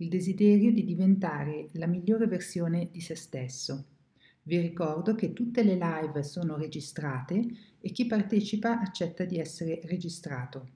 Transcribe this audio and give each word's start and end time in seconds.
il 0.00 0.08
desiderio 0.08 0.72
di 0.72 0.82
diventare 0.82 1.68
la 1.72 1.86
migliore 1.86 2.26
versione 2.26 2.88
di 2.90 3.00
se 3.00 3.14
stesso. 3.14 3.84
Vi 4.44 4.58
ricordo 4.58 5.14
che 5.14 5.34
tutte 5.34 5.62
le 5.62 5.74
live 5.74 6.22
sono 6.22 6.56
registrate 6.56 7.46
e 7.78 7.90
chi 7.90 8.06
partecipa 8.06 8.80
accetta 8.80 9.24
di 9.24 9.38
essere 9.38 9.80
registrato. 9.84 10.68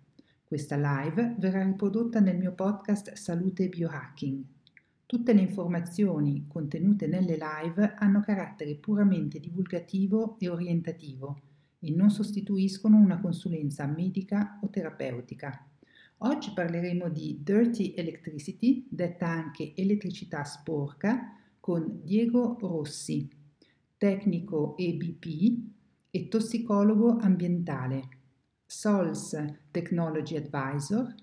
Questa 0.45 0.77
live 0.77 1.37
verrà 1.39 1.65
riprodotta 1.65 2.21
nel 2.21 2.37
mio 2.37 2.53
podcast 2.53 3.15
Salute 3.15 3.71
Biohacking. 3.71 4.45
Tutte 5.07 5.33
le 5.33 5.41
informazioni 5.41 6.45
contenute 6.47 7.07
nelle 7.07 7.39
live 7.39 7.95
hanno 7.97 8.21
carattere 8.21 8.75
puramente 8.75 9.41
divulgativo 9.41 10.37
e 10.39 10.51
orientativo 10.51 11.41
e 11.79 11.91
non 11.93 12.11
sostituiscono 12.11 12.99
una 12.99 13.21
consulenza 13.21 13.87
medica 13.87 14.59
o 14.61 14.69
terapeutica. 14.69 15.67
Oggi 16.27 16.53
parleremo 16.55 17.11
di 17.11 17.41
Dirty 17.43 17.93
Electricity, 17.95 18.87
detta 18.89 19.29
anche 19.29 19.75
elettricità 19.77 20.43
sporca, 20.43 21.39
con 21.61 22.01
Diego 22.03 22.57
Rossi, 22.61 23.29
tecnico 23.99 24.75
EBP 24.79 25.59
e 26.11 26.29
tossicologo 26.29 27.19
ambientale, 27.19 28.09
SOLS 28.65 29.67
Technology 29.71 30.37
Advisor 30.37 31.15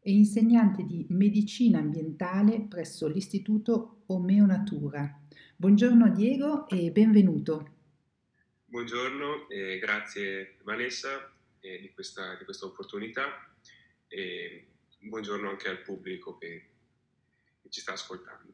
e 0.00 0.12
insegnante 0.12 0.84
di 0.84 1.06
medicina 1.08 1.78
ambientale 1.78 2.60
presso 2.68 3.08
l'Istituto 3.08 4.02
Omeonatura. 4.08 5.18
Buongiorno 5.56 6.10
Diego 6.10 6.68
e 6.68 6.90
benvenuto. 6.90 7.76
Buongiorno 8.66 9.48
e 9.48 9.78
grazie 9.78 10.58
Vanessa 10.62 11.32
eh, 11.60 11.80
di, 11.80 11.90
questa, 11.94 12.36
di 12.36 12.44
questa 12.44 12.66
opportunità 12.66 13.46
e 14.12 14.66
buongiorno 15.00 15.48
anche 15.48 15.68
al 15.68 15.80
pubblico 15.80 16.36
che, 16.36 16.66
che 17.62 17.70
ci 17.70 17.80
sta 17.80 17.92
ascoltando. 17.92 18.52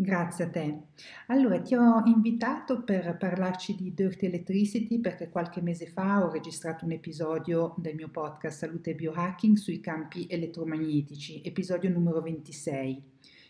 Grazie 0.00 0.44
a 0.44 0.50
te. 0.50 0.78
Allora, 1.26 1.60
ti 1.60 1.74
ho 1.74 2.04
invitato 2.04 2.84
per 2.84 3.16
parlarci 3.16 3.74
di 3.74 3.94
Dirty 3.94 4.26
Electricity 4.26 5.00
perché 5.00 5.28
qualche 5.28 5.60
mese 5.60 5.86
fa 5.86 6.22
ho 6.24 6.30
registrato 6.30 6.84
un 6.84 6.92
episodio 6.92 7.74
del 7.78 7.96
mio 7.96 8.08
podcast 8.08 8.58
Salute 8.58 8.90
e 8.90 8.94
Biohacking 8.94 9.56
sui 9.56 9.80
campi 9.80 10.26
elettromagnetici, 10.30 11.42
episodio 11.42 11.90
numero 11.90 12.20
26. 12.20 13.02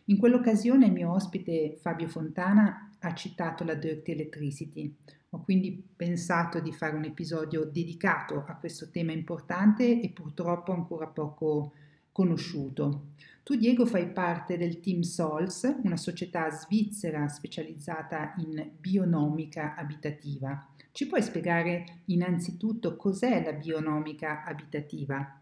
In 0.06 0.16
quell'occasione 0.16 0.86
il 0.86 0.92
mio 0.92 1.12
ospite 1.12 1.76
Fabio 1.82 2.08
Fontana 2.08 2.96
ha 2.98 3.14
citato 3.14 3.62
la 3.64 3.74
Dirty 3.74 4.12
Electricity, 4.12 4.96
ho 5.30 5.42
quindi 5.42 5.82
pensato 5.94 6.60
di 6.60 6.72
fare 6.72 6.96
un 6.96 7.04
episodio 7.04 7.64
dedicato 7.64 8.44
a 8.46 8.56
questo 8.56 8.90
tema 8.90 9.12
importante 9.12 10.00
e 10.00 10.10
purtroppo 10.10 10.72
ancora 10.72 11.06
poco 11.06 11.74
conosciuto. 12.12 13.12
Tu 13.42 13.56
Diego 13.56 13.86
fai 13.86 14.10
parte 14.10 14.56
del 14.56 14.80
team 14.80 15.00
Sols, 15.00 15.62
una 15.82 15.96
società 15.96 16.50
svizzera 16.50 17.28
specializzata 17.28 18.34
in 18.38 18.72
bionomica 18.78 19.74
abitativa. 19.74 20.74
Ci 20.92 21.06
puoi 21.06 21.22
spiegare 21.22 22.02
innanzitutto 22.06 22.96
cos'è 22.96 23.42
la 23.44 23.52
bionomica 23.52 24.44
abitativa? 24.44 25.40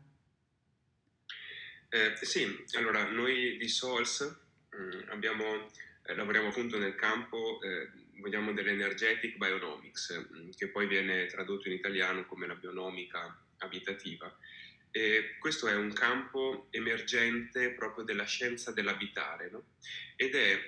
Eh, 1.88 2.26
sì, 2.26 2.44
allora 2.76 3.08
noi 3.10 3.56
di 3.56 3.68
Sols 3.68 4.38
mm, 4.76 5.10
abbiamo, 5.10 5.44
eh, 6.02 6.14
lavoriamo 6.14 6.48
appunto 6.48 6.78
nel 6.78 6.94
campo 6.94 7.60
eh, 7.62 8.05
vogliamo 8.18 8.52
dell'energetic 8.52 9.36
bionomics, 9.36 10.28
mm, 10.34 10.50
che 10.56 10.68
poi 10.68 10.86
viene 10.86 11.26
tradotto 11.26 11.68
in 11.68 11.74
italiano 11.74 12.26
come 12.26 12.46
la 12.46 12.54
bionomica 12.54 13.38
abitativa. 13.58 14.34
E 14.90 15.36
questo 15.38 15.68
è 15.68 15.74
un 15.74 15.92
campo 15.92 16.68
emergente 16.70 17.70
proprio 17.72 18.04
della 18.04 18.24
scienza 18.24 18.72
dell'abitare 18.72 19.50
no? 19.50 19.64
ed 20.16 20.34
è 20.34 20.58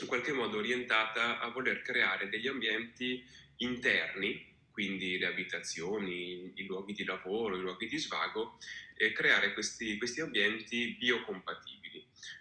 in 0.00 0.06
qualche 0.06 0.32
modo 0.32 0.58
orientata 0.58 1.40
a 1.40 1.48
voler 1.50 1.82
creare 1.82 2.28
degli 2.28 2.46
ambienti 2.46 3.24
interni, 3.56 4.46
quindi 4.70 5.18
le 5.18 5.26
abitazioni, 5.26 6.52
i 6.54 6.64
luoghi 6.64 6.92
di 6.92 7.04
lavoro, 7.04 7.56
i 7.56 7.60
luoghi 7.60 7.86
di 7.86 7.98
svago, 7.98 8.58
e 8.94 9.12
creare 9.12 9.52
questi, 9.52 9.96
questi 9.98 10.20
ambienti 10.20 10.96
biocompatibili. 10.98 11.79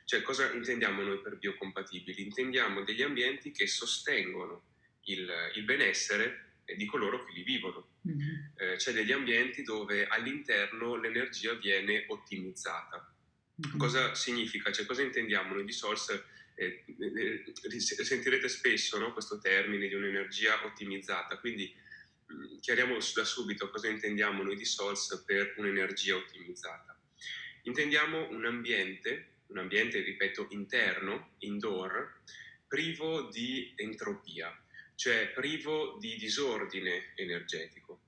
Cioè, 0.06 0.22
cosa 0.22 0.52
intendiamo 0.52 1.02
noi 1.02 1.22
per 1.22 1.38
biocompatibili? 1.38 2.24
Intendiamo 2.24 2.84
degli 2.84 3.02
ambienti 3.02 3.52
che 3.52 3.68
sostengono 3.68 4.64
il, 5.04 5.30
il 5.56 5.64
benessere 5.64 6.50
di 6.76 6.86
coloro 6.86 7.24
che 7.26 7.34
li 7.34 7.44
vivono. 7.44 7.88
Mm-hmm. 8.08 8.36
Eh, 8.58 8.78
cioè 8.80 8.94
degli 8.94 9.12
ambienti 9.12 9.64
dove 9.64 10.08
all'interno 10.08 10.96
l'energia 10.96 11.54
viene 11.54 12.06
ottimizzata. 12.08 13.14
Mm-hmm. 13.66 13.78
Cosa 13.78 14.16
significa? 14.16 14.72
Cioè, 14.72 14.86
cosa 14.86 15.02
intendiamo 15.02 15.54
noi 15.54 15.66
di 15.66 15.72
Source? 15.72 16.26
Eh, 16.56 16.84
eh, 17.00 17.44
eh 17.72 17.80
sentirete 17.80 18.50
spesso 18.50 18.98
no, 18.98 19.14
questo 19.14 19.40
termine 19.40 19.88
di 19.88 19.94
un'energia 19.94 20.66
ottimizzata, 20.66 21.38
quindi 21.38 21.74
mh, 22.26 22.34
mm, 22.34 22.60
chiariamo 22.60 22.98
da 23.16 23.24
subito 23.24 23.70
cosa 23.70 23.88
intendiamo 23.88 24.44
noi 24.44 24.58
di 24.58 24.66
Source 24.66 25.24
per 25.26 25.54
un'energia 25.58 26.16
ottimizzata. 26.16 26.98
Intendiamo 27.64 28.30
un 28.30 28.46
ambiente 28.46 29.39
un 29.50 29.58
ambiente, 29.58 30.02
ripeto, 30.02 30.48
interno, 30.52 31.36
indoor, 31.40 32.22
privo 32.68 33.30
di 33.30 33.74
entropia, 33.76 34.56
cioè 34.96 35.30
privo 35.30 35.98
di 36.00 36.16
disordine 36.18 37.14
energetico. 37.16 38.02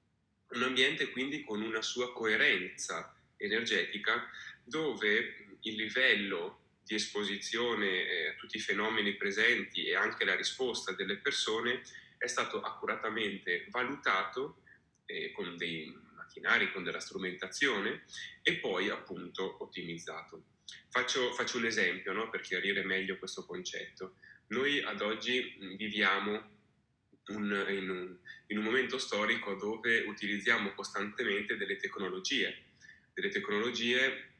Un 0.50 0.64
ambiente 0.64 1.10
quindi 1.10 1.44
con 1.44 1.62
una 1.62 1.82
sua 1.82 2.12
coerenza 2.14 3.16
energetica 3.38 4.30
dove 4.64 5.58
il 5.62 5.76
livello 5.76 6.60
di 6.84 6.96
esposizione 6.96 7.88
eh, 7.88 8.28
a 8.30 8.34
tutti 8.34 8.58
i 8.58 8.62
fenomeni 8.62 9.16
presenti 9.16 9.86
e 9.86 9.96
anche 9.96 10.26
la 10.26 10.36
risposta 10.36 10.92
delle 10.94 11.18
persone 11.18 11.82
è 12.18 12.28
stato 12.28 12.62
accuratamente 12.62 13.66
valutato 13.70 14.62
eh, 15.06 15.32
con 15.32 15.58
dei 15.58 15.96
macchinari, 16.16 16.72
con 16.72 16.84
della 16.84 17.00
strumentazione 17.00 18.04
e 18.42 18.56
poi 18.56 18.90
appunto 18.90 19.64
ottimizzato. 19.64 20.51
Faccio, 20.90 21.34
faccio 21.34 21.58
un 21.58 21.66
esempio 21.66 22.14
no, 22.14 22.30
per 22.30 22.42
chiarire 22.42 22.84
meglio 22.84 23.18
questo 23.18 23.46
concetto. 23.46 24.16
Noi 24.48 24.82
ad 24.82 25.02
oggi 25.02 25.56
viviamo 25.78 26.60
un, 27.28 27.66
in, 27.70 27.90
un, 27.90 28.18
in, 28.48 28.58
un, 28.58 28.64
momento 28.64 28.98
storico 28.98 29.56
dove 29.56 30.02
utilizziamo 30.02 30.74
costantemente 30.74 31.56
delle 31.56 31.78
tecnologie, 31.78 32.64
delle 33.14 33.30
tecnologie, 33.30 34.34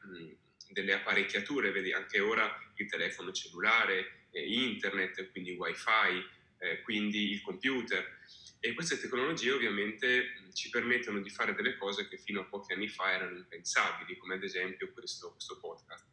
delle 0.68 0.92
apparecchiature, 0.94 1.70
vedi 1.70 1.92
anche 1.92 2.20
ora 2.20 2.50
il 2.76 2.86
telefono 2.86 3.32
cellulare, 3.32 4.26
eh, 4.30 4.44
internet, 4.44 5.30
quindi 5.30 5.52
wifi, 5.52 6.24
eh, 6.58 6.82
quindi 6.82 7.30
il 7.30 7.42
computer. 7.42 8.20
E 8.60 8.74
queste 8.74 8.98
tecnologie 9.00 9.50
ovviamente 9.50 10.34
ci 10.52 10.70
permettono 10.70 11.20
di 11.20 11.30
fare 11.30 11.54
delle 11.54 11.76
cose 11.76 12.08
che 12.08 12.16
fino 12.16 12.40
a 12.40 12.44
pochi 12.44 12.72
anni 12.72 12.88
fa 12.88 13.12
erano 13.12 13.36
impensabili, 13.36 14.16
come 14.16 14.34
ad 14.34 14.42
esempio 14.44 14.92
questo, 14.92 15.32
questo 15.32 15.58
podcast. 15.58 16.06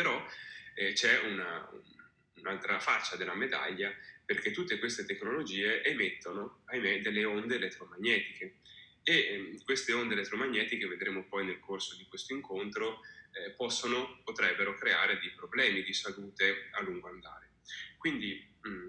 Però 0.00 0.26
eh, 0.76 0.94
c'è 0.94 1.18
una, 1.26 1.70
un'altra 2.36 2.80
faccia 2.80 3.16
della 3.16 3.34
medaglia 3.34 3.94
perché 4.24 4.50
tutte 4.50 4.78
queste 4.78 5.04
tecnologie 5.04 5.82
emettono, 5.84 6.62
ahimè, 6.64 7.02
delle 7.02 7.26
onde 7.26 7.56
elettromagnetiche 7.56 8.60
e 9.02 9.12
eh, 9.12 9.60
queste 9.62 9.92
onde 9.92 10.14
elettromagnetiche, 10.14 10.86
vedremo 10.86 11.26
poi 11.28 11.44
nel 11.44 11.60
corso 11.60 11.96
di 11.96 12.06
questo 12.06 12.32
incontro, 12.32 13.00
eh, 13.32 13.50
possono, 13.50 14.22
potrebbero 14.24 14.74
creare 14.74 15.18
dei 15.18 15.32
problemi 15.32 15.82
di 15.82 15.92
salute 15.92 16.70
a 16.70 16.80
lungo 16.80 17.08
andare. 17.08 17.50
Quindi, 17.98 18.56
mh, 18.58 18.88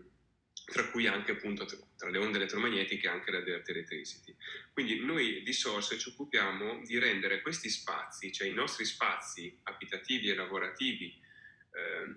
tra 0.71 0.87
cui 0.89 1.05
anche 1.05 1.33
appunto 1.33 1.65
tra 1.97 2.09
le 2.09 2.17
onde 2.17 2.37
elettromagnetiche 2.37 3.09
anche 3.09 3.29
la 3.29 3.41
direct 3.41 3.67
electricity. 3.69 4.33
Quindi 4.71 5.03
noi 5.03 5.43
di 5.43 5.53
Source 5.53 5.97
ci 5.97 6.09
occupiamo 6.09 6.81
di 6.85 6.97
rendere 6.97 7.41
questi 7.41 7.69
spazi, 7.69 8.31
cioè 8.31 8.47
i 8.47 8.53
nostri 8.53 8.85
spazi 8.85 9.59
abitativi 9.63 10.29
e 10.29 10.35
lavorativi, 10.35 11.13
eh, 11.73 12.15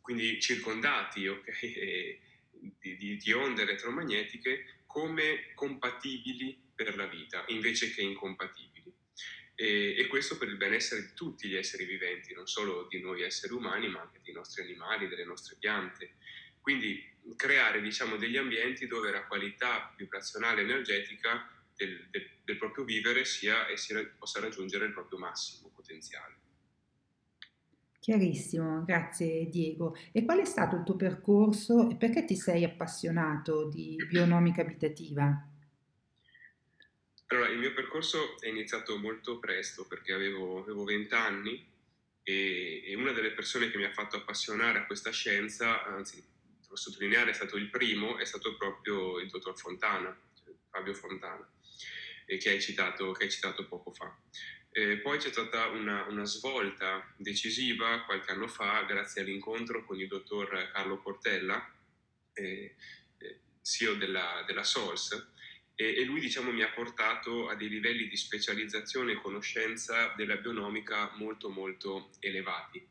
quindi 0.00 0.40
circondati 0.40 1.26
okay, 1.26 2.18
di, 2.80 2.96
di, 2.96 3.16
di 3.18 3.32
onde 3.32 3.62
elettromagnetiche, 3.62 4.82
come 4.86 5.52
compatibili 5.54 6.58
per 6.74 6.96
la 6.96 7.06
vita, 7.06 7.44
invece 7.48 7.92
che 7.92 8.00
incompatibili. 8.00 8.92
E, 9.54 9.94
e, 9.98 10.06
questo 10.06 10.38
per 10.38 10.48
il 10.48 10.56
benessere 10.56 11.02
di 11.02 11.12
tutti 11.14 11.46
gli 11.46 11.54
esseri 11.54 11.84
viventi, 11.84 12.32
non 12.32 12.46
solo 12.46 12.86
di 12.88 12.98
noi 12.98 13.20
esseri 13.20 13.52
umani, 13.52 13.88
ma 13.88 14.00
anche 14.00 14.20
dei 14.24 14.32
nostri 14.32 14.62
animali, 14.62 15.06
delle 15.06 15.26
nostre 15.26 15.56
piante. 15.58 16.14
Quindi 16.62 17.10
creare 17.36 17.80
diciamo, 17.80 18.16
degli 18.16 18.36
ambienti 18.36 18.86
dove 18.86 19.10
la 19.10 19.26
qualità 19.26 19.94
vibrazionale 19.96 20.62
energetica 20.62 21.48
del, 21.76 22.06
del, 22.10 22.28
del 22.44 22.56
proprio 22.56 22.84
vivere 22.84 23.24
sia 23.24 23.66
e 23.66 23.76
si 23.76 23.94
possa 24.18 24.40
raggiungere 24.40 24.86
il 24.86 24.92
proprio 24.92 25.18
massimo 25.18 25.70
potenziale. 25.74 26.38
Chiarissimo, 28.00 28.82
grazie 28.84 29.48
Diego. 29.48 29.94
E 30.10 30.24
qual 30.24 30.40
è 30.40 30.44
stato 30.44 30.76
il 30.76 30.84
tuo 30.84 30.96
percorso 30.96 31.90
e 31.90 31.96
perché 31.96 32.24
ti 32.24 32.34
sei 32.34 32.64
appassionato 32.64 33.68
di 33.68 33.96
bionomica 34.08 34.62
abitativa? 34.62 35.46
Allora, 37.26 37.48
il 37.50 37.58
mio 37.58 37.72
percorso 37.72 38.40
è 38.40 38.48
iniziato 38.48 38.98
molto 38.98 39.38
presto 39.38 39.86
perché 39.86 40.12
avevo, 40.12 40.60
avevo 40.60 40.82
20 40.82 41.14
anni 41.14 41.64
e, 42.22 42.82
e, 42.86 42.94
una 42.96 43.12
delle 43.12 43.32
persone 43.32 43.70
che 43.70 43.76
mi 43.76 43.84
ha 43.84 43.92
fatto 43.92 44.16
appassionare 44.16 44.78
a 44.78 44.86
questa 44.86 45.12
scienza, 45.12 45.84
anzi, 45.84 46.24
devo 46.70 46.76
sottolineare, 46.76 47.30
è 47.30 47.34
stato 47.34 47.56
il 47.56 47.68
primo, 47.68 48.16
è 48.18 48.24
stato 48.24 48.56
proprio 48.56 49.18
il 49.18 49.28
dottor 49.28 49.58
Fontana, 49.58 50.16
cioè 50.34 50.54
Fabio 50.70 50.94
Fontana, 50.94 51.48
che 52.24 52.48
hai 52.48 52.60
citato, 52.60 53.10
che 53.12 53.24
hai 53.24 53.30
citato 53.30 53.66
poco 53.66 53.90
fa. 53.92 54.16
Eh, 54.70 54.98
poi 54.98 55.18
c'è 55.18 55.30
stata 55.30 55.66
una, 55.66 56.06
una, 56.06 56.24
svolta 56.24 57.12
decisiva 57.16 58.04
qualche 58.04 58.30
anno 58.30 58.46
fa 58.46 58.84
grazie 58.84 59.22
all'incontro 59.22 59.84
con 59.84 59.98
il 59.98 60.06
dottor 60.06 60.70
Carlo 60.72 61.00
Portella, 61.00 61.74
eh, 62.34 62.76
eh, 63.18 63.40
CEO 63.62 63.94
della, 63.94 64.44
della 64.46 64.62
SOLS, 64.62 65.28
e, 65.74 65.96
e, 65.96 66.04
lui 66.04 66.20
diciamo, 66.20 66.52
mi 66.52 66.62
ha 66.62 66.70
portato 66.70 67.48
a 67.48 67.56
dei 67.56 67.68
livelli 67.68 68.06
di 68.06 68.16
specializzazione 68.16 69.12
e 69.12 69.20
conoscenza 69.20 70.14
della 70.16 70.36
bionomica 70.36 71.10
molto 71.16 71.48
molto 71.48 72.10
elevati. 72.20 72.86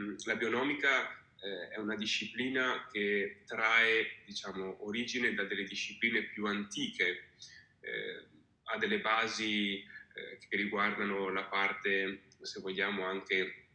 Mm, 0.00 0.14
la 0.24 0.36
bionomica 0.36 1.19
eh, 1.42 1.68
è 1.68 1.78
una 1.78 1.96
disciplina 1.96 2.86
che 2.92 3.42
trae 3.46 4.22
diciamo, 4.26 4.84
origine 4.86 5.34
da 5.34 5.44
delle 5.44 5.64
discipline 5.64 6.24
più 6.24 6.46
antiche, 6.46 7.30
eh, 7.80 8.26
ha 8.64 8.78
delle 8.78 9.00
basi 9.00 9.78
eh, 9.78 10.38
che 10.48 10.56
riguardano 10.56 11.30
la 11.30 11.44
parte, 11.44 12.22
se 12.40 12.60
vogliamo, 12.60 13.04
anche 13.04 13.68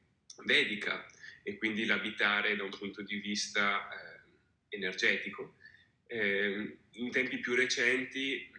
vedica 0.45 1.05
e 1.43 1.57
quindi 1.57 1.85
l'abitare 1.85 2.55
da 2.55 2.63
un 2.63 2.69
punto 2.69 3.01
di 3.01 3.17
vista 3.17 3.89
eh, 3.89 4.75
energetico. 4.75 5.55
Eh, 6.07 6.77
in 6.91 7.11
tempi 7.11 7.39
più 7.39 7.55
recenti 7.55 8.51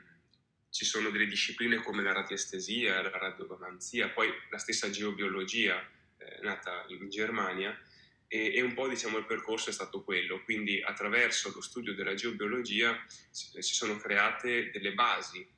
ci 0.70 0.85
sono 0.85 1.11
delle 1.11 1.26
discipline 1.26 1.76
come 1.76 2.03
la 2.03 2.12
radiestesia, 2.12 3.00
la 3.03 3.17
radiomanzia, 3.17 4.08
poi 4.08 4.31
la 4.50 4.58
stessa 4.58 4.91
geobiologia 4.91 5.81
eh, 6.19 6.41
nata 6.43 6.85
in 6.88 7.08
Germania 7.08 7.79
e, 8.28 8.55
e, 8.55 8.62
un 8.62 8.75
po' 8.75 8.88
diciamo 8.88 9.19
il 9.19 9.26
percorso 9.26 9.70
è 9.70 9.73
stato 9.73 10.02
quello, 10.02 10.43
quindi 10.43 10.82
attraverso 10.82 11.52
lo 11.55 11.61
studio 11.61 11.94
della 11.94 12.14
geobiologia 12.14 12.96
si, 13.31 13.61
sono 13.61 13.96
create 13.96 14.70
delle 14.70 14.93
basi 14.94 15.55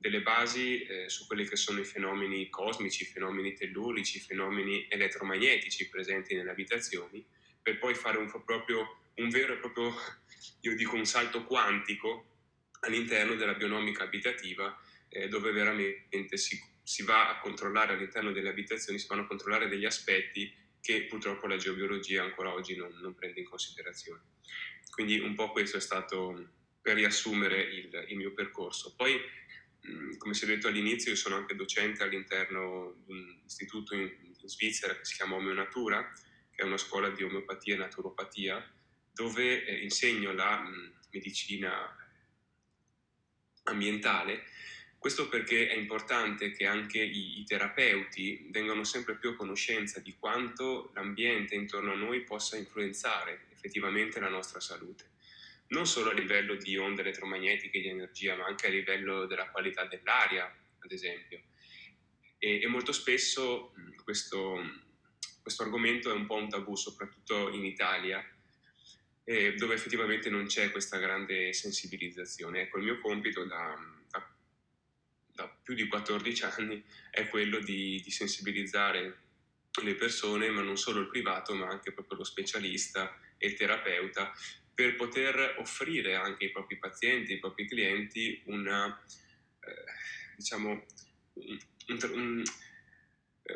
delle 0.00 0.22
basi 0.22 0.80
eh, 0.80 1.10
su 1.10 1.26
quelli 1.26 1.46
che 1.46 1.56
sono 1.56 1.78
i 1.78 1.84
fenomeni 1.84 2.48
cosmici, 2.48 3.02
i 3.02 3.06
fenomeni 3.06 3.52
tellurici, 3.52 4.16
i 4.16 4.20
fenomeni 4.20 4.86
elettromagnetici 4.88 5.90
presenti 5.90 6.34
nelle 6.34 6.50
abitazioni, 6.50 7.22
per 7.60 7.78
poi 7.78 7.94
fare 7.94 8.16
un, 8.16 8.26
proprio, 8.42 9.02
un 9.16 9.28
vero 9.28 9.52
e 9.52 9.56
proprio, 9.58 9.94
io 10.62 10.74
dico, 10.74 10.96
un 10.96 11.04
salto 11.04 11.44
quantico 11.44 12.38
all'interno 12.80 13.34
della 13.34 13.52
bionomica 13.52 14.04
abitativa, 14.04 14.74
eh, 15.10 15.28
dove 15.28 15.52
veramente 15.52 16.38
si, 16.38 16.58
si, 16.82 17.02
va 17.02 17.28
a 17.28 17.38
controllare 17.38 17.92
all'interno 17.92 18.32
delle 18.32 18.48
abitazioni, 18.48 18.98
si 18.98 19.06
vanno 19.06 19.22
a 19.22 19.26
controllare 19.26 19.68
degli 19.68 19.84
aspetti 19.84 20.50
che 20.80 21.04
purtroppo 21.04 21.46
la 21.46 21.56
geobiologia 21.56 22.22
ancora 22.22 22.52
oggi 22.52 22.76
non, 22.76 22.96
non 23.00 23.14
prende 23.14 23.40
in 23.40 23.46
considerazione. 23.46 24.22
Quindi 24.90 25.18
un 25.18 25.34
po' 25.34 25.50
questo 25.50 25.76
è 25.76 25.80
stato 25.80 26.48
per 26.80 26.94
riassumere 26.96 27.62
il, 27.62 28.06
il 28.08 28.16
mio 28.16 28.32
percorso. 28.32 28.94
Poi 28.96 29.20
come 30.18 30.34
si 30.34 30.44
è 30.44 30.46
detto 30.46 30.68
all'inizio, 30.68 31.10
io 31.10 31.16
sono 31.16 31.36
anche 31.36 31.54
docente 31.54 32.02
all'interno 32.02 32.94
di 33.04 33.12
un 33.12 33.40
istituto 33.44 33.94
in, 33.94 34.10
in 34.20 34.48
Svizzera 34.48 34.96
che 34.96 35.04
si 35.04 35.14
chiama 35.14 35.36
Omeonatura, 35.36 36.12
che 36.50 36.62
è 36.62 36.64
una 36.64 36.76
scuola 36.76 37.08
di 37.10 37.22
omeopatia 37.22 37.74
e 37.74 37.78
naturopatia, 37.78 38.72
dove 39.12 39.64
eh, 39.64 39.82
insegno 39.82 40.32
la 40.32 40.60
mh, 40.60 40.92
medicina 41.12 41.96
ambientale. 43.64 44.44
Questo 45.00 45.30
perché 45.30 45.68
è 45.70 45.76
importante 45.76 46.50
che 46.50 46.66
anche 46.66 47.00
i, 47.00 47.40
i 47.40 47.44
terapeuti 47.44 48.48
vengano 48.50 48.84
sempre 48.84 49.16
più 49.16 49.30
a 49.30 49.34
conoscenza 49.34 49.98
di 49.98 50.14
quanto 50.18 50.90
l'ambiente 50.92 51.54
intorno 51.54 51.92
a 51.92 51.96
noi 51.96 52.20
possa 52.20 52.58
influenzare 52.58 53.46
effettivamente 53.50 54.20
la 54.20 54.28
nostra 54.28 54.60
salute 54.60 55.08
non 55.70 55.86
solo 55.86 56.10
a 56.10 56.12
livello 56.12 56.54
di 56.54 56.76
onde 56.76 57.02
elettromagnetiche 57.02 57.80
di 57.80 57.88
energia, 57.88 58.36
ma 58.36 58.44
anche 58.44 58.66
a 58.66 58.70
livello 58.70 59.26
della 59.26 59.48
qualità 59.50 59.84
dell'aria, 59.84 60.44
ad 60.44 60.92
esempio. 60.92 61.40
E, 62.38 62.60
e 62.60 62.66
molto 62.66 62.92
spesso 62.92 63.72
questo, 64.02 64.60
questo, 65.40 65.62
argomento 65.62 66.10
è 66.10 66.12
un 66.12 66.26
po' 66.26 66.34
un 66.34 66.48
tabù, 66.48 66.74
soprattutto 66.74 67.50
in 67.50 67.64
Italia, 67.64 68.20
eh, 69.22 69.54
dove 69.54 69.74
effettivamente 69.74 70.28
non 70.28 70.46
c'è 70.46 70.72
questa 70.72 70.98
grande 70.98 71.52
sensibilizzazione. 71.52 72.62
Ecco, 72.62 72.78
il 72.78 72.84
mio 72.84 72.98
compito 72.98 73.44
da, 73.44 73.78
da, 75.40 75.58
più 75.62 75.74
di 75.74 75.86
14 75.86 76.44
anni 76.44 76.84
è 77.10 77.26
quello 77.28 77.60
di, 77.60 78.00
di 78.02 78.10
sensibilizzare 78.10 79.18
le 79.82 79.94
persone, 79.94 80.50
ma 80.50 80.62
non 80.62 80.76
solo 80.76 81.00
il 81.00 81.08
privato, 81.08 81.54
ma 81.54 81.68
anche 81.68 81.92
proprio 81.92 82.18
lo 82.18 82.24
specialista 82.24 83.16
e 83.38 83.48
il 83.48 83.54
terapeuta 83.54 84.32
per 84.74 84.96
poter 84.96 85.56
offrire 85.58 86.14
anche 86.14 86.46
ai 86.46 86.50
propri 86.50 86.76
pazienti, 86.78 87.32
ai 87.32 87.38
propri 87.38 87.66
clienti 87.66 88.42
una, 88.46 88.98
eh, 89.60 90.36
diciamo, 90.36 90.86
un, 91.34 91.98
un, 92.12 92.42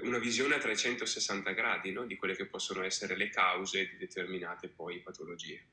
una 0.02 0.19
visione 0.19 0.54
a 0.54 0.58
360 0.58 1.50
gradi 1.52 1.92
no? 1.92 2.06
di 2.06 2.16
quelle 2.16 2.36
che 2.36 2.46
possono 2.46 2.82
essere 2.82 3.16
le 3.16 3.31
cause 3.31 3.88
di 3.88 3.96
determinate 3.96 4.69
poi 4.69 5.00
patologie. 5.00 5.66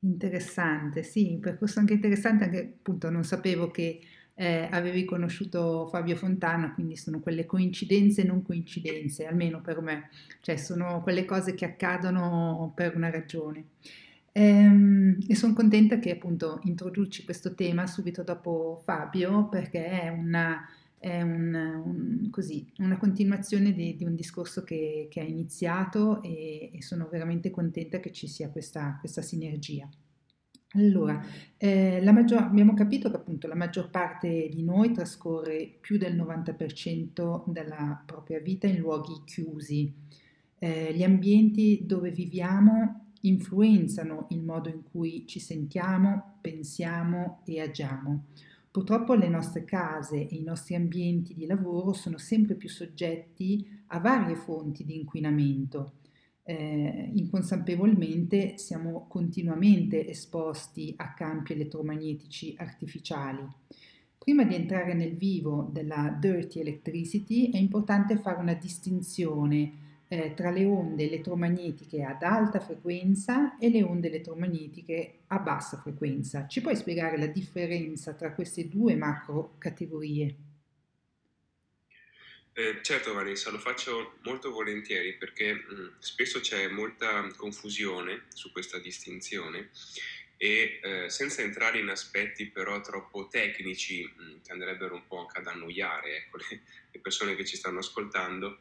Interessante, 0.00 1.02
sì, 1.02 1.32
un 1.32 1.40
percorso 1.40 1.80
anche 1.80 1.94
interessante, 1.94 2.44
anche 2.44 2.74
appunto 2.78 3.10
non 3.10 3.24
sapevo 3.24 3.70
che 3.70 4.00
eh, 4.38 4.68
avevi 4.70 5.04
conosciuto 5.04 5.86
Fabio 5.86 6.14
Fontana, 6.14 6.72
quindi 6.74 6.96
sono 6.96 7.20
quelle 7.20 7.46
coincidenze 7.46 8.22
non 8.22 8.42
coincidenze, 8.42 9.26
almeno 9.26 9.60
per 9.62 9.80
me, 9.80 10.10
cioè 10.42 10.56
sono 10.56 11.02
quelle 11.02 11.24
cose 11.24 11.54
che 11.54 11.64
accadono 11.64 12.72
per 12.74 12.94
una 12.94 13.10
ragione. 13.10 13.64
Ehm, 14.32 15.18
e 15.26 15.34
sono 15.34 15.54
contenta 15.54 15.98
che 15.98 16.10
appunto 16.10 16.60
introduci 16.64 17.24
questo 17.24 17.54
tema 17.54 17.86
subito 17.86 18.22
dopo 18.22 18.82
Fabio 18.84 19.48
perché 19.48 19.86
è 20.02 20.08
una, 20.10 20.68
è 20.98 21.22
un, 21.22 21.54
un, 21.54 22.28
così, 22.30 22.70
una 22.78 22.98
continuazione 22.98 23.72
di, 23.72 23.96
di, 23.96 24.04
un 24.04 24.14
discorso 24.14 24.62
che, 24.62 25.08
che 25.10 25.20
ha 25.20 25.24
iniziato 25.24 26.22
e, 26.22 26.70
e, 26.74 26.82
sono 26.82 27.08
veramente 27.10 27.50
contenta 27.50 27.98
che 27.98 28.12
ci 28.12 28.26
sia 28.28 28.50
questa, 28.50 28.98
questa 29.00 29.22
sinergia. 29.22 29.88
Allora, 30.76 31.24
eh, 31.56 32.02
maggior, 32.12 32.42
abbiamo 32.42 32.74
capito 32.74 33.08
che 33.08 33.16
appunto 33.16 33.46
la 33.46 33.54
maggior 33.54 33.88
parte 33.88 34.50
di 34.50 34.62
noi 34.62 34.92
trascorre 34.92 35.78
più 35.80 35.96
del 35.96 36.14
90% 36.14 37.44
della 37.46 38.02
propria 38.04 38.40
vita 38.40 38.66
in 38.66 38.76
luoghi 38.76 39.22
chiusi. 39.24 39.90
Eh, 40.58 40.92
gli 40.94 41.02
ambienti 41.02 41.84
dove 41.86 42.10
viviamo 42.10 43.12
influenzano 43.22 44.26
il 44.30 44.42
modo 44.42 44.68
in 44.68 44.82
cui 44.82 45.26
ci 45.26 45.40
sentiamo, 45.40 46.36
pensiamo 46.42 47.40
e 47.46 47.62
agiamo. 47.62 48.24
Purtroppo 48.70 49.14
le 49.14 49.28
nostre 49.28 49.64
case 49.64 50.28
e 50.28 50.36
i 50.36 50.42
nostri 50.42 50.74
ambienti 50.74 51.32
di 51.32 51.46
lavoro 51.46 51.94
sono 51.94 52.18
sempre 52.18 52.54
più 52.54 52.68
soggetti 52.68 53.66
a 53.86 53.98
varie 53.98 54.36
fonti 54.36 54.84
di 54.84 54.96
inquinamento. 54.96 55.92
Eh, 56.48 57.10
inconsapevolmente 57.14 58.56
siamo 58.56 59.06
continuamente 59.08 60.06
esposti 60.06 60.94
a 60.96 61.12
campi 61.12 61.54
elettromagnetici 61.54 62.54
artificiali. 62.56 63.44
Prima 64.16 64.44
di 64.44 64.54
entrare 64.54 64.94
nel 64.94 65.16
vivo 65.16 65.68
della 65.72 66.16
dirty 66.20 66.60
electricity 66.60 67.50
è 67.50 67.56
importante 67.56 68.16
fare 68.16 68.38
una 68.40 68.54
distinzione 68.54 70.04
eh, 70.06 70.34
tra 70.34 70.50
le 70.50 70.64
onde 70.64 71.06
elettromagnetiche 71.06 72.04
ad 72.04 72.22
alta 72.22 72.60
frequenza 72.60 73.58
e 73.58 73.68
le 73.68 73.82
onde 73.82 74.06
elettromagnetiche 74.06 75.22
a 75.26 75.40
bassa 75.40 75.78
frequenza. 75.78 76.46
Ci 76.46 76.60
puoi 76.60 76.76
spiegare 76.76 77.18
la 77.18 77.26
differenza 77.26 78.14
tra 78.14 78.32
queste 78.32 78.68
due 78.68 78.94
macro 78.94 79.54
categorie? 79.58 80.36
Eh, 82.58 82.78
certo 82.80 83.12
Vanessa, 83.12 83.50
lo 83.50 83.58
faccio 83.58 84.16
molto 84.22 84.50
volentieri 84.50 85.12
perché 85.12 85.52
mh, 85.52 85.74
mm, 85.74 85.86
spesso 85.98 86.40
c'è 86.40 86.68
molta 86.68 87.28
confusione 87.36 88.22
su 88.32 88.50
questa 88.50 88.78
distinzione 88.78 89.68
e 90.38 90.80
eh, 90.82 91.10
senza 91.10 91.42
entrare 91.42 91.80
in 91.80 91.90
aspetti 91.90 92.46
però 92.46 92.80
troppo 92.80 93.28
tecnici 93.28 94.02
mh, 94.04 94.24
mm, 94.24 94.36
che 94.42 94.52
andrebbero 94.52 94.94
un 94.94 95.06
po' 95.06 95.18
anche 95.18 95.38
ad 95.40 95.48
annoiare 95.48 96.16
ecco, 96.16 96.38
le, 96.38 96.62
le, 96.92 96.98
persone 96.98 97.36
che 97.36 97.44
ci 97.44 97.56
stanno 97.56 97.80
ascoltando, 97.80 98.60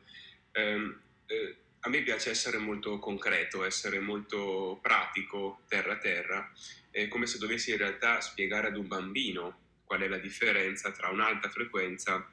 ehm, 0.52 1.02
eh, 1.28 1.56
a 1.80 1.88
me 1.88 2.04
piace 2.04 2.32
essere 2.32 2.58
molto 2.58 3.00
concreto, 3.00 3.64
essere 3.64 4.00
molto 4.02 4.78
pratico, 4.82 5.62
terra 5.70 5.98
terra, 5.98 6.52
è 6.92 7.08
come 7.08 7.28
se 7.28 7.38
dovessi 7.38 7.72
in 7.72 7.78
realtà 7.78 8.20
spiegare 8.20 8.68
ad 8.68 8.76
un 8.76 8.88
bambino 8.88 9.60
qual 9.86 10.02
è 10.02 10.10
la 10.10 10.18
differenza 10.18 10.92
tra 10.92 11.08
un'alta 11.08 11.48
frequenza 11.48 12.30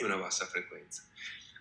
e 0.00 0.04
una 0.04 0.16
bassa 0.16 0.46
frequenza. 0.46 1.06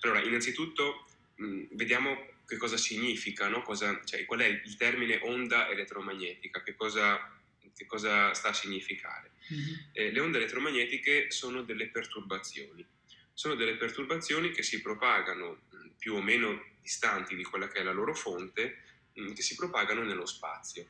Allora, 0.02 0.22
innanzitutto 0.22 1.08
mh, 1.36 1.64
vediamo 1.72 2.28
che 2.46 2.58
cosa 2.58 2.78
significa, 2.78 3.48
no? 3.48 3.62
cosa, 3.62 4.02
cioè, 4.04 4.26
qual 4.26 4.40
è 4.40 4.46
il 4.46 4.76
termine 4.76 5.20
onda 5.22 5.70
elettromagnetica, 5.70 6.64
che 6.64 6.74
cosa, 6.76 7.38
che 7.76 7.86
cosa 7.86 8.34
sta 8.34 8.50
a 8.50 8.54
significare. 8.54 9.32
Mm-hmm. 9.54 9.76
Eh, 9.92 10.12
le 10.12 10.20
onde 10.20 10.38
elettromagnetiche 10.38 11.32
sono 11.32 11.62
delle 11.62 11.88
perturbazioni, 11.90 12.86
sono 13.34 13.56
delle 13.56 13.76
perturbazioni 13.76 14.52
che 14.52 14.64
si 14.64 14.82
propagano 14.82 15.62
mh, 15.70 15.88
più 15.98 16.16
o 16.16 16.22
meno 16.22 16.66
distanti 16.82 17.36
di 17.36 17.44
quella 17.44 17.68
che 17.68 17.80
è 17.80 17.84
la 17.84 17.92
loro 17.92 18.16
fonte, 18.16 18.82
mh, 19.14 19.34
che 19.34 19.42
si 19.42 19.56
propagano 19.56 20.04
nello 20.04 20.26
spazio 20.26 20.88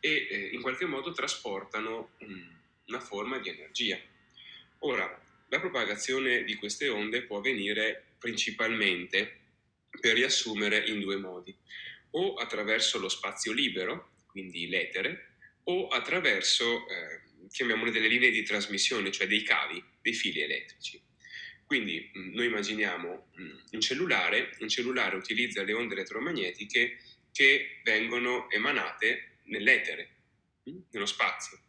e 0.00 0.26
eh, 0.30 0.48
in 0.52 0.62
qualche 0.62 0.86
modo 0.86 1.12
trasportano 1.12 2.12
una 2.86 3.00
forma 3.00 3.38
di 3.38 3.50
energia. 3.50 3.98
Ora, 4.80 5.20
la 5.50 5.58
propagazione 5.60 6.44
di 6.44 6.54
queste 6.54 6.88
onde 6.88 7.22
può 7.22 7.38
avvenire 7.38 8.14
principalmente, 8.18 9.38
per 10.00 10.14
riassumere, 10.14 10.84
in 10.86 11.00
due 11.00 11.16
modi, 11.16 11.54
o 12.12 12.34
attraverso 12.34 12.98
lo 12.98 13.08
spazio 13.08 13.52
libero, 13.52 14.12
quindi 14.26 14.68
l'etere, 14.68 15.34
o 15.64 15.88
attraverso, 15.88 16.86
eh, 16.88 17.48
chiamiamole 17.50 17.90
delle 17.90 18.06
linee 18.06 18.30
di 18.30 18.42
trasmissione, 18.42 19.10
cioè 19.10 19.26
dei 19.26 19.42
cavi, 19.42 19.82
dei 20.00 20.12
fili 20.12 20.40
elettrici. 20.40 21.02
Quindi 21.66 22.10
mh, 22.12 22.34
noi 22.34 22.46
immaginiamo 22.46 23.30
mh, 23.34 23.58
un 23.72 23.80
cellulare, 23.80 24.56
un 24.60 24.68
cellulare 24.68 25.16
utilizza 25.16 25.62
le 25.64 25.72
onde 25.72 25.94
elettromagnetiche 25.94 26.98
che 27.32 27.80
vengono 27.82 28.48
emanate 28.50 29.38
nell'etere, 29.44 30.10
mh, 30.62 30.78
nello 30.90 31.06
spazio 31.06 31.60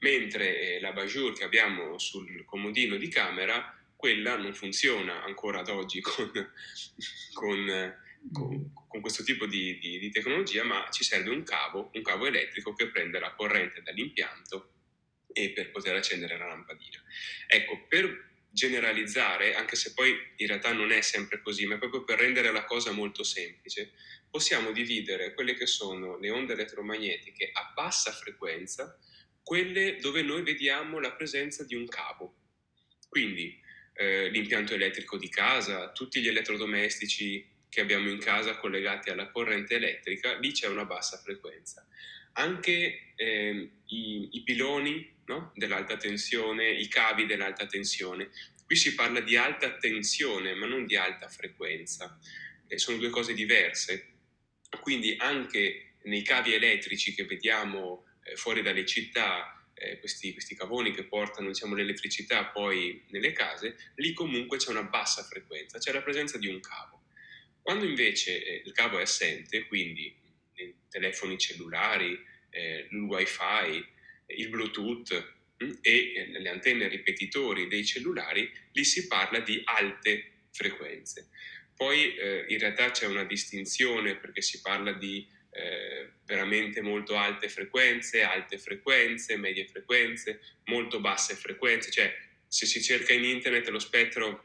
mentre 0.00 0.60
eh, 0.60 0.80
la 0.80 0.92
Bajur 0.92 1.32
che 1.32 1.44
abbiamo 1.44 1.98
sul 1.98 2.44
comodino 2.44 2.96
di 2.96 3.08
camera, 3.08 3.74
quella 3.96 4.36
non 4.36 4.54
funziona 4.54 5.22
ancora 5.24 5.60
ad 5.60 5.68
oggi 5.68 6.00
con, 6.02 6.30
con, 7.32 7.96
con, 8.32 8.72
con 8.88 9.00
questo 9.00 9.22
tipo 9.22 9.46
di, 9.46 9.78
di, 9.78 9.98
di, 9.98 10.10
tecnologia, 10.10 10.64
ma 10.64 10.88
ci 10.90 11.04
serve 11.04 11.30
un 11.30 11.42
cavo, 11.42 11.90
un 11.92 12.02
cavo 12.02 12.26
elettrico 12.26 12.72
che 12.72 12.88
prende 12.88 13.18
la 13.18 13.34
corrente 13.34 13.82
dall'impianto 13.82 14.72
e 15.32 15.50
per 15.50 15.70
poter 15.70 15.96
accendere 15.96 16.36
la 16.38 16.46
lampadina. 16.46 17.02
Ecco, 17.46 17.84
per 17.86 18.28
generalizzare, 18.52 19.54
anche 19.54 19.76
se 19.76 19.92
poi 19.92 20.16
in 20.36 20.46
realtà 20.46 20.72
non 20.72 20.90
è 20.90 21.02
sempre 21.02 21.40
così, 21.40 21.66
ma 21.66 21.78
proprio 21.78 22.02
per 22.02 22.18
rendere 22.18 22.50
la 22.50 22.64
cosa 22.64 22.90
molto 22.90 23.22
semplice, 23.22 23.92
possiamo 24.28 24.72
dividere 24.72 25.34
quelle 25.34 25.54
che 25.54 25.66
sono 25.66 26.18
le 26.18 26.30
onde 26.30 26.54
elettromagnetiche 26.54 27.50
a 27.52 27.72
bassa 27.74 28.12
frequenza 28.12 28.98
quelle 29.50 29.96
dove 29.96 30.22
noi 30.22 30.44
vediamo 30.44 31.00
la 31.00 31.10
presenza 31.10 31.64
di 31.64 31.74
un 31.74 31.88
cavo. 31.88 32.36
Quindi 33.08 33.60
eh, 33.94 34.28
l'impianto 34.28 34.74
elettrico 34.74 35.16
di 35.16 35.28
casa, 35.28 35.90
tutti 35.90 36.20
gli 36.20 36.28
elettrodomestici 36.28 37.44
che 37.68 37.80
abbiamo 37.80 38.08
in 38.08 38.20
casa 38.20 38.58
collegati 38.58 39.10
alla 39.10 39.28
corrente 39.28 39.74
elettrica, 39.74 40.38
lì 40.38 40.52
c'è 40.52 40.68
una 40.68 40.84
bassa 40.84 41.18
frequenza. 41.18 41.84
Anche 42.34 43.12
eh, 43.16 43.70
i, 43.86 44.28
i, 44.30 44.42
piloni 44.44 45.16
no? 45.24 45.50
dell'alta 45.56 45.96
tensione, 45.96 46.70
i 46.70 46.86
cavi 46.86 47.26
dell'alta 47.26 47.66
tensione, 47.66 48.30
qui 48.64 48.76
si 48.76 48.94
parla 48.94 49.18
di 49.18 49.34
alta 49.34 49.78
tensione 49.78 50.54
ma 50.54 50.66
non 50.66 50.86
di 50.86 50.94
alta 50.94 51.26
frequenza, 51.26 52.20
eh, 52.68 52.78
sono 52.78 52.98
due 52.98 53.10
cose 53.10 53.34
diverse. 53.34 54.12
Quindi 54.80 55.16
anche 55.18 55.94
nei 56.02 56.22
cavi 56.22 56.54
elettrici 56.54 57.12
che 57.16 57.24
vediamo 57.24 58.04
fuori 58.36 58.62
dalle 58.62 58.86
città 58.86 59.64
eh, 59.74 59.98
questi, 59.98 60.32
questi, 60.32 60.54
cavoni 60.54 60.92
che 60.92 61.04
portano 61.04 61.48
diciamo, 61.48 61.74
l'elettricità 61.74 62.46
poi 62.46 63.04
nelle 63.08 63.32
case, 63.32 63.76
lì 63.96 64.12
comunque 64.12 64.58
c'è 64.58 64.70
una 64.70 64.82
bassa 64.82 65.22
frequenza, 65.22 65.78
c'è 65.78 65.92
la 65.92 66.02
presenza 66.02 66.38
di 66.38 66.48
un 66.48 66.60
cavo. 66.60 67.04
Quando 67.62 67.84
invece 67.84 68.44
eh, 68.44 68.62
il 68.64 68.72
cavo 68.72 68.98
è 68.98 69.02
assente, 69.02 69.66
quindi 69.66 70.18
telefoni 70.90 71.38
cellulari, 71.38 72.18
eh, 72.50 72.88
il 72.90 73.00
wifi, 73.02 73.86
il 74.26 74.48
bluetooth 74.48 75.34
mh, 75.56 75.64
mm, 75.64 75.72
e 75.80 76.12
eh, 76.12 76.40
le 76.40 76.48
antenne 76.48 76.88
ripetitori 76.88 77.68
dei 77.68 77.86
cellulari, 77.86 78.50
lì 78.72 78.84
si 78.84 79.06
parla 79.06 79.40
di 79.40 79.60
alte 79.64 80.32
frequenze. 80.50 81.28
Poi 81.74 82.14
eh, 82.16 82.44
in 82.48 82.58
realtà 82.58 82.90
c'è 82.90 83.06
una 83.06 83.24
distinzione 83.24 84.16
perché 84.16 84.42
si 84.42 84.60
parla 84.60 84.92
di 84.92 85.26
eh, 85.50 86.10
veramente 86.24 86.80
molto 86.80 87.16
alte 87.16 87.48
frequenze, 87.48 88.22
alte 88.22 88.58
frequenze, 88.58 89.36
medie 89.36 89.66
frequenze, 89.66 90.40
molto 90.66 91.00
basse 91.00 91.34
frequenze, 91.34 91.90
cioè 91.90 92.14
se 92.46 92.66
si 92.66 92.82
cerca 92.82 93.12
in 93.12 93.24
internet 93.24 93.68
lo 93.68 93.78
spettro 93.78 94.44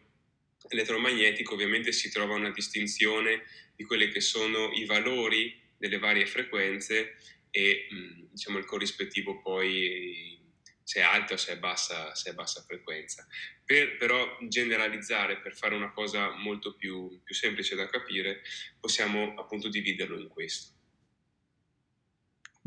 elettromagnetico 0.68 1.54
ovviamente 1.54 1.92
si 1.92 2.10
trova 2.10 2.36
una 2.36 2.52
distinzione 2.52 3.44
di 3.76 3.84
quelli 3.84 4.10
che 4.10 4.22
sono 4.22 4.72
i 4.72 4.86
valori 4.86 5.60
delle 5.78 6.00
varie 6.00 6.26
frequenze 6.26 7.18
e 7.52 7.88
mm, 7.94 8.26
diciamo 8.32 8.58
il 8.58 8.66
corrispettivo 8.66 9.42
poi 9.42 10.40
se 10.86 11.00
è 11.00 11.04
alta 11.04 11.34
o 11.34 11.38
se 11.38 11.54
è 11.54 11.58
bassa, 11.58 12.14
se 12.14 12.30
è 12.30 12.34
bassa 12.34 12.62
frequenza. 12.62 13.28
Per 13.66 13.98
però 13.98 14.38
generalizzare, 14.48 15.40
per 15.40 15.56
fare 15.56 15.74
una 15.74 15.92
cosa 15.92 16.36
molto 16.36 16.76
più, 16.76 17.22
più 17.24 17.34
semplice 17.34 17.76
da 17.76 17.88
capire, 17.88 18.42
possiamo 18.80 19.34
appunto 19.36 19.68
dividerlo 19.68 20.20
in 20.20 20.28
questo. 20.28 20.75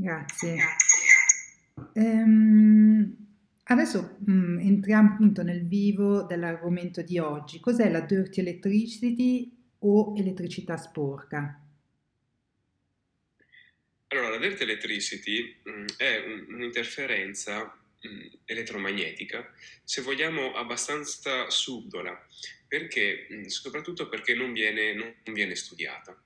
Grazie. 0.01 0.57
Ehm, 1.95 3.17
adesso 3.65 4.19
mh, 4.25 4.33
mm, 4.33 4.59
entriamo 4.61 5.15
appunto 5.15 5.43
nel 5.43 5.67
vivo 5.67 6.23
dell'argomento 6.23 7.03
di 7.03 7.19
oggi. 7.19 7.59
Cos'è 7.59 7.91
la 7.91 8.01
dirty 8.01 8.39
electricity 8.39 9.53
o 9.81 10.15
elettricità 10.17 10.77
sporca? 10.77 11.61
Allora, 14.07 14.29
la 14.31 14.39
dirty 14.39 14.63
electricity 14.63 15.57
mh, 15.65 15.71
mm, 15.71 15.87
è 15.97 16.25
un, 16.25 16.55
un'interferenza 16.55 17.65
mh, 18.01 18.09
mm, 18.09 18.21
elettromagnetica, 18.45 19.53
se 19.83 20.01
vogliamo 20.03 20.55
abbastanza 20.55 21.51
subdola, 21.51 22.17
perché, 22.69 23.27
soprattutto 23.49 24.09
perché 24.09 24.37
non 24.37 24.53
viene, 24.53 24.95
non 24.95 25.35
viene 25.35 25.57
studiata. 25.57 26.17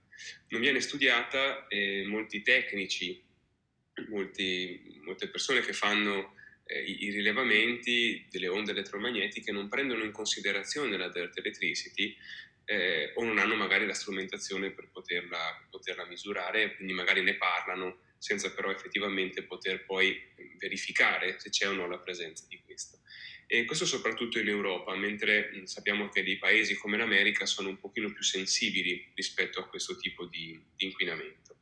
Non 0.49 0.61
viene 0.61 0.81
studiata 0.81 1.67
e 1.69 2.05
molti 2.07 2.43
tecnici 2.43 3.31
molti, 4.09 5.01
molte 5.05 5.29
persone 5.29 5.61
che 5.61 5.73
fanno 5.73 6.35
eh, 6.65 6.83
i, 6.83 7.05
i, 7.05 7.11
rilevamenti 7.11 8.27
delle 8.31 8.49
onde 8.49 8.73
elettromagnetiche 8.73 9.53
non 9.53 9.69
prendono 9.69 10.05
in 10.05 10.13
considerazione 10.13 10.97
la 10.97 11.09
dirt 11.09 11.37
electricity 11.39 12.17
eh, 12.65 13.13
o 13.15 13.25
non 13.25 13.39
hanno 13.39 13.55
magari 13.55 13.87
la 13.87 13.95
strumentazione 13.95 14.71
per 14.71 14.89
poterla, 14.91 15.57
per 15.59 15.69
poterla 15.71 16.07
misurare, 16.07 16.77
quindi 16.77 16.93
magari 16.93 17.23
ne 17.23 17.35
parlano 17.35 17.99
senza 18.19 18.53
però 18.53 18.71
effettivamente 18.71 19.43
poter 19.43 19.85
poi 19.85 20.17
verificare 20.59 21.41
se 21.41 21.51
c'è 21.51 21.69
o 21.69 21.73
no 21.73 21.89
la 21.89 21.99
presenza 21.99 22.47
di 22.49 22.61
questo. 22.65 23.01
E 23.49 23.65
questo 23.65 23.85
soprattutto 23.85 24.39
in 24.39 24.49
Europa, 24.49 24.95
mentre 24.95 25.51
sappiamo 25.65 26.09
che 26.09 26.23
dei 26.23 26.39
paesi 26.39 26.77
come 26.77 26.97
l'America 26.97 27.45
sono 27.47 27.69
un 27.69 27.79
pochino 27.79 28.11
più 28.13 28.23
sensibili 28.23 29.11
rispetto 29.15 29.61
a 29.61 29.69
questo 29.69 29.97
tipo 29.97 30.25
di, 30.27 30.59
di 30.77 30.87
inquinamento. 30.87 31.59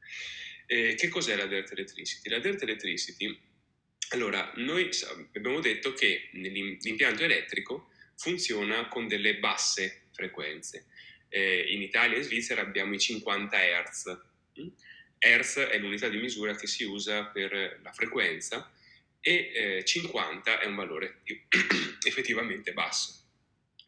Eh, 0.72 0.94
che 0.94 1.08
cos'è 1.08 1.34
la 1.34 1.46
Dirt 1.46 1.72
Electricity? 1.72 2.30
La 2.30 2.38
Dirt 2.38 2.62
Electricity, 2.62 3.36
allora, 4.10 4.52
noi 4.54 4.88
abbiamo 5.34 5.58
detto 5.58 5.92
che 5.94 6.28
l'impianto 6.30 7.24
elettrico 7.24 7.90
funziona 8.16 8.86
con 8.86 9.08
delle 9.08 9.38
basse 9.38 10.02
frequenze. 10.12 10.86
Eh, 11.28 11.72
in 11.72 11.82
Italia 11.82 12.14
e 12.14 12.18
in 12.18 12.24
Svizzera 12.24 12.60
abbiamo 12.60 12.94
i 12.94 13.00
50 13.00 13.56
Hz. 13.58 14.18
Hertz 15.18 15.56
è 15.56 15.76
l'unità 15.78 16.08
di 16.08 16.18
misura 16.18 16.54
che 16.54 16.68
si 16.68 16.84
usa 16.84 17.24
per 17.24 17.80
la 17.82 17.92
frequenza 17.92 18.72
e 19.18 19.50
eh, 19.52 19.84
50 19.84 20.60
è 20.60 20.66
un 20.66 20.76
valore 20.76 21.22
effettivamente 22.06 22.72
basso. 22.72 23.24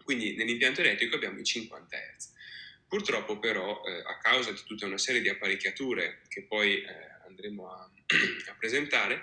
Quindi 0.02 0.34
nell'impianto 0.34 0.80
elettrico 0.80 1.14
abbiamo 1.14 1.38
i 1.38 1.44
50 1.44 1.96
Hz. 1.96 2.31
Purtroppo 2.92 3.38
però, 3.38 3.82
eh, 3.86 4.02
a 4.04 4.18
causa 4.18 4.52
di 4.52 4.60
tutta 4.66 4.84
una 4.84 4.98
serie 4.98 5.22
di 5.22 5.30
apparecchiature 5.30 6.20
che 6.28 6.42
poi 6.42 6.82
eh, 6.82 6.86
andremo 7.26 7.70
a, 7.70 7.88
a 8.50 8.54
presentare, 8.58 9.22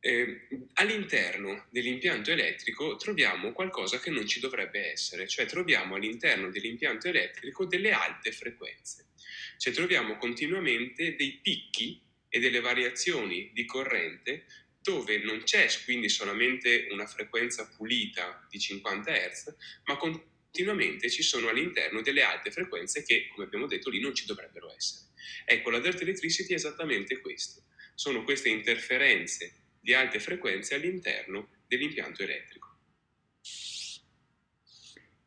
eh, 0.00 0.48
all'interno 0.74 1.64
dell'impianto 1.70 2.30
elettrico 2.30 2.96
troviamo 2.96 3.52
qualcosa 3.52 3.98
che 4.00 4.10
non 4.10 4.26
ci 4.26 4.38
dovrebbe 4.38 4.90
essere, 4.90 5.26
cioè 5.26 5.46
troviamo 5.46 5.94
all'interno 5.94 6.50
dell'impianto 6.50 7.08
elettrico 7.08 7.64
delle 7.64 7.92
alte 7.92 8.32
frequenze, 8.32 9.12
cioè 9.56 9.72
troviamo 9.72 10.18
continuamente 10.18 11.16
dei 11.16 11.38
picchi 11.42 11.98
e 12.28 12.38
delle 12.38 12.60
variazioni 12.60 13.50
di 13.54 13.64
corrente 13.64 14.44
dove 14.82 15.16
non 15.24 15.42
c'è 15.44 15.66
quindi 15.86 16.10
solamente 16.10 16.88
una 16.90 17.06
frequenza 17.06 17.66
pulita 17.66 18.46
di 18.50 18.58
50 18.58 19.10
Hz, 19.10 19.56
ma 19.84 19.96
con 19.96 20.32
continuamente 20.54 21.10
ci 21.10 21.24
sono 21.24 21.48
all'interno 21.48 22.00
delle 22.00 22.22
alte 22.22 22.52
frequenze 22.52 23.02
che, 23.02 23.26
come 23.34 23.46
abbiamo 23.46 23.66
detto, 23.66 23.90
lì 23.90 23.98
non 23.98 24.14
ci 24.14 24.24
dovrebbero 24.24 24.72
essere. 24.72 25.06
Ecco, 25.44 25.70
la 25.70 25.80
dirt 25.80 26.00
electricity 26.00 26.52
è 26.52 26.54
esattamente 26.54 27.20
questo. 27.20 27.64
Sono 27.96 28.22
queste 28.22 28.50
interferenze 28.50 29.52
di 29.80 29.94
alte 29.94 30.20
frequenze 30.20 30.76
all'interno 30.76 31.48
dell'impianto 31.66 32.22
elettrico. 32.22 32.78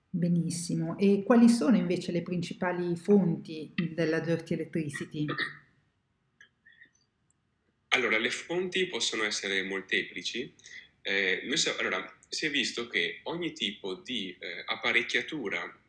Benissimo. 0.10 0.98
E 0.98 1.24
quali 1.24 1.50
sono 1.50 1.76
invece 1.76 2.14
le 2.14 2.22
principali 2.22 2.96
fonti 2.96 3.74
della 3.76 4.22
dirty 4.22 4.54
electricity? 4.54 5.26
Allora, 7.90 8.18
le 8.18 8.30
fonti 8.30 8.88
possono 8.88 9.24
essere 9.24 9.62
molteplici. 9.64 10.54
Eh, 11.02 11.42
noi, 11.44 11.58
allora, 11.80 12.17
si 12.30 12.46
è 12.46 12.50
visto 12.50 12.88
che 12.88 13.22
ogni 13.24 13.54
tipo 13.54 13.96
di 13.96 14.36
eh, 14.40 14.64
apparecchiatura, 14.66 15.82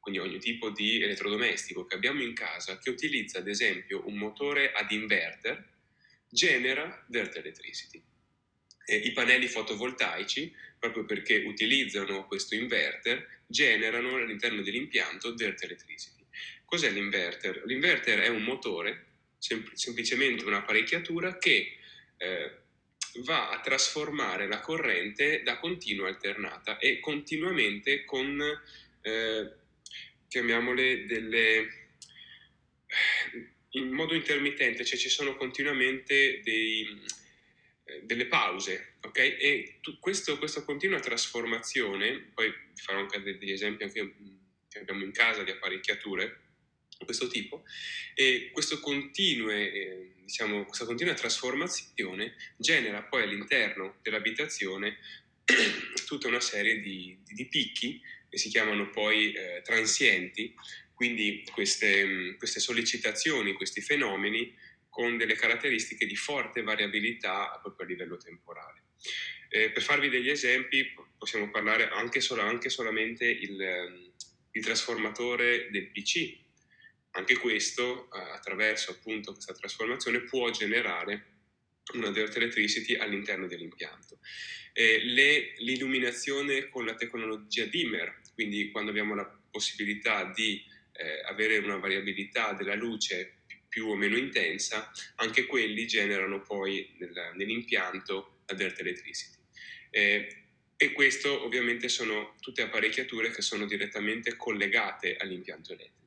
quindi 0.00 0.20
ogni 0.20 0.38
tipo 0.38 0.70
di 0.70 1.02
elettrodomestico 1.02 1.84
che 1.84 1.94
abbiamo 1.94 2.22
in 2.22 2.32
casa, 2.32 2.78
che 2.78 2.90
utilizza 2.90 3.38
ad 3.38 3.48
esempio 3.48 4.06
un 4.06 4.16
motore 4.16 4.72
ad 4.72 4.90
inverter, 4.90 5.68
genera 6.28 7.04
dirt 7.08 7.36
electricity. 7.36 8.02
E 8.86 8.96
I 8.96 9.12
pannelli 9.12 9.46
fotovoltaici, 9.46 10.52
proprio 10.78 11.04
perché 11.04 11.36
utilizzano 11.46 12.26
questo 12.26 12.54
inverter, 12.54 13.42
generano 13.46 14.16
all'interno 14.16 14.62
dell'impianto 14.62 15.32
dirt 15.32 15.62
electricity. 15.62 16.24
Cos'è 16.64 16.90
l'inverter? 16.90 17.62
L'inverter 17.66 18.20
è 18.20 18.28
un 18.28 18.42
motore, 18.42 19.06
sem- 19.38 19.70
semplicemente 19.72 20.44
un'apparecchiatura 20.44 21.36
che 21.36 21.76
eh, 22.16 22.58
va 23.24 23.50
a 23.50 23.60
trasformare 23.60 24.46
la 24.46 24.60
corrente 24.60 25.42
da 25.42 25.58
continua 25.58 26.08
alternata 26.08 26.78
e 26.78 27.00
continuamente 27.00 28.04
con, 28.04 28.40
eh, 29.02 29.52
chiamiamole, 30.28 31.06
delle 31.06 31.78
in 33.74 33.90
modo 33.90 34.14
intermittente, 34.14 34.84
cioè 34.84 34.98
ci 34.98 35.08
sono 35.08 35.36
continuamente 35.36 36.40
dei, 36.42 36.86
eh, 37.84 38.00
delle 38.02 38.26
pause, 38.26 38.94
ok? 39.02 39.18
E 39.18 39.78
tu, 39.80 39.98
questo, 40.00 40.38
questa 40.38 40.64
continua 40.64 40.98
trasformazione, 40.98 42.30
poi 42.34 42.48
vi 42.48 42.80
farò 42.80 42.98
anche 42.98 43.20
degli 43.20 43.52
esempi 43.52 43.84
anche 43.84 44.14
che 44.68 44.78
abbiamo 44.78 45.04
in 45.04 45.12
casa 45.12 45.42
di 45.42 45.50
apparecchiature 45.50 46.49
questo 47.04 47.28
tipo, 47.28 47.64
e 48.14 48.50
continue, 48.80 49.72
eh, 49.72 50.12
diciamo, 50.22 50.64
questa 50.64 50.84
continua 50.84 51.14
trasformazione 51.14 52.34
genera 52.56 53.02
poi 53.02 53.22
all'interno 53.22 53.98
dell'abitazione 54.02 54.98
tutta 56.06 56.28
una 56.28 56.40
serie 56.40 56.80
di, 56.80 57.18
di, 57.24 57.34
di 57.34 57.46
picchi 57.46 58.00
che 58.28 58.38
si 58.38 58.48
chiamano 58.48 58.90
poi 58.90 59.32
eh, 59.32 59.60
transienti, 59.62 60.54
quindi 60.94 61.44
queste, 61.52 62.36
queste 62.36 62.60
sollecitazioni, 62.60 63.54
questi 63.54 63.80
fenomeni 63.80 64.54
con 64.88 65.16
delle 65.16 65.34
caratteristiche 65.34 66.06
di 66.06 66.16
forte 66.16 66.62
variabilità 66.62 67.58
proprio 67.62 67.86
a 67.86 67.88
livello 67.88 68.16
temporale. 68.16 68.82
Eh, 69.48 69.70
per 69.70 69.82
farvi 69.82 70.08
degli 70.08 70.28
esempi 70.28 70.94
possiamo 71.16 71.50
parlare 71.50 71.88
anche, 71.88 72.20
solo, 72.20 72.42
anche 72.42 72.68
solamente 72.68 73.26
il, 73.26 74.12
il, 74.52 74.62
trasformatore 74.62 75.68
del 75.70 75.90
PC. 75.90 76.38
Anche 77.12 77.36
questo, 77.36 78.08
eh, 78.12 78.18
attraverso 78.18 78.92
appunto 78.92 79.32
questa 79.32 79.54
trasformazione, 79.54 80.20
può 80.22 80.50
generare 80.50 81.38
una 81.94 82.10
dirt 82.10 82.36
electricity 82.36 82.94
all'interno 82.94 83.46
dell'impianto. 83.46 84.18
Eh, 84.72 85.00
le, 85.02 85.54
l'illuminazione 85.58 86.68
con 86.68 86.84
la 86.84 86.94
tecnologia 86.94 87.64
dimmer, 87.64 88.20
quindi 88.34 88.70
quando 88.70 88.90
abbiamo 88.90 89.14
la 89.14 89.26
possibilità 89.50 90.30
di 90.32 90.62
eh, 90.92 91.22
avere 91.24 91.58
una 91.58 91.76
variabilità 91.76 92.52
della 92.52 92.74
luce 92.74 93.38
più 93.68 93.88
o 93.88 93.96
meno 93.96 94.16
intensa, 94.16 94.90
anche 95.16 95.46
quelli 95.46 95.86
generano 95.86 96.40
poi 96.42 96.94
nel, 96.98 97.32
nell'impianto 97.34 98.42
la 98.46 98.54
dirt 98.54 98.78
electricity. 98.80 99.38
Eh, 99.90 100.36
e 100.76 100.92
questo 100.92 101.44
ovviamente 101.44 101.88
sono 101.88 102.36
tutte 102.40 102.62
apparecchiature 102.62 103.30
che 103.30 103.42
sono 103.42 103.66
direttamente 103.66 104.36
collegate 104.36 105.16
all'impianto 105.16 105.72
elettrico. 105.72 105.99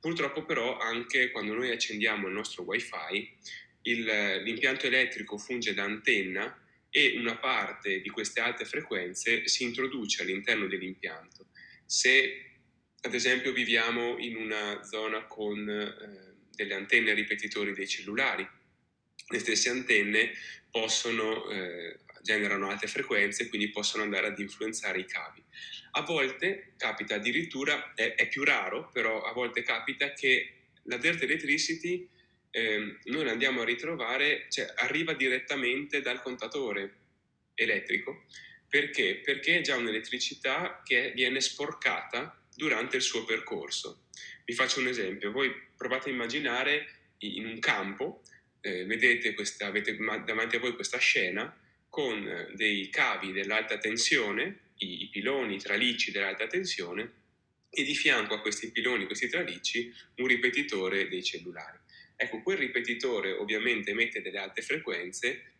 Purtroppo 0.00 0.44
però 0.44 0.78
anche 0.78 1.30
quando 1.30 1.54
noi 1.54 1.70
accendiamo 1.70 2.28
il 2.28 2.34
nostro 2.34 2.62
wifi, 2.62 3.36
il, 3.82 4.42
l'impianto 4.42 4.86
elettrico 4.86 5.38
funge 5.38 5.74
da 5.74 5.84
antenna 5.84 6.58
e 6.90 7.16
una 7.16 7.36
parte 7.36 8.00
di 8.00 8.08
queste 8.08 8.40
alte 8.40 8.64
frequenze 8.64 9.46
si 9.46 9.64
introduce 9.64 10.22
all'interno 10.22 10.66
dell'impianto. 10.66 11.46
Se 11.84 12.50
ad 13.02 13.14
esempio 13.14 13.52
viviamo 13.52 14.18
in 14.18 14.36
una 14.36 14.82
zona 14.82 15.24
con 15.24 15.68
eh, 15.68 16.30
delle 16.50 16.74
antenne 16.74 17.14
ripetitori 17.14 17.72
dei 17.72 17.88
cellulari. 17.88 18.46
Le 19.28 19.38
stesse 19.38 19.70
antenne 19.70 20.32
possono, 20.70 21.48
eh, 21.50 22.00
generano 22.22 22.68
alte 22.68 22.86
frequenze, 22.86 23.48
quindi 23.48 23.70
possono 23.70 24.02
andare 24.02 24.28
ad 24.28 24.38
influenzare 24.38 25.00
i 25.00 25.04
cavi. 25.04 25.42
A 25.92 26.02
volte 26.02 26.74
capita 26.76 27.16
addirittura, 27.16 27.94
è, 27.94 28.14
è 28.14 28.28
più 28.28 28.44
raro, 28.44 28.90
però 28.92 29.22
a 29.22 29.32
volte 29.32 29.62
capita 29.62 30.12
che 30.12 30.54
la 30.84 30.96
dirt 30.96 31.22
electricity 31.22 32.08
eh, 32.50 32.98
noi 33.04 33.24
la 33.24 33.32
andiamo 33.32 33.62
a 33.62 33.64
ritrovare, 33.64 34.46
cioè 34.48 34.72
arriva 34.76 35.12
direttamente 35.14 36.00
dal 36.00 36.20
contatore 36.20 36.94
elettrico. 37.54 38.24
Perché? 38.68 39.16
Perché 39.16 39.58
è 39.58 39.60
già 39.62 39.76
un'elettricità 39.76 40.82
che 40.84 41.12
viene 41.14 41.40
sporcata 41.40 42.40
durante 42.54 42.96
il 42.96 43.02
suo 43.02 43.24
percorso. 43.24 44.04
Vi 44.44 44.52
faccio 44.52 44.80
un 44.80 44.88
esempio, 44.88 45.32
voi 45.32 45.52
provate 45.76 46.08
a 46.08 46.12
immaginare 46.12 47.14
in 47.18 47.46
un 47.46 47.58
campo, 47.58 48.22
eh, 48.60 48.84
vedete 48.84 49.34
questa, 49.34 49.66
avete 49.66 49.96
davanti 49.96 50.56
a 50.56 50.58
voi 50.60 50.74
questa 50.74 50.98
scena 50.98 51.54
con 51.90 52.52
dei 52.54 52.88
cavi 52.88 53.32
dell'alta 53.32 53.76
tensione, 53.76 54.70
i, 54.76 55.08
piloni, 55.10 55.56
i 55.56 55.58
tralicci 55.58 56.10
dell'alta 56.10 56.46
tensione, 56.46 57.18
e 57.68 57.82
di 57.84 57.94
fianco 57.94 58.34
a 58.34 58.40
questi 58.40 58.70
piloni, 58.70 59.06
questi 59.06 59.28
tralicci, 59.28 59.92
un 60.16 60.26
ripetitore 60.26 61.08
dei 61.08 61.22
cellulari. 61.22 61.78
Ecco, 62.16 62.42
quel 62.42 62.56
ripetitore 62.56 63.32
ovviamente 63.32 63.90
emette 63.90 64.22
delle 64.22 64.38
alte 64.38 64.62
frequenze, 64.62 65.52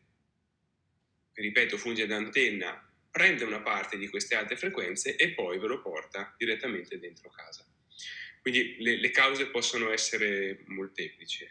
ripeto, 1.34 1.76
funge 1.76 2.06
da 2.06 2.16
antenna 2.16 2.84
prende 3.10 3.44
una 3.44 3.60
parte 3.60 3.98
di 3.98 4.08
queste 4.08 4.36
alte 4.36 4.56
frequenze 4.56 5.16
e 5.16 5.30
poi 5.30 5.58
ve 5.58 5.66
lo 5.66 5.82
porta 5.82 6.34
direttamente 6.38 6.98
dentro 6.98 7.28
casa. 7.30 7.66
Quindi 8.40 8.76
le, 8.78 8.98
le 8.98 9.10
cause 9.10 9.48
possono 9.48 9.90
essere 9.90 10.62
molteplici. 10.66 11.48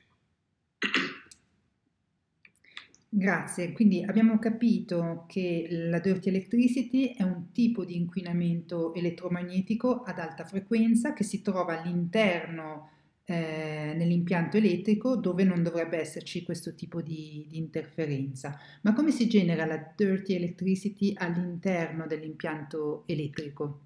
Grazie, 3.11 3.71
quindi 3.71 4.03
abbiamo 4.03 4.37
capito 4.37 5.25
che 5.27 5.67
la 5.69 5.99
dirty 5.99 6.29
electricity 6.29 7.15
è 7.15 7.23
un 7.23 7.51
tipo 7.51 7.83
di 7.83 7.95
inquinamento 7.95 8.93
elettromagnetico 8.93 10.03
ad 10.03 10.19
alta 10.19 10.45
frequenza 10.45 11.13
che 11.13 11.23
si 11.23 11.41
trova 11.41 11.81
all'interno 11.81 12.91
eh, 13.25 13.93
nell'impianto 13.95 14.57
elettrico 14.57 15.15
dove 15.15 15.43
non 15.43 15.63
dovrebbe 15.63 15.97
esserci 15.97 16.43
questo 16.43 16.75
tipo 16.75 17.01
di, 17.01 17.47
di, 17.49 17.57
interferenza. 17.57 18.59
Ma 18.81 18.93
come 18.93 19.11
si 19.11 19.27
genera 19.27 19.65
la 19.65 19.93
dirty 19.95 20.35
electricity 20.35 21.13
all'interno 21.15 22.05
dell'impianto 22.05 23.03
elettrico? 23.07 23.81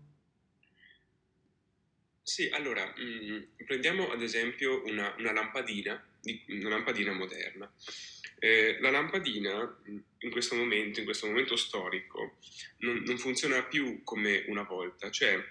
Sì, 2.21 2.49
allora, 2.49 2.85
mh, 2.85 3.33
mm, 3.33 3.41
prendiamo 3.65 4.11
ad 4.11 4.21
esempio 4.21 4.81
una, 4.85 5.13
una, 5.17 5.31
lampadina, 5.31 6.01
una 6.47 6.69
lampadina 6.69 7.13
moderna. 7.13 7.69
Eh, 8.43 8.77
la 8.81 8.89
lampadina 8.89 9.73
in 9.85 10.29
questo 10.29 10.55
momento, 10.55 10.99
in 10.99 11.05
questo 11.05 11.27
momento 11.27 11.55
storico, 11.55 12.39
non, 12.79 13.01
non, 13.05 13.17
funziona 13.17 13.63
più 13.63 14.03
come 14.03 14.43
una 14.47 14.63
volta, 14.63 15.09
cioè 15.09 15.41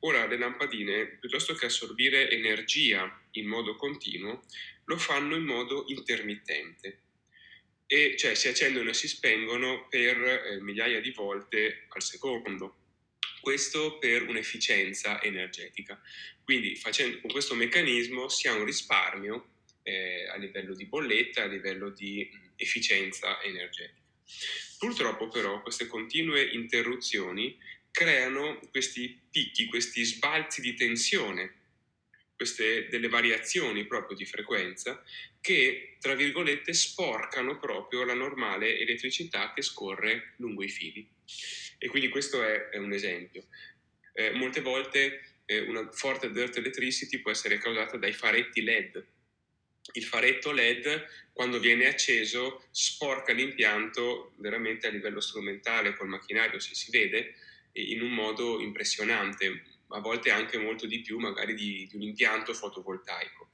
ora 0.00 0.26
le 0.26 0.36
lampadine, 0.36 1.18
piuttosto 1.20 1.54
che 1.54 1.66
assorbire 1.66 2.28
energia 2.28 3.08
in 3.32 3.46
modo 3.46 3.76
continuo, 3.76 4.42
lo 4.86 4.96
fanno 4.98 5.36
in 5.36 5.44
modo 5.44 5.84
intermittente, 5.86 7.02
e 7.86 8.16
cioè 8.16 8.34
si 8.34 8.48
accendono 8.48 8.90
e 8.90 8.94
si 8.94 9.06
spengono 9.06 9.86
per 9.88 10.20
eh, 10.20 10.60
migliaia 10.60 11.00
di 11.00 11.12
volte 11.12 11.84
al 11.90 12.02
secondo. 12.02 12.78
Questo 13.40 13.96
per 13.98 14.26
un'efficienza 14.26 15.22
energetica. 15.22 16.02
Quindi 16.42 16.74
facendo, 16.74 17.20
con 17.20 17.30
questo 17.30 17.54
meccanismo 17.54 18.28
si 18.28 18.48
ha 18.48 18.54
un 18.54 18.64
risparmio 18.64 19.59
eh, 19.82 20.26
a 20.28 20.36
livello 20.36 20.74
di 20.74 20.86
bolletta, 20.86 21.42
a 21.42 21.46
livello 21.46 21.90
di 21.90 22.28
efficienza 22.56 23.40
energetica. 23.42 23.98
Purtroppo 24.78 25.28
però 25.28 25.60
queste 25.62 25.86
continue 25.86 26.42
interruzioni 26.42 27.56
creano 27.90 28.60
questi 28.70 29.18
picchi, 29.30 29.66
questi 29.66 30.04
sbalzi 30.04 30.60
di 30.60 30.74
tensione, 30.74 31.54
queste 32.36 32.88
delle 32.88 33.08
variazioni 33.08 33.84
proprio 33.84 34.16
di 34.16 34.24
frequenza 34.24 35.04
che, 35.40 35.96
tra 36.00 36.14
virgolette, 36.14 36.72
sporcano 36.72 37.58
proprio 37.58 38.04
la 38.04 38.14
normale 38.14 38.78
elettricità 38.78 39.52
che 39.52 39.62
scorre 39.62 40.34
lungo 40.36 40.62
i 40.62 40.68
fili. 40.68 41.06
E 41.78 41.88
quindi 41.88 42.08
questo 42.08 42.42
è, 42.42 42.68
è 42.70 42.78
un 42.78 42.92
esempio. 42.92 43.46
eh, 44.14 44.30
molte 44.32 44.60
volte 44.60 45.20
eh, 45.46 45.60
una 45.60 45.90
forte 45.92 46.30
dirt 46.30 46.56
electricity 46.56 47.18
può 47.18 47.30
essere 47.30 47.58
causata 47.58 47.96
dai 47.96 48.12
faretti 48.12 48.62
LED. 48.62 49.04
Il 49.92 50.04
faretto 50.04 50.52
LED, 50.52 51.06
quando 51.32 51.58
viene 51.58 51.86
acceso, 51.86 52.64
sporca 52.70 53.32
l'impianto 53.32 54.32
veramente 54.36 54.86
a 54.86 54.90
livello 54.90 55.20
strumentale, 55.20 55.96
col 55.96 56.08
macchinario 56.08 56.58
se 56.58 56.74
si 56.74 56.90
vede, 56.90 57.34
in 57.72 58.02
un 58.02 58.12
modo 58.12 58.60
impressionante, 58.60 59.64
a 59.88 60.00
volte 60.00 60.30
anche 60.30 60.58
molto 60.58 60.86
di 60.86 61.00
più 61.00 61.18
magari 61.18 61.54
di, 61.54 61.86
di 61.90 61.96
un 61.96 62.02
impianto 62.02 62.54
fotovoltaico. 62.54 63.50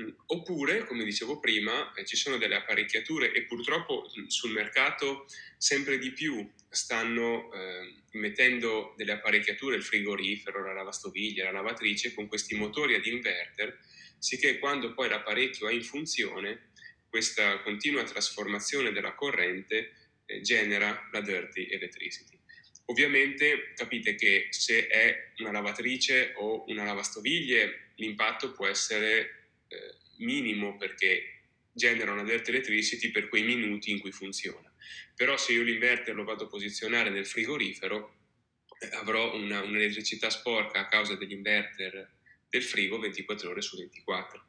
Mm, 0.00 0.10
oppure, 0.26 0.84
come 0.84 1.04
dicevo 1.04 1.40
prima, 1.40 1.92
eh, 1.94 2.04
ci 2.04 2.16
sono 2.16 2.36
delle 2.36 2.54
apparecchiature 2.54 3.32
e 3.32 3.42
purtroppo 3.42 4.06
mm, 4.06 4.26
sul 4.26 4.52
mercato 4.52 5.26
sempre 5.56 5.98
di 5.98 6.12
più 6.12 6.48
stanno 6.70 7.52
eh, 7.52 8.02
mettendo 8.12 8.94
delle 8.96 9.12
apparecchiature, 9.12 9.76
il 9.76 9.82
frigorifero, 9.82 10.64
la 10.64 10.72
lavastoviglie, 10.72 11.42
la 11.42 11.50
lavatrice, 11.50 12.14
con 12.14 12.28
questi 12.28 12.54
motori 12.54 12.94
ad 12.94 13.06
inverter, 13.06 13.78
sicché 14.18 14.58
quando 14.58 14.94
poi 14.94 15.08
l'apparecchio 15.08 15.68
è 15.68 15.72
in 15.72 15.82
funzione, 15.82 16.70
questa 17.08 17.60
continua 17.62 18.02
trasformazione 18.04 18.92
della 18.92 19.14
corrente 19.14 19.92
eh, 20.26 20.40
genera 20.40 21.08
la 21.12 21.20
dirty 21.20 21.68
electricity. 21.70 22.38
Ovviamente 22.86 23.72
capite 23.74 24.14
che 24.14 24.46
se 24.50 24.86
è 24.86 25.32
una 25.38 25.52
lavatrice 25.52 26.32
o 26.36 26.64
una 26.68 26.84
lavastoviglie 26.84 27.92
l'impatto 27.96 28.52
può 28.52 28.66
essere 28.66 29.50
eh, 29.68 29.96
minimo 30.18 30.76
perché 30.76 31.38
genera 31.72 32.12
una 32.12 32.24
dirt 32.24 32.48
electricity 32.48 33.10
per 33.10 33.28
quei 33.28 33.42
minuti 33.42 33.90
in 33.90 34.00
cui 34.00 34.10
funziona. 34.10 34.72
Però 35.14 35.36
se 35.36 35.52
io 35.52 35.62
l'inverter 35.62 36.14
lo 36.14 36.24
vado 36.24 36.44
a 36.44 36.48
posizionare 36.48 37.10
nel 37.10 37.26
frigorifero, 37.26 38.16
eh, 38.80 38.88
avrò 38.96 39.34
una, 39.34 39.62
un'elettricità 39.62 40.30
sporca 40.30 40.80
a 40.80 40.88
causa 40.88 41.14
dell'inverter 41.14 42.16
del 42.48 42.62
frigo 42.62 42.98
24 42.98 43.50
ore 43.50 43.60
su 43.62 43.76
24. 43.76 44.46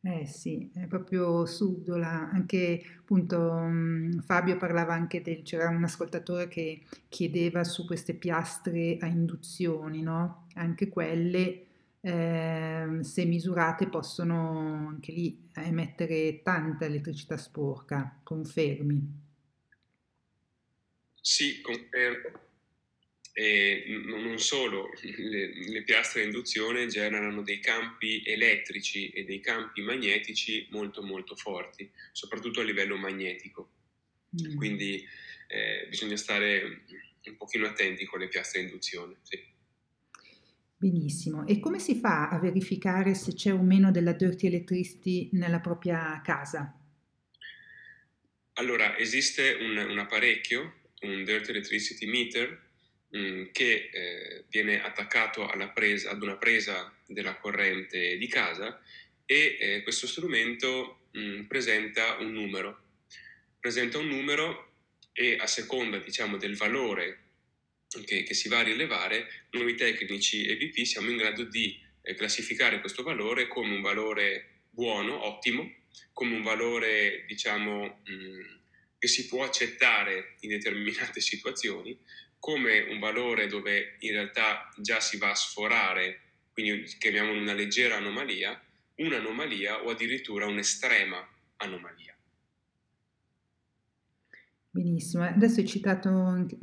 Eh 0.00 0.26
sì, 0.26 0.70
è 0.74 0.86
proprio 0.86 1.44
subdola. 1.44 2.30
Anche 2.30 2.82
appunto 2.98 3.52
mh, 3.52 4.22
Fabio 4.22 4.56
parlava 4.56 4.94
anche 4.94 5.20
del, 5.22 5.42
c'era 5.42 5.68
un 5.68 5.82
ascoltatore 5.84 6.46
che 6.48 6.82
chiedeva 7.08 7.64
su 7.64 7.84
queste 7.84 8.14
piastre 8.14 8.96
a 9.00 9.06
induzioni, 9.06 10.02
no? 10.02 10.46
Anche 10.54 10.88
quelle 10.88 11.66
eh, 12.00 12.98
se 13.02 13.24
misurate 13.24 13.88
possono 13.88 14.88
anche 14.88 15.12
lì 15.12 15.48
emettere 15.54 16.42
tanta 16.42 16.84
elettricità 16.84 17.36
sporca, 17.36 18.20
confermi? 18.22 19.26
Sì, 21.20 21.60
confermo. 21.60 22.47
E 23.38 23.84
non 24.04 24.40
solo, 24.40 24.90
le, 25.16 25.52
le, 25.54 25.82
piastre 25.84 26.22
a 26.22 26.24
induzione 26.24 26.88
generano 26.88 27.42
dei 27.42 27.60
campi 27.60 28.20
elettrici 28.26 29.10
e 29.10 29.22
dei 29.22 29.38
campi 29.38 29.80
magnetici 29.80 30.66
molto 30.72 31.04
molto 31.04 31.36
forti, 31.36 31.88
soprattutto 32.10 32.60
a 32.60 32.64
livello 32.64 32.96
magnetico. 32.96 33.70
Mm. 34.42 34.56
Quindi 34.56 35.06
eh, 35.46 35.86
bisogna 35.88 36.16
stare 36.16 36.82
un 37.26 37.36
pochino 37.36 37.66
attenti 37.66 38.06
con 38.06 38.18
le 38.18 38.26
piastre 38.26 38.58
a 38.58 38.62
induzione. 38.64 39.18
Sì. 39.22 39.40
Benissimo. 40.76 41.46
E 41.46 41.60
come 41.60 41.78
si 41.78 41.94
fa 41.94 42.30
a 42.30 42.40
verificare 42.40 43.14
se 43.14 43.34
c'è 43.34 43.52
o 43.52 43.62
meno 43.62 43.92
della 43.92 44.14
dirty 44.14 44.48
electricity 44.48 45.28
nella 45.34 45.60
propria 45.60 46.20
casa? 46.24 46.76
Allora, 48.54 48.98
esiste 48.98 49.58
un, 49.60 49.76
un 49.76 49.98
apparecchio, 49.98 50.74
un 51.02 51.22
dirty 51.22 51.50
electricity 51.50 52.06
meter, 52.06 52.66
mm, 53.16 53.46
che 53.52 53.90
eh, 53.92 54.44
viene 54.48 54.82
attaccato 54.82 55.48
presa, 55.74 56.10
ad 56.10 56.22
una 56.22 56.36
presa 56.36 56.94
della 57.06 57.36
corrente 57.36 58.16
di 58.16 58.26
casa 58.26 58.80
e 59.24 59.56
eh, 59.58 59.82
questo 59.82 60.06
strumento 60.06 61.00
mh, 61.12 61.20
mm, 61.20 61.44
presenta 61.44 62.16
un 62.18 62.32
numero. 62.32 62.82
Presenta 63.60 63.98
un 63.98 64.08
numero 64.08 64.72
e 65.12 65.36
a 65.38 65.46
seconda, 65.46 65.98
diciamo, 65.98 66.36
del 66.36 66.56
valore 66.56 67.24
che, 68.04 68.22
che, 68.22 68.34
si 68.34 68.48
va 68.48 68.58
a 68.58 68.62
rilevare, 68.62 69.46
noi 69.50 69.74
tecnici 69.74 70.46
EVP 70.46 70.84
siamo 70.84 71.10
in 71.10 71.16
grado 71.16 71.44
di 71.44 71.78
eh, 72.02 72.14
classificare 72.14 72.80
questo 72.80 73.02
valore 73.02 73.48
come 73.48 73.74
un 73.74 73.80
valore 73.80 74.62
buono, 74.70 75.24
ottimo, 75.24 75.70
come 76.12 76.36
un 76.36 76.42
valore 76.42 77.24
diciamo 77.26 78.00
mh, 78.04 78.12
mm, 78.12 78.40
che 78.98 79.08
si 79.08 79.26
può 79.26 79.44
accettare 79.44 80.36
in 80.40 80.50
determinate 80.50 81.20
situazioni, 81.22 81.98
come 82.38 82.80
un 82.90 82.98
valore 82.98 83.46
dove 83.46 83.96
in 84.00 84.12
realtà 84.12 84.68
già 84.76 85.00
si 85.00 85.18
va 85.18 85.30
a 85.30 85.34
sforare, 85.34 86.20
quindi 86.52 86.84
chiamiamolo 86.98 87.40
una 87.40 87.52
leggera 87.52 87.96
anomalia, 87.96 88.60
un'anomalia 88.96 89.84
o 89.84 89.90
addirittura 89.90 90.46
un'estrema 90.46 91.26
anomalia. 91.56 92.16
Benissimo, 94.70 95.24
adesso 95.24 95.60
hai 95.60 95.66
citato 95.66 96.10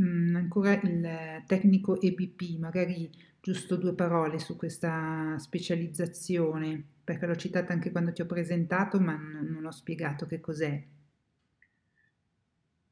mm, 0.01 0.35
ancora 0.35 0.79
il 0.81 1.43
tecnico 1.47 1.99
EBP, 1.99 2.57
magari 2.59 3.09
giusto 3.41 3.75
due 3.75 3.93
parole 3.93 4.39
su 4.39 4.55
questa 4.55 5.35
specializzazione, 5.38 6.83
perché 7.03 7.25
l'ho 7.25 7.35
citata 7.35 7.73
anche 7.73 7.91
quando 7.91 8.13
ti 8.13 8.21
ho 8.21 8.25
presentato, 8.25 8.99
ma 8.99 9.15
non 9.15 9.65
ho 9.65 9.71
spiegato 9.71 10.25
che 10.27 10.39
cos'è. 10.39 10.81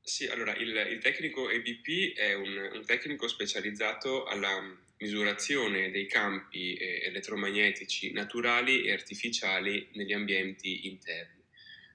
Sì, 0.06 0.28
allora 0.28 0.54
il, 0.58 0.76
il 0.92 1.00
tecnico 1.00 1.50
EBP 1.50 2.18
è 2.18 2.34
un, 2.34 2.72
un, 2.74 2.86
tecnico 2.86 3.30
specializzato 3.30 4.26
alla 4.26 4.62
misurazione 4.98 5.92
dei 5.92 6.08
campi 6.08 6.74
eh, 6.74 7.04
elettromagnetici 7.06 8.12
naturali 8.12 8.84
e 8.84 8.92
artificiali 8.92 9.88
negli 9.94 10.12
ambienti 10.12 10.88
interni. 10.88 11.42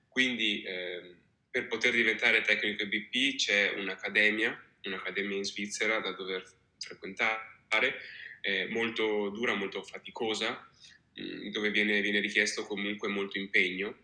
Quindi 0.08 0.62
eh, 0.62 1.16
per 1.50 1.66
poter 1.66 1.92
diventare 1.92 2.40
tecnico 2.40 2.82
EBP 2.84 3.36
c'è 3.36 3.74
un'accademia, 3.76 4.58
un'accademia 4.84 5.36
in 5.36 5.44
Svizzera 5.44 6.00
da 6.00 6.12
dover 6.12 6.44
frequentare, 6.78 8.00
eh, 8.40 8.68
molto 8.68 9.28
dura, 9.28 9.52
molto 9.52 9.82
faticosa, 9.82 10.66
mh, 11.14 11.22
mm, 11.22 11.48
dove 11.50 11.70
viene, 11.70 12.00
viene, 12.00 12.20
richiesto 12.20 12.64
comunque 12.64 13.08
molto 13.08 13.36
impegno, 13.36 13.96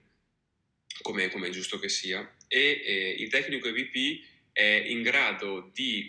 come, 1.01 1.31
come 1.31 1.49
è 1.49 1.51
giusto 1.51 1.79
che 1.79 1.88
sia, 1.88 2.37
e 2.55 2.83
eh, 2.85 3.17
il 3.19 3.29
tecnico 3.31 3.67
EBP 3.67 4.23
è 4.53 4.85
in 4.87 5.03
grado 5.03 5.73
di 5.75 6.09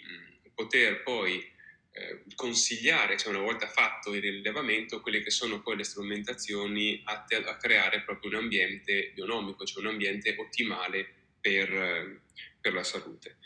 poter 0.54 1.02
poi 1.02 1.44
eh, 1.92 2.22
consigliare, 2.36 3.18
cioè 3.18 3.34
una 3.34 3.42
volta 3.42 3.68
fatto 3.68 4.14
il 4.14 4.22
rilevamento, 4.22 5.02
quelle 5.02 5.22
che 5.22 5.32
sono 5.32 5.64
poi 5.64 5.78
le 5.78 5.84
strumentazioni 5.84 7.02
atte 7.04 7.38
a, 7.38 7.50
a 7.50 7.58
creare 7.58 8.04
proprio 8.04 8.30
un 8.30 8.44
ambiente 8.44 9.12
bionomico, 9.16 9.66
cioè 9.66 9.82
un 9.82 9.90
ambiente 9.90 10.36
ottimale 10.38 11.08
per, 11.42 12.22
per 12.62 12.74
la 12.74 12.84
salute. 12.84 13.38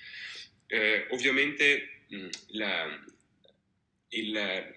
Eh, 0.67 1.07
ovviamente 1.11 2.01
mh, 2.09 2.27
la, 2.47 3.01
il, 4.09 4.73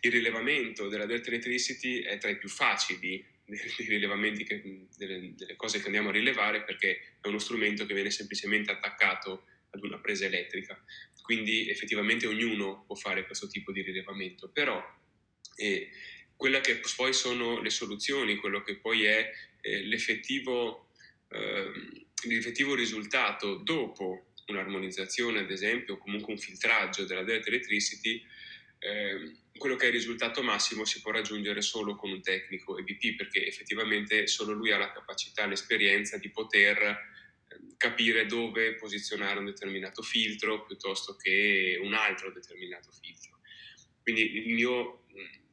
il, 0.00 0.10
rilevamento 0.10 0.88
della 0.88 1.06
delta 1.06 1.28
electricity 1.28 2.00
è 2.00 2.18
tra 2.18 2.30
i 2.30 2.36
più 2.36 2.48
facili 2.48 3.24
dei 3.56 3.86
rilevamenti 3.86 4.44
che, 4.44 4.86
delle, 4.96 5.34
delle, 5.36 5.56
cose 5.56 5.78
che 5.80 5.86
andiamo 5.86 6.08
a 6.08 6.12
rilevare 6.12 6.62
perché 6.62 7.16
è 7.20 7.28
uno 7.28 7.38
strumento 7.38 7.86
che 7.86 7.94
viene 7.94 8.10
semplicemente 8.10 8.70
attaccato 8.70 9.46
ad 9.70 9.82
una 9.82 9.98
presa 9.98 10.26
elettrica. 10.26 10.82
Quindi 11.22 11.68
effettivamente 11.68 12.26
ognuno 12.26 12.84
può 12.86 12.94
fare 12.94 13.24
questo 13.26 13.46
tipo 13.46 13.72
di 13.72 13.82
rilevamento, 13.82 14.48
però 14.48 14.82
eh, 15.56 15.90
quella 16.36 16.60
che 16.60 16.80
poi 16.96 17.12
sono 17.12 17.60
le 17.60 17.70
soluzioni, 17.70 18.36
quello 18.36 18.62
che 18.62 18.76
poi 18.76 19.04
è 19.04 19.30
eh, 19.60 19.82
l'effettivo 19.84 20.88
eh, 21.32 22.06
l'effettivo 22.24 22.74
risultato 22.74 23.56
dopo 23.56 24.32
un'armonizzazione, 24.46 25.40
ad 25.40 25.50
esempio, 25.50 25.94
o 25.94 25.98
comunque 25.98 26.32
un 26.32 26.38
filtraggio 26.38 27.04
della 27.04 27.22
delta 27.22 27.48
electricity, 27.48 28.22
eh, 28.82 29.36
quello 29.56 29.76
che 29.76 29.84
è 29.84 29.88
il 29.88 29.94
risultato 29.94 30.42
massimo 30.42 30.84
si 30.84 31.00
può 31.00 31.12
raggiungere 31.12 31.62
solo 31.62 31.94
con 31.94 32.10
un 32.10 32.20
tecnico 32.20 32.76
EVP, 32.76 33.16
perché 33.16 33.46
effettivamente 33.46 34.26
solo 34.26 34.52
lui 34.52 34.72
ha 34.72 34.78
la 34.78 34.90
capacità, 34.90 35.46
l'esperienza 35.46 36.16
di 36.18 36.30
poter 36.30 36.82
eh, 36.82 36.96
capire 37.76 38.26
dove 38.26 38.74
posizionare 38.74 39.38
un 39.38 39.44
determinato 39.44 40.02
filtro 40.02 40.64
piuttosto 40.64 41.14
che 41.16 41.78
un 41.80 41.94
altro 41.94 42.32
determinato 42.32 42.90
filtro. 42.90 43.38
Quindi 44.02 44.48
il 44.48 44.54
mio 44.54 45.04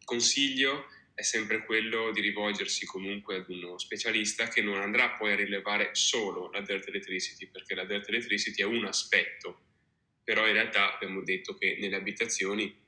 consiglio 0.03 0.87
è 1.13 1.21
sempre 1.21 1.63
quello 1.65 2.11
di 2.11 2.21
rivolgersi 2.21 2.85
comunque 2.85 3.35
ad 3.35 3.49
uno 3.49 3.77
specialista 3.77 4.47
che 4.47 4.61
non 4.61 4.81
andrà 4.81 5.11
poi 5.11 5.33
a 5.33 5.35
rilevare 5.35 5.89
solo 5.91 6.49
la 6.49 6.61
dirt 6.61 6.87
electricity, 6.87 7.47
perché 7.47 7.75
la 7.75 7.85
dirt 7.85 8.07
electricity 8.09 8.63
è 8.63 8.65
un 8.65 8.85
aspetto, 8.85 9.59
però 10.23 10.47
in 10.47 10.53
realtà 10.53 10.95
abbiamo 10.95 11.21
detto 11.21 11.53
che 11.55 11.77
nelle 11.79 11.97
abitazioni 11.97 12.87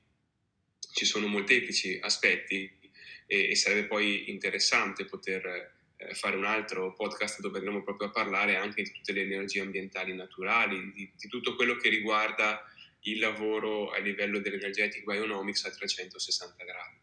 ci 0.93 1.05
sono 1.05 1.27
molteplici 1.27 1.97
aspetti 2.01 2.79
e, 3.25 3.49
e 3.51 3.55
sarebbe 3.55 3.87
poi 3.87 4.29
interessante 4.29 5.05
poter 5.05 5.73
eh, 5.97 6.13
fare 6.13 6.35
un 6.35 6.45
altro 6.45 6.93
podcast 6.93 7.39
dove 7.39 7.57
andremo 7.57 7.83
proprio 7.83 8.07
a 8.07 8.11
parlare 8.11 8.55
anche 8.55 8.83
di 8.83 8.91
tutte 8.91 9.13
le 9.13 9.21
energie 9.21 9.61
ambientali 9.61 10.13
naturali, 10.13 10.91
di, 10.93 11.11
di 11.15 11.27
tutto 11.27 11.55
quello 11.55 11.75
che 11.75 11.89
riguarda 11.89 12.63
il 13.01 13.19
lavoro 13.19 13.91
a 13.91 13.97
livello 13.99 14.39
dell'energetic 14.39 15.03
bionomics 15.03 15.65
a 15.65 15.71
360 15.71 16.63
gradi. 16.63 17.00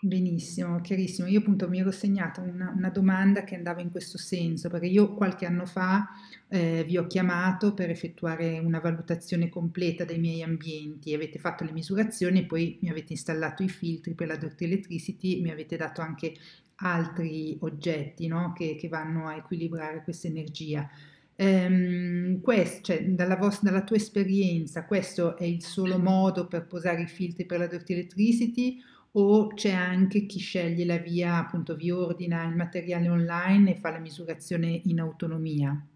Benissimo, 0.00 0.80
chiarissimo. 0.80 1.26
Io 1.26 1.40
appunto 1.40 1.68
mi 1.68 1.80
ero 1.80 1.90
segnata 1.90 2.40
una, 2.40 2.72
una, 2.76 2.88
domanda 2.88 3.42
che 3.42 3.56
andava 3.56 3.80
in 3.80 3.90
questo 3.90 4.16
senso, 4.16 4.68
perché 4.68 4.86
io 4.86 5.12
qualche 5.12 5.44
anno 5.44 5.66
fa 5.66 6.06
eh, 6.46 6.84
vi 6.86 6.96
ho 6.96 7.08
chiamato 7.08 7.74
per 7.74 7.90
effettuare 7.90 8.60
una 8.60 8.78
valutazione 8.78 9.48
completa 9.48 10.04
dei 10.04 10.20
miei 10.20 10.44
ambienti, 10.44 11.14
avete 11.14 11.40
fatto 11.40 11.64
le 11.64 11.72
misurazioni 11.72 12.38
e 12.40 12.46
poi 12.46 12.78
mi 12.80 12.90
avete 12.90 13.12
installato 13.12 13.64
i 13.64 13.68
filtri 13.68 14.14
per 14.14 14.28
la 14.28 14.36
Dirty 14.36 14.66
Electricity, 14.66 15.40
mi 15.40 15.50
avete 15.50 15.76
dato 15.76 16.00
anche 16.00 16.32
altri 16.76 17.56
oggetti 17.62 18.28
no? 18.28 18.52
che, 18.52 18.76
che, 18.76 18.86
vanno 18.86 19.26
a 19.26 19.34
equilibrare 19.34 20.04
questa 20.04 20.28
energia. 20.28 20.88
Ehm, 21.34 22.40
questo, 22.40 22.82
cioè, 22.82 23.04
dalla, 23.04 23.36
vostra, 23.36 23.70
dalla 23.70 23.82
tua 23.82 23.96
esperienza, 23.96 24.84
questo 24.84 25.36
è 25.36 25.44
il 25.44 25.64
solo 25.64 25.98
modo 25.98 26.46
per 26.46 26.68
posare 26.68 27.02
i 27.02 27.08
filtri 27.08 27.46
per 27.46 27.58
la 27.58 27.66
Dirty 27.66 27.94
Electricity? 27.94 28.80
O 29.12 29.54
c'è 29.54 29.70
anche 29.70 30.26
chi 30.26 30.38
sceglie 30.38 30.84
la 30.84 30.98
via, 30.98 31.36
appunto 31.36 31.74
vi 31.74 31.90
ordina 31.90 32.44
il 32.44 32.54
materiale 32.54 33.08
online 33.08 33.72
e 33.72 33.78
fa 33.78 33.90
la 33.90 33.98
misurazione 33.98 34.80
in 34.84 35.00
autonomia? 35.00 35.86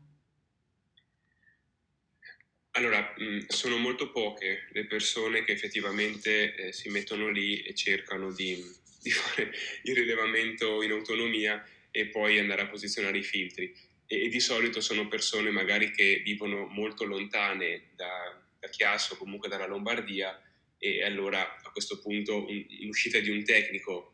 Allora, 2.75 3.15
sono 3.49 3.77
molto 3.77 4.11
poche 4.13 4.69
le 4.73 4.87
persone 4.87 5.45
che 5.45 5.53
effettivamente 5.53 6.55
eh, 6.55 6.73
si 6.73 6.89
mettono 6.89 7.29
lì 7.29 7.61
e 7.61 7.75
cercano 7.75 8.33
di, 8.33 8.57
di, 9.03 9.11
fare 9.11 9.53
il 9.83 9.95
rilevamento 9.95 10.83
in 10.83 10.93
autonomia 10.93 11.63
e 11.91 12.07
poi 12.07 12.39
andare 12.39 12.63
a 12.63 12.69
posizionare 12.69 13.19
i 13.19 13.23
filtri. 13.23 13.75
E, 14.07 14.25
e 14.25 14.29
di 14.29 14.41
solito 14.41 14.81
sono 14.81 15.07
persone 15.07 15.51
magari 15.51 15.91
che 15.91 16.23
vivono 16.25 16.67
molto 16.67 17.05
lontane 17.05 17.89
da, 17.95 18.41
da 18.59 18.69
Chiasso, 18.69 19.19
comunque 19.19 19.51
dalla 19.51 19.67
Lombardia, 19.67 20.41
e 20.79 21.05
allora 21.05 21.47
questo 21.73 21.99
punto 21.99 22.47
un, 22.47 22.67
l'uscita 22.83 23.19
di 23.19 23.31
un 23.31 23.43
tecnico 23.43 24.13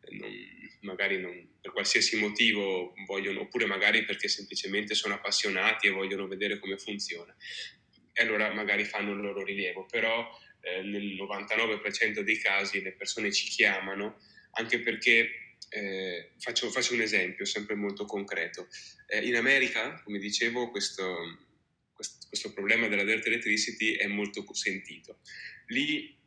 eh, 0.00 0.16
non, 0.16 0.30
magari 0.80 1.18
non, 1.18 1.48
per 1.60 1.72
qualsiasi 1.72 2.16
motivo 2.16 2.94
vogliono, 3.06 3.40
oppure 3.40 3.66
magari 3.66 4.04
perché 4.04 4.28
semplicemente 4.28 4.94
sono 4.94 5.14
appassionati 5.14 5.86
e 5.86 5.90
vogliono 5.90 6.26
vedere 6.26 6.58
come 6.58 6.78
funziona. 6.78 7.34
E 8.12 8.22
allora 8.22 8.52
magari 8.52 8.84
fanno 8.84 9.12
il 9.12 9.20
loro 9.20 9.44
rilievo, 9.44 9.86
però 9.86 10.28
eh, 10.60 10.82
nel 10.82 11.14
99% 11.14 12.20
dei 12.20 12.38
casi 12.38 12.82
le 12.82 12.92
persone 12.92 13.32
ci 13.32 13.48
chiamano 13.48 14.20
anche 14.52 14.80
perché, 14.80 15.56
eh, 15.68 16.32
faccio, 16.38 16.70
faccio, 16.70 16.94
un 16.94 17.02
esempio 17.02 17.44
sempre 17.44 17.74
molto 17.74 18.04
concreto, 18.04 18.68
eh, 19.06 19.24
in 19.24 19.36
America, 19.36 20.00
come 20.02 20.18
dicevo, 20.18 20.70
questo, 20.70 21.16
questo, 21.92 22.26
questo 22.28 22.52
problema 22.52 22.88
della 22.88 23.04
dirt 23.04 23.26
electricity 23.26 23.94
è 23.94 24.06
molto 24.06 24.44
sentito. 24.52 25.20
Lì 25.66 26.18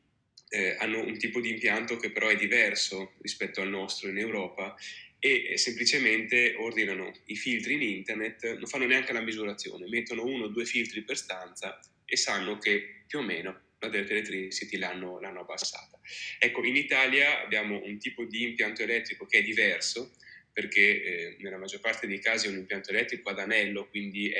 eh, 0.53 0.75
hanno 0.77 1.03
un 1.03 1.17
tipo 1.17 1.41
di 1.41 1.49
impianto 1.49 1.97
che 1.97 2.11
però 2.11 2.27
è 2.27 2.35
diverso 2.35 3.13
rispetto 3.21 3.61
al 3.61 3.69
nostro 3.69 4.09
in 4.09 4.19
Europa 4.19 4.75
e 5.17 5.47
eh, 5.49 5.57
semplicemente 5.57 6.53
ordinano 6.59 7.11
i 7.25 7.35
filtri 7.35 7.73
in 7.73 7.81
internet, 7.81 8.57
non 8.57 8.67
fanno 8.67 8.85
neanche 8.85 9.13
la 9.13 9.21
misurazione, 9.21 9.87
mettono 9.87 10.23
uno 10.23 10.45
o 10.45 10.47
due 10.49 10.65
filtri 10.65 11.01
per 11.01 11.17
stanza 11.17 11.79
e 12.05 12.15
sanno 12.15 12.59
che 12.59 13.03
più 13.07 13.19
o 13.19 13.23
meno 13.23 13.61
la 13.79 13.87
Delta 13.87 14.11
Electricity 14.11 14.77
l'hanno, 14.77 15.19
l'hanno 15.19 15.39
abbassata. 15.39 15.99
Ecco, 16.37 16.63
in 16.63 16.75
Italia 16.75 17.41
abbiamo 17.41 17.81
un 17.83 17.97
tipo 17.97 18.23
di 18.23 18.43
impianto 18.43 18.83
elettrico 18.83 19.25
che 19.25 19.39
è 19.39 19.43
diverso, 19.43 20.13
perché 20.53 21.03
eh, 21.03 21.35
nella 21.39 21.57
maggior 21.57 21.79
parte 21.79 22.05
dei 22.05 22.19
casi 22.19 22.45
è 22.45 22.51
un 22.51 22.57
impianto 22.57 22.91
elettrico 22.91 23.29
ad 23.29 23.39
anello, 23.39 23.87
quindi 23.89 24.31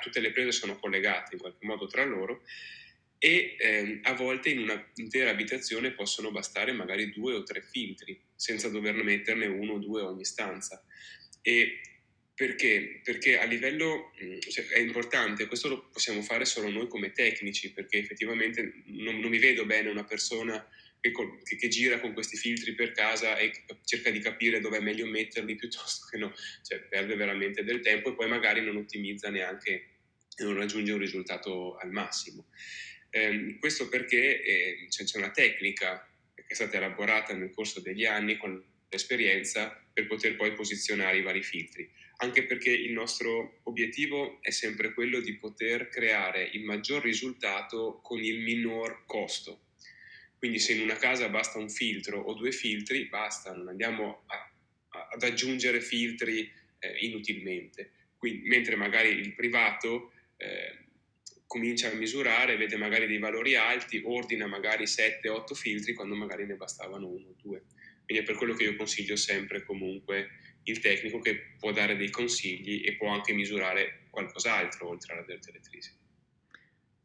tutte 0.00 0.20
le 0.20 0.30
prese 0.30 0.52
sono 0.52 0.78
collegate 0.78 1.34
in 1.34 1.40
qualche 1.40 1.66
modo 1.66 1.86
tra 1.86 2.04
loro, 2.04 2.44
e 3.18 3.56
ehm, 3.58 4.00
a 4.04 4.14
volte 4.14 4.50
in 4.50 4.60
un'intera 4.60 5.30
abitazione 5.30 5.92
possono 5.92 6.30
bastare 6.30 6.72
magari 6.72 7.10
due 7.10 7.34
o 7.34 7.42
tre 7.42 7.62
filtri 7.62 8.18
senza 8.34 8.68
dover 8.68 8.94
metterne 9.02 9.46
uno 9.46 9.74
o 9.74 9.78
due 9.78 10.02
ogni 10.02 10.24
stanza. 10.24 10.84
E 11.42 11.80
perché? 12.32 13.00
Perché 13.02 13.38
a 13.38 13.44
livello 13.44 14.12
mm, 14.22 14.38
cioè, 14.38 14.66
è 14.68 14.78
importante, 14.78 15.48
questo 15.48 15.68
lo 15.68 15.88
possiamo 15.88 16.22
fare 16.22 16.44
solo 16.44 16.70
noi 16.70 16.86
come 16.86 17.10
tecnici, 17.10 17.72
perché 17.72 17.98
effettivamente 17.98 18.82
non, 18.86 19.18
non 19.18 19.30
mi 19.30 19.38
vedo 19.38 19.66
bene 19.66 19.90
una 19.90 20.04
persona 20.04 20.64
che, 21.00 21.12
che, 21.42 21.56
che, 21.56 21.68
gira 21.68 21.98
con 21.98 22.12
questi 22.12 22.36
filtri 22.36 22.74
per 22.74 22.92
casa 22.92 23.36
e 23.38 23.50
cerca 23.84 24.10
di 24.10 24.20
capire 24.20 24.60
dove 24.60 24.78
è 24.78 24.80
meglio 24.80 25.06
metterli 25.06 25.54
piuttosto 25.56 26.06
che 26.08 26.18
no, 26.18 26.32
cioè 26.62 26.78
perde 26.82 27.16
veramente 27.16 27.64
del 27.64 27.80
tempo 27.80 28.10
e 28.10 28.14
poi 28.14 28.28
magari 28.28 28.60
non 28.60 28.76
ottimizza 28.76 29.28
neanche 29.30 29.94
non 30.38 30.54
raggiunge 30.54 30.92
un 30.92 30.98
risultato 30.98 31.76
al 31.76 31.90
massimo. 31.90 32.46
Eh, 33.10 33.56
questo 33.58 33.88
perché 33.88 34.42
eh, 34.42 34.86
c'è 34.88 35.18
una 35.18 35.30
tecnica 35.30 36.06
che 36.34 36.44
è 36.46 36.54
stata 36.54 36.76
elaborata 36.76 37.34
nel 37.34 37.50
corso 37.50 37.80
degli 37.80 38.04
anni 38.04 38.36
con 38.36 38.62
l'esperienza 38.88 39.82
per 39.92 40.06
poter 40.06 40.36
poi 40.36 40.52
posizionare 40.52 41.18
i 41.18 41.22
vari 41.22 41.42
filtri, 41.42 41.90
anche 42.18 42.44
perché 42.44 42.70
il 42.70 42.92
nostro 42.92 43.60
obiettivo 43.64 44.38
è 44.42 44.50
sempre 44.50 44.92
quello 44.94 45.20
di 45.20 45.36
poter 45.36 45.88
creare 45.88 46.48
il 46.52 46.64
maggior 46.64 47.02
risultato 47.02 48.00
con 48.02 48.22
il 48.22 48.40
minor 48.40 49.04
costo. 49.06 49.64
Quindi 50.38 50.58
se 50.58 50.74
in 50.74 50.82
una 50.82 50.96
casa 50.96 51.28
basta 51.28 51.58
un 51.58 51.68
filtro 51.68 52.20
o 52.20 52.32
due 52.34 52.52
filtri, 52.52 53.06
basta, 53.06 53.52
non 53.52 53.68
andiamo 53.68 54.22
a, 54.26 54.52
a, 54.90 55.08
ad 55.12 55.22
aggiungere 55.22 55.80
filtri 55.80 56.50
eh, 56.78 56.96
inutilmente. 57.00 57.90
Quindi, 58.16 58.48
mentre 58.48 58.76
magari 58.76 59.08
il 59.08 59.34
privato 59.34 60.12
eh, 60.36 60.86
comincia 61.48 61.90
a 61.90 61.94
misurare, 61.94 62.56
vede 62.56 62.76
magari 62.76 63.06
dei 63.06 63.18
valori 63.18 63.56
alti, 63.56 64.00
ordina 64.04 64.46
magari 64.46 64.84
7-8 64.84 65.54
filtri 65.54 65.94
quando 65.94 66.14
magari 66.14 66.46
ne 66.46 66.54
bastavano 66.54 67.08
uno 67.08 67.28
o 67.28 67.34
due. 67.42 67.64
Quindi 68.04 68.22
è 68.22 68.26
per 68.26 68.36
quello 68.36 68.54
che 68.54 68.64
io 68.64 68.76
consiglio 68.76 69.16
sempre 69.16 69.64
comunque 69.64 70.28
il 70.64 70.78
tecnico 70.78 71.18
che 71.20 71.54
può 71.58 71.72
dare 71.72 71.96
dei 71.96 72.10
consigli 72.10 72.86
e 72.86 72.96
può 72.96 73.08
anche 73.08 73.32
misurare 73.32 74.06
qualcos'altro 74.10 74.88
oltre 74.88 75.14
alla 75.14 75.24
dirt 75.24 75.48
electricity. 75.48 75.96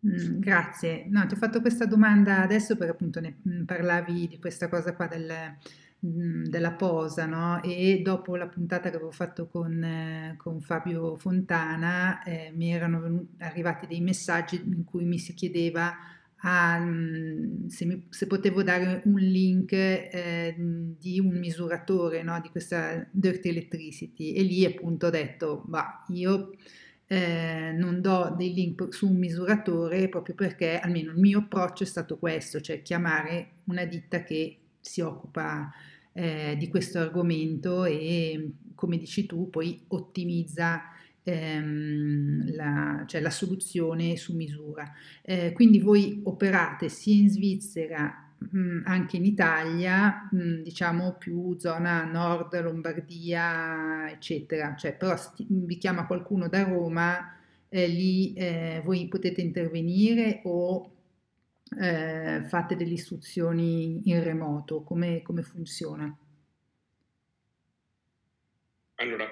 Mm, 0.06 0.40
grazie. 0.40 1.06
No, 1.08 1.26
ti 1.26 1.34
ho 1.34 1.38
fatto 1.38 1.62
questa 1.62 1.86
domanda 1.86 2.42
adesso 2.42 2.76
perché 2.76 2.92
appunto 2.92 3.22
ne 3.22 3.38
mm, 3.48 3.64
parlavi 3.64 4.28
di 4.28 4.40
questa 4.40 4.68
cosa 4.68 4.94
qua 4.94 5.08
del, 5.08 5.58
della 6.06 6.74
posa, 6.74 7.26
no? 7.26 7.62
E 7.64 8.02
dopo 8.04 8.36
la 8.36 8.48
puntata 8.48 8.90
che 8.90 8.98
avevo 8.98 9.12
fatto 9.12 9.48
con, 9.48 9.82
eh, 9.82 10.36
con 10.38 10.60
Fabio 10.60 11.16
Fontana, 11.16 12.24
eh, 12.24 12.52
mi 12.54 12.74
erano 12.74 13.28
arrivati 13.40 13.88
dei 13.88 14.02
messaggi 14.02 14.62
in 14.66 14.84
cui 14.84 15.06
mi 15.06 15.18
si 15.18 15.34
chiedeva 15.34 15.96
a, 16.42 16.78
mhmm, 16.78 17.68
se, 17.68 17.86
mi, 17.86 18.06
se, 18.10 18.28
potevo 18.28 18.64
dare 18.64 19.02
un 19.06 19.18
link 19.18 19.72
eh, 19.72 20.56
di 20.58 21.20
un 21.22 21.38
misuratore 21.40 22.22
no? 22.22 22.38
di 22.42 22.50
questa 22.50 23.08
Dirty 23.10 23.48
Electricity 23.50 24.34
e 24.34 24.42
lì 24.44 24.66
appunto 24.66 25.08
ho 25.08 25.10
detto, 25.10 25.64
ma 25.68 26.04
io 26.10 26.52
eh, 27.08 27.72
non 27.78 28.02
do 28.02 28.34
dei 28.38 28.54
link 28.54 28.94
su 28.94 29.10
un 29.10 29.18
misuratore 29.18 30.10
proprio 30.10 30.36
perché 30.36 30.80
almeno 30.80 31.12
il 31.12 31.20
mio 31.20 31.40
approccio 31.40 31.84
è 31.84 31.88
stato 31.88 32.18
questo, 32.18 32.60
cioè 32.60 32.82
chiamare 32.82 33.60
una 33.66 33.86
ditta 33.86 34.24
che 34.24 34.58
si 34.82 35.00
occupa 35.00 35.72
eh, 36.14 36.56
di 36.58 36.68
questo 36.68 37.00
argomento 37.00 37.86
e 37.86 38.52
come 38.76 38.98
dici 38.98 39.26
tu 39.26 39.50
poi 39.50 39.84
ottimizza 39.88 40.84
ehm, 41.24 42.56
la, 42.56 43.04
cioè 43.08 43.22
la, 43.22 43.30
soluzione 43.30 44.16
su 44.18 44.36
misura. 44.36 44.92
Eh, 45.22 45.52
quindi 45.54 45.80
voi 45.80 46.22
operate 46.24 46.90
sia 46.90 47.16
in 47.16 47.30
Svizzera 47.30 48.34
mm, 48.56 48.82
anche 48.86 49.18
in 49.18 49.26
Italia, 49.26 50.30
mm, 50.34 50.62
diciamo 50.62 51.16
più 51.18 51.58
zona 51.58 52.04
nord, 52.04 52.62
Lombardia, 52.62 54.10
eccetera, 54.12 54.76
cioè 54.76 54.96
però 54.96 55.16
vi 55.48 55.78
chiama 55.78 56.06
qualcuno 56.06 56.48
da 56.48 56.64
Roma, 56.64 57.38
eh, 57.70 57.88
lì 57.88 58.34
eh, 58.34 58.82
voi 58.84 59.08
potete 59.08 59.42
intervenire 59.42 60.42
o 60.44 60.93
eh, 61.80 62.44
fate 62.48 62.76
delle 62.76 62.94
istruzioni 62.94 64.02
in 64.06 64.24
remoto? 64.24 64.84
Come, 64.84 65.22
come 65.22 65.44
funziona? 65.44 66.18
Allora, 68.96 69.28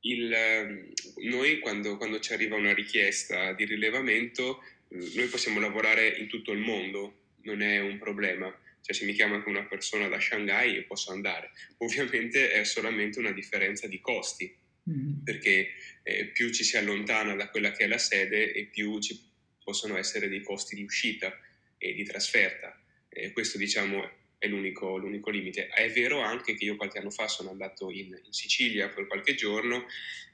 il, 0.00 0.32
ehm, 0.32 0.92
noi 1.28 1.58
quando, 1.58 1.96
quando, 1.96 2.20
ci 2.20 2.32
arriva 2.32 2.56
una 2.56 2.74
richiesta 2.74 3.52
di 3.52 3.64
rilevamento, 3.64 4.62
eh, 4.88 5.12
noi 5.14 5.26
possiamo 5.26 5.60
lavorare 5.60 6.08
in 6.08 6.28
tutto 6.28 6.52
il 6.52 6.60
mondo, 6.60 7.32
non 7.42 7.62
è 7.62 7.80
un 7.80 7.98
problema. 7.98 8.46
Cioè 8.80 8.94
se 8.94 9.04
mi 9.04 9.12
chiama 9.12 9.36
anche 9.36 9.48
una 9.48 9.64
persona 9.64 10.08
da 10.08 10.20
Shanghai 10.20 10.72
io 10.72 10.84
posso 10.86 11.12
andare. 11.12 11.50
Ovviamente 11.78 12.50
è 12.50 12.64
solamente 12.64 13.18
una 13.18 13.32
differenza 13.32 13.86
di 13.86 14.00
costi, 14.00 14.54
mm-hmm. 14.88 15.24
perché 15.24 15.72
eh, 16.02 16.26
più 16.26 16.50
ci 16.52 16.64
si 16.64 16.76
allontana 16.76 17.34
da 17.34 17.48
quella 17.48 17.72
che 17.72 17.84
è 17.84 17.86
la 17.88 17.98
sede 17.98 18.52
e 18.52 18.66
più 18.66 19.00
ci 19.00 19.26
possono 19.62 19.98
essere 19.98 20.28
dei 20.28 20.42
costi 20.42 20.76
di 20.76 20.82
uscita 20.82 21.36
e 21.78 21.94
di 21.94 22.04
trasferta. 22.04 22.78
Eh, 23.08 23.32
questo 23.32 23.56
diciamo 23.56 24.16
è 24.38 24.46
l'unico, 24.46 24.96
l'unico, 24.96 25.30
limite. 25.30 25.68
È 25.68 25.90
vero 25.90 26.20
anche 26.20 26.54
che 26.54 26.64
io 26.64 26.76
qualche 26.76 26.98
anno 26.98 27.10
fa 27.10 27.26
sono 27.26 27.50
andato 27.50 27.90
in, 27.90 28.20
in 28.24 28.32
Sicilia 28.32 28.88
per 28.88 29.06
qualche 29.06 29.34
giorno 29.34 29.86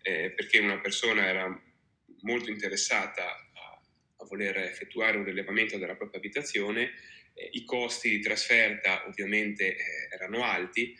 eh, 0.03 0.31
perché 0.31 0.59
una 0.59 0.79
persona 0.79 1.27
era 1.27 1.63
molto 2.21 2.51
interessata 2.51 3.25
a, 3.25 3.81
a 4.17 4.25
voler 4.27 4.59
effettuare 4.59 5.17
un 5.17 5.25
rilevamento 5.25 5.79
della 5.79 5.97
propria 5.97 6.19
abitazione, 6.19 6.93
eh, 7.35 7.49
i 7.53 7.65
costi 7.65 8.11
di 8.11 8.21
trasferta 8.21 9.07
ovviamente 9.07 9.77
eh, 9.77 9.79
erano 10.13 10.45
alti 10.45 10.95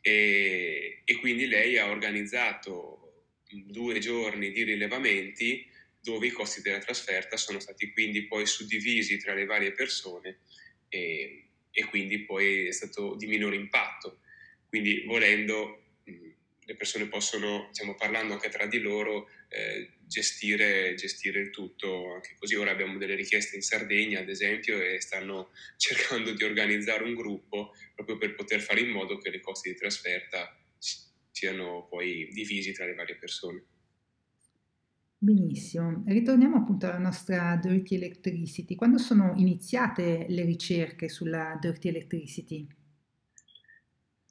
e, 0.00 1.02
e, 1.04 1.16
quindi 1.16 1.46
lei 1.46 1.76
ha 1.76 1.90
organizzato 1.90 3.24
due 3.46 3.98
giorni 3.98 4.50
di 4.50 4.62
rilevamenti 4.62 5.67
dove 6.00 6.26
i 6.26 6.30
costi 6.30 6.62
della 6.62 6.78
trasferta 6.78 7.36
sono 7.36 7.58
stati 7.58 7.92
quindi 7.92 8.26
poi 8.26 8.46
suddivisi 8.46 9.18
tra 9.18 9.34
le 9.34 9.44
varie 9.44 9.72
persone 9.72 10.40
e, 10.88 11.48
e 11.70 11.84
quindi 11.86 12.20
poi 12.24 12.66
è 12.66 12.72
stato 12.72 13.14
di 13.16 13.26
minore 13.26 13.56
impatto. 13.56 14.20
Quindi 14.68 15.04
volendo 15.06 15.82
le 16.68 16.76
persone 16.76 17.06
possono, 17.06 17.68
diciamo, 17.68 17.94
parlando 17.94 18.34
anche 18.34 18.50
tra 18.50 18.66
di 18.66 18.78
loro, 18.78 19.30
eh, 19.48 19.92
gestire, 20.06 20.94
gestire, 20.96 21.40
il 21.40 21.48
tutto 21.48 22.12
anche 22.12 22.36
così. 22.38 22.56
Ora 22.56 22.70
abbiamo 22.70 22.98
delle 22.98 23.14
richieste 23.14 23.56
in 23.56 23.62
Sardegna, 23.62 24.20
ad 24.20 24.28
esempio, 24.28 24.78
e 24.78 25.00
stanno 25.00 25.50
cercando 25.78 26.32
di 26.32 26.44
organizzare 26.44 27.04
un 27.04 27.14
gruppo 27.14 27.74
proprio 27.94 28.18
per 28.18 28.34
poter 28.34 28.60
fare 28.60 28.80
in 28.80 28.90
modo 28.90 29.16
che 29.16 29.30
i 29.30 29.40
costi 29.40 29.70
di 29.70 29.78
trasferta 29.78 30.54
siano 31.30 31.86
poi 31.88 32.28
divisi 32.32 32.72
tra 32.72 32.84
le 32.84 32.94
varie 32.94 33.16
persone. 33.16 33.64
Benissimo, 35.20 36.04
ritorniamo 36.06 36.58
appunto 36.58 36.86
alla 36.86 36.98
nostra 36.98 37.58
Dirty 37.60 37.96
Electricity. 37.96 38.76
Quando 38.76 38.98
sono 38.98 39.34
iniziate 39.36 40.26
le 40.28 40.44
ricerche 40.44 41.08
sulla 41.08 41.58
Dirty 41.60 41.88
Electricity? 41.88 42.66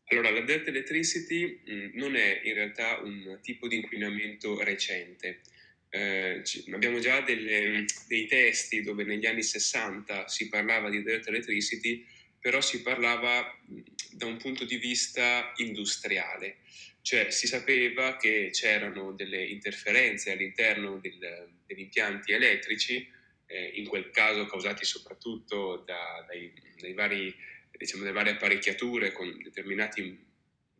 Allora, 0.10 0.30
la 0.30 0.41
Dirt 0.41 0.65
Electricity 0.69 1.62
mh, 1.65 1.73
mm, 1.73 1.89
non 1.95 2.15
è 2.15 2.39
in 2.45 2.54
realtà 2.54 3.02
un 3.04 3.39
tipo 3.41 3.67
di 3.67 3.76
inquinamento 3.76 4.63
recente. 4.63 5.41
Eh, 5.89 6.41
ci, 6.45 6.63
abbiamo 6.71 7.00
già 7.00 7.19
delle, 7.19 7.84
dei 8.08 8.26
testi 8.26 8.82
dove 8.82 9.04
negli 9.04 9.26
anni 9.26 9.43
60 9.43 10.30
si 10.30 10.47
parlava 10.47 10.89
di 10.89 11.04
Dirt 11.04 11.28
Electricity, 11.28 12.06
però 12.39 12.62
si 12.62 12.82
parlava 12.82 13.41
mh, 13.41 13.80
da 14.13 14.26
un 14.26 14.38
punto 14.38 14.63
di 14.63 14.78
vista 14.78 15.52
industriale, 15.58 16.60
cioè 17.08 17.32
si 17.32 17.48
sapeva 17.48 18.17
che 18.17 18.50
c'erano 18.52 19.13
delle 19.13 19.41
interferenze 19.41 20.34
all'interno 20.34 20.98
del, 20.98 21.48
degli 21.65 21.80
impianti 21.80 22.34
elettrici, 22.34 23.10
eh, 23.46 23.72
in 23.76 23.88
quel 23.88 24.10
caso 24.10 24.46
causati 24.46 24.84
soprattutto 24.84 25.86
da, 25.86 26.26
dai, 26.28 26.52
dai 26.78 26.91
vari 26.91 27.34
diciamo, 27.72 28.04
delle 28.04 28.13
varie 28.13 28.34
apparecchiature 28.34 29.13
con 29.13 29.41
determinati 29.41 30.22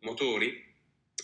motori 0.00 0.62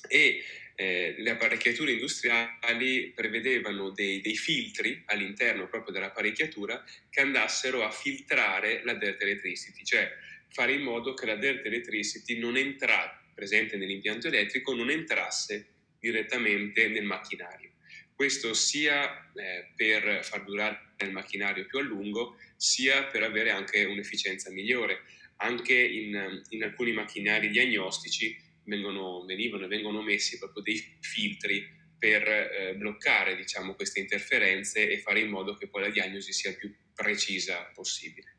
e 0.09 0.43
eh, 0.75 1.15
le 1.19 1.31
apparecchiature 1.31 1.93
industriali 1.93 3.13
prevedevano 3.15 3.91
dei, 3.91 4.23
dei, 4.23 4.37
filtri 4.37 5.03
all'interno 5.05 5.69
proprio 5.69 5.93
dell'apparecchiatura 5.93 6.83
che 7.11 7.21
andassero 7.21 7.85
a 7.85 7.91
filtrare 7.91 8.81
la 8.85 8.95
dirt 8.95 9.21
electricity, 9.21 9.85
cioè 9.85 10.11
fare 10.49 10.73
in 10.73 10.81
modo 10.81 11.13
che 11.13 11.27
la 11.27 11.37
dirt 11.37 11.67
electricity 11.67 12.39
non 12.39 12.57
entrasse, 12.57 13.24
presente 13.35 13.77
nell'impianto 13.77 14.29
elettrico, 14.29 14.75
non 14.75 14.91
entrasse 14.91 15.69
direttamente 15.99 16.89
nel 16.89 17.05
macchinario. 17.05 17.73
Questo 18.15 18.55
sia 18.55 19.31
eh, 19.33 19.73
per 19.75 20.25
far 20.25 20.45
durare 20.45 20.95
il 20.99 21.11
macchinario 21.11 21.67
più 21.67 21.79
a 21.79 21.83
lungo, 21.83 22.37
sia 22.57 23.05
per 23.05 23.23
avere 23.23 23.51
anche 23.51 23.85
un'efficienza 23.85 24.51
migliore 24.51 25.03
anche 25.39 25.75
in, 25.75 26.43
in 26.51 26.63
alcuni 26.63 26.93
macchinari 26.93 27.51
diagnostici 27.51 28.37
vengono, 28.65 29.25
venivano 29.25 29.67
vengono 29.67 30.03
messi 30.03 30.39
proprio 30.39 30.63
dei 30.63 30.97
filtri 31.01 31.67
per 31.99 32.27
eh, 32.27 32.75
bloccare 32.77 33.37
diciamo, 33.37 33.75
queste 33.75 34.01
interferenze 34.01 34.89
e 34.89 34.99
fare 34.99 35.21
in 35.21 35.29
modo 35.29 35.55
che 35.55 35.69
poi 35.69 35.83
la 35.83 35.91
diagnosi 35.91 36.33
sia 36.33 36.55
più 36.55 36.73
precisa 36.95 37.71
possibile. 37.75 38.37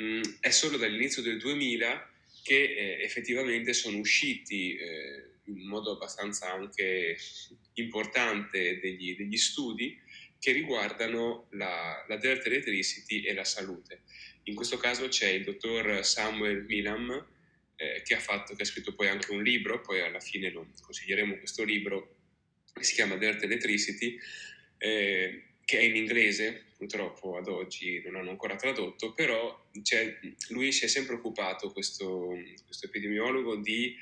Mm, 0.00 0.22
è 0.40 0.50
solo 0.50 0.76
dall'inizio 0.76 1.22
del 1.22 1.38
2000 1.38 2.10
che 2.42 2.62
eh, 2.62 3.02
effettivamente 3.02 3.72
sono 3.72 3.98
usciti 3.98 4.76
eh, 4.76 5.30
in 5.44 5.66
modo 5.66 5.92
abbastanza 5.92 6.52
anche 6.52 7.16
importante 7.74 8.78
degli, 8.78 9.16
degli 9.16 9.36
studi 9.36 9.98
che 10.38 10.52
riguardano 10.52 11.48
la, 11.50 12.04
la 12.08 12.16
dirt 12.16 12.46
electricity 12.46 13.22
e 13.22 13.34
la 13.34 13.44
salute. 13.44 14.02
In 14.44 14.54
questo 14.54 14.78
caso 14.78 15.08
c'è 15.08 15.28
il 15.28 15.44
dottor 15.44 16.04
Samuel 16.04 16.64
Milam 16.64 17.10
eh, 17.76 18.02
che, 18.02 18.14
ha 18.14 18.20
fatto, 18.20 18.54
che 18.54 18.62
ha 18.62 18.66
scritto 18.66 18.94
poi 18.94 19.08
anche 19.08 19.32
un 19.32 19.42
libro, 19.42 19.80
poi 19.80 20.00
alla 20.00 20.20
fine 20.20 20.50
lo 20.50 20.70
consiglieremo 20.80 21.36
questo 21.38 21.62
libro, 21.62 22.16
che 22.72 22.84
si 22.84 22.94
chiama 22.94 23.16
Dirt 23.16 23.42
Electricity, 23.42 24.18
eh, 24.78 25.44
che 25.64 25.78
è 25.78 25.82
in 25.82 25.96
inglese, 25.96 26.69
purtroppo 26.80 27.36
ad 27.36 27.46
oggi 27.46 28.00
non 28.06 28.16
hanno 28.16 28.30
ancora 28.30 28.56
tradotto, 28.56 29.12
però 29.12 29.68
lui 30.48 30.72
si 30.72 30.86
è 30.86 30.88
sempre 30.88 31.16
occupato, 31.16 31.70
questo, 31.72 32.32
questo 32.64 32.86
epidemiologo, 32.86 33.56
di 33.56 33.94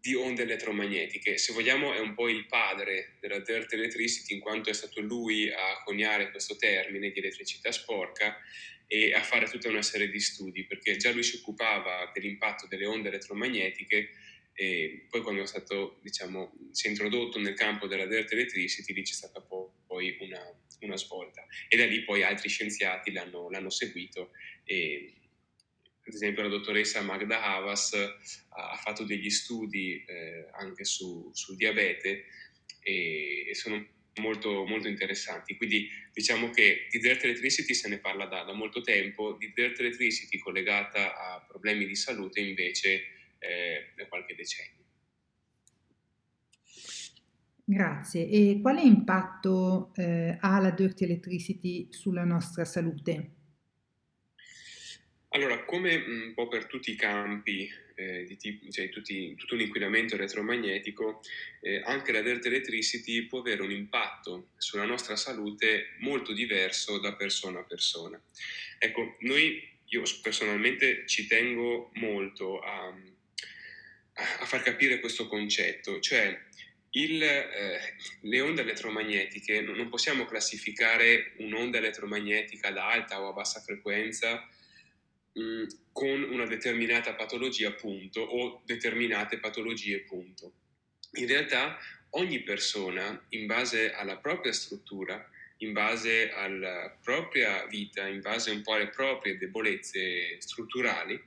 di 0.00 0.14
onde 0.14 0.44
elettromagnetiche. 0.44 1.36
Se 1.36 1.52
vogliamo 1.52 1.92
è 1.92 1.98
un 1.98 2.14
po' 2.14 2.30
il 2.30 2.46
padre 2.46 3.18
della 3.20 3.38
dirt 3.40 3.70
electricity 3.74 4.32
in 4.32 4.40
quanto 4.40 4.70
è 4.70 4.72
stato 4.72 5.02
lui 5.02 5.50
a 5.50 5.82
coniare 5.84 6.30
questo 6.30 6.56
termine 6.56 7.10
di 7.10 7.18
elettricità 7.18 7.70
sporca 7.70 8.38
e 8.86 9.12
a 9.12 9.22
fare 9.22 9.46
tutta 9.46 9.68
una 9.68 9.82
serie 9.82 10.08
di 10.08 10.18
studi, 10.18 10.64
perché 10.64 10.96
già 10.96 11.12
lui 11.12 11.22
si 11.22 11.36
occupava 11.36 12.10
dell'impatto 12.14 12.66
delle 12.66 12.86
onde 12.86 13.08
elettromagnetiche 13.08 14.10
e 14.54 15.06
poi 15.08 15.22
quando 15.22 15.42
è 15.42 15.46
stato, 15.46 16.00
diciamo, 16.02 16.52
si 16.72 16.86
è 16.86 16.90
introdotto 16.90 17.38
nel 17.38 17.54
campo 17.54 17.86
della 17.86 18.06
dirt 18.06 18.32
electricity 18.32 18.92
lì 18.94 19.02
c'è 19.02 19.12
stata 19.12 19.40
poi 19.40 20.16
una, 20.20 20.42
una 20.80 20.96
svolta 20.96 21.46
e 21.68 21.76
da 21.76 21.86
lì 21.86 22.02
poi 22.04 22.22
altri 22.22 22.48
scienziati 22.48 23.12
l'hanno, 23.12 23.50
l'hanno 23.50 23.70
seguito 23.70 24.30
e 24.64 25.14
ad 26.06 26.14
esempio 26.14 26.42
la 26.42 26.48
dottoressa 26.48 27.02
Magda 27.02 27.42
Havas 27.42 27.92
ha 27.92 28.76
fatto 28.76 29.04
degli 29.04 29.30
studi 29.30 30.02
eh, 30.04 30.48
anche 30.52 30.84
su, 30.84 31.30
sul 31.32 31.56
diabete 31.56 32.24
e, 32.82 33.48
e 33.48 33.54
sono 33.54 33.86
molto, 34.16 34.64
molto, 34.64 34.88
interessanti. 34.88 35.56
Quindi 35.56 35.88
diciamo 36.12 36.50
che 36.50 36.86
di 36.90 36.98
dirt 36.98 37.22
electricity 37.24 37.74
se 37.74 37.88
ne 37.88 37.98
parla 37.98 38.26
da, 38.26 38.42
da 38.42 38.52
molto 38.52 38.80
tempo, 38.80 39.36
di 39.38 39.52
dirt 39.54 39.78
electricity 39.78 40.38
collegata 40.38 41.16
a 41.16 41.44
problemi 41.46 41.86
di 41.86 41.94
salute 41.94 42.40
invece 42.40 43.02
eh, 43.38 43.92
da 43.94 44.06
qualche 44.06 44.34
decennio. 44.34 44.79
Grazie. 47.70 48.28
E 48.28 48.58
quale 48.60 48.82
impatto 48.82 49.92
eh, 49.94 50.36
ha 50.40 50.58
la 50.58 50.70
Dirty 50.70 51.04
Electricity 51.04 51.86
sulla 51.92 52.24
nostra 52.24 52.64
salute? 52.64 53.30
Allora, 55.28 55.64
come 55.64 55.94
un 55.94 56.32
po' 56.34 56.48
per 56.48 56.66
tutti 56.66 56.90
i 56.90 56.96
campi, 56.96 57.70
eh, 57.94 58.24
di 58.24 58.36
tipo, 58.36 58.68
cioè 58.72 58.88
tutti, 58.88 59.36
tutto 59.36 59.54
un 59.54 59.60
inquinamento 59.60 60.16
elettromagnetico, 60.16 61.20
eh, 61.60 61.80
anche 61.84 62.10
la 62.10 62.22
Dirt 62.22 62.44
Electricity 62.44 63.26
può 63.26 63.38
avere 63.38 63.62
un 63.62 63.70
impatto 63.70 64.48
sulla 64.56 64.84
nostra 64.84 65.14
salute 65.14 65.90
molto 66.00 66.32
diverso 66.32 66.98
da 66.98 67.14
persona 67.14 67.60
a 67.60 67.64
persona. 67.64 68.20
Ecco, 68.80 69.16
noi, 69.20 69.62
io 69.84 70.02
personalmente 70.20 71.06
ci 71.06 71.28
tengo 71.28 71.92
molto 71.94 72.58
a, 72.58 72.88
a 72.88 74.44
far 74.44 74.62
capire 74.64 74.98
questo 74.98 75.28
concetto, 75.28 76.00
cioè 76.00 76.48
il, 76.92 77.22
eh, 77.22 77.80
le 78.22 78.40
onde 78.40 78.62
elettromagnetiche 78.62 79.60
non 79.60 79.88
possiamo 79.88 80.24
classificare 80.24 81.34
un'onda 81.38 81.78
elettromagnetica 81.78 82.68
ad 82.68 82.78
alta 82.78 83.20
o 83.20 83.28
a 83.28 83.32
bassa 83.32 83.60
frequenza 83.60 84.46
Mm, 85.38 85.64
con 85.92 86.22
una 86.24 86.44
determinata 86.46 87.14
patologia, 87.14 87.72
punto, 87.72 88.20
o 88.20 88.62
determinate 88.64 89.38
patologie, 89.38 90.00
punto. 90.00 90.54
In 91.12 91.26
realtà 91.28 91.78
ogni 92.10 92.42
persona, 92.42 93.26
in 93.30 93.46
base 93.46 93.92
alla 93.92 94.16
propria 94.16 94.52
struttura, 94.52 95.24
in 95.58 95.72
base 95.72 96.30
alla 96.32 96.96
propria 97.00 97.64
vita, 97.66 98.08
in 98.08 98.20
base 98.20 98.50
un 98.50 98.62
po' 98.62 98.74
alle 98.74 98.88
proprie 98.88 99.38
debolezze 99.38 100.40
strutturali, 100.40 101.20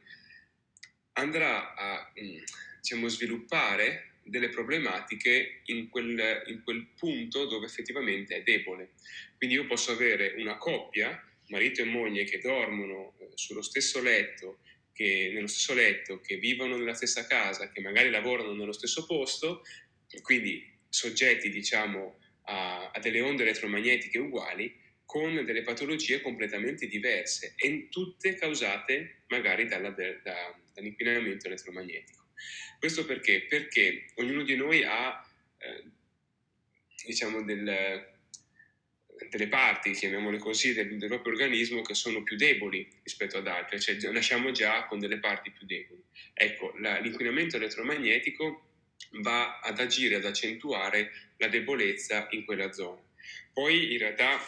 andrà 1.13 1.73
a 1.73 2.11
mm, 2.19 2.43
diciamo, 2.81 3.07
sviluppare 3.07 4.12
delle 4.23 4.49
problematiche 4.49 5.61
in 5.65 5.89
quel, 5.89 6.43
in 6.47 6.63
quel 6.63 6.87
punto 6.97 7.45
dove 7.45 7.65
effettivamente 7.65 8.35
è 8.35 8.43
debole. 8.43 8.91
Quindi 9.37 9.55
io 9.55 9.65
posso 9.65 9.91
avere 9.91 10.35
una 10.37 10.57
coppia 10.57 11.21
marito 11.49 11.81
e 11.81 11.85
moglie 11.85 12.23
che 12.23 12.39
dormono 12.39 13.15
eh, 13.19 13.29
sullo 13.35 13.61
stesso 13.61 14.01
letto, 14.01 14.59
che, 14.93 15.31
nello 15.33 15.47
stesso 15.47 15.73
letto, 15.73 16.19
che 16.19 16.37
vivono 16.37 16.77
nella 16.77 16.93
stessa 16.93 17.27
casa, 17.27 17.71
che 17.71 17.81
magari 17.81 18.09
lavorano 18.09 18.53
nello 18.53 18.71
stesso 18.71 19.05
posto, 19.05 19.63
quindi 20.21 20.71
soggetti 20.87 21.49
diciamo 21.49 22.19
a, 22.45 22.91
a 22.91 22.99
delle 22.99 23.21
onde 23.21 23.43
elettromagnetiche 23.43 24.19
uguali, 24.19 24.81
con 25.05 25.43
delle 25.45 25.61
patologie 25.61 26.21
completamente 26.21 26.87
diverse 26.87 27.53
e 27.55 27.87
tutte 27.89 28.35
causate 28.35 29.23
magari 29.27 29.67
dalla, 29.67 29.89
da, 29.89 30.59
dall'inquinamento 30.73 31.47
elettromagnetico. 31.47 32.22
Questo 32.79 33.05
perché? 33.05 33.45
Perché 33.47 34.11
ognuno 34.15 34.43
di 34.43 34.55
noi 34.55 34.83
ha 34.83 35.25
eh, 35.57 35.83
diciamo 37.05 37.43
del, 37.43 38.13
delle 39.29 39.47
parti, 39.47 39.91
chiamiamole 39.91 40.37
così, 40.37 40.73
del, 40.73 40.97
del, 40.97 41.09
proprio 41.09 41.33
organismo 41.33 41.81
che 41.81 41.93
sono 41.93 42.23
più 42.23 42.35
deboli 42.35 42.87
rispetto 43.03 43.37
ad 43.37 43.47
altre, 43.47 43.79
cioè 43.79 43.97
nasciamo 44.11 44.51
già 44.51 44.85
con 44.85 44.99
delle 44.99 45.19
parti 45.19 45.51
più 45.51 45.65
deboli. 45.65 46.03
Ecco, 46.33 46.73
la, 46.77 46.99
l'inquinamento 46.99 47.57
elettromagnetico 47.57 48.69
va 49.21 49.59
ad 49.59 49.79
agire, 49.79 50.15
ad 50.15 50.25
accentuare 50.25 51.11
la 51.37 51.47
debolezza 51.47 52.27
in 52.31 52.45
quella 52.45 52.71
zona. 52.71 53.01
Poi 53.53 53.91
in 53.93 53.97
realtà 53.99 54.39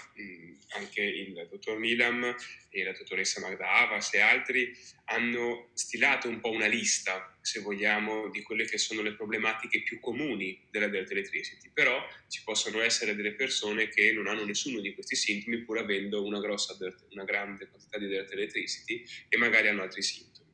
anche 0.69 1.01
il 1.01 1.47
dottor 1.49 1.77
Milam 1.77 2.35
e 2.69 2.83
la 2.83 2.91
dottoressa 2.91 3.39
Magda 3.39 3.71
Avas 3.71 4.13
e 4.13 4.19
altri 4.19 4.75
hanno 5.05 5.69
stilato 5.73 6.27
un 6.27 6.39
po' 6.39 6.49
una 6.49 6.65
lista, 6.65 7.37
se 7.41 7.59
vogliamo, 7.59 8.29
di 8.29 8.41
quelle 8.41 8.65
che 8.65 8.77
sono 8.77 9.01
le 9.01 9.13
problematiche 9.13 9.83
più 9.83 9.99
comuni 9.99 10.65
della 10.71 10.87
Delta 10.87 11.11
Electricity, 11.11 11.69
però 11.71 12.05
ci 12.27 12.41
possono 12.43 12.81
essere 12.81 13.15
delle 13.15 13.33
persone 13.33 13.87
che 13.87 14.11
non 14.11 14.27
hanno 14.27 14.43
nessuno 14.43 14.79
di 14.79 14.93
questi 14.93 15.15
sintomi 15.15 15.63
pur 15.63 15.77
avendo 15.77 16.23
una, 16.23 16.39
grossa, 16.39 16.75
una 17.11 17.23
grande 17.23 17.67
quantità 17.67 17.97
di 17.97 18.07
Delta 18.07 18.33
Electricity 18.33 19.05
e 19.29 19.37
magari 19.37 19.67
hanno 19.67 19.83
altri 19.83 20.01
sintomi. 20.01 20.51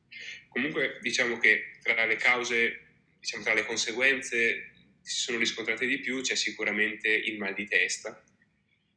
Comunque 0.48 0.98
diciamo 1.00 1.38
che 1.38 1.78
tra 1.82 2.04
le 2.04 2.16
cause, 2.16 2.80
diciamo 3.18 3.42
tra 3.42 3.54
le 3.54 3.64
conseguenze 3.64 4.71
si 5.02 5.20
sono 5.20 5.38
riscontrate 5.38 5.86
di 5.86 5.98
più 5.98 6.20
c'è 6.20 6.34
sicuramente 6.34 7.08
il 7.08 7.38
mal 7.38 7.54
di 7.54 7.66
testa, 7.66 8.24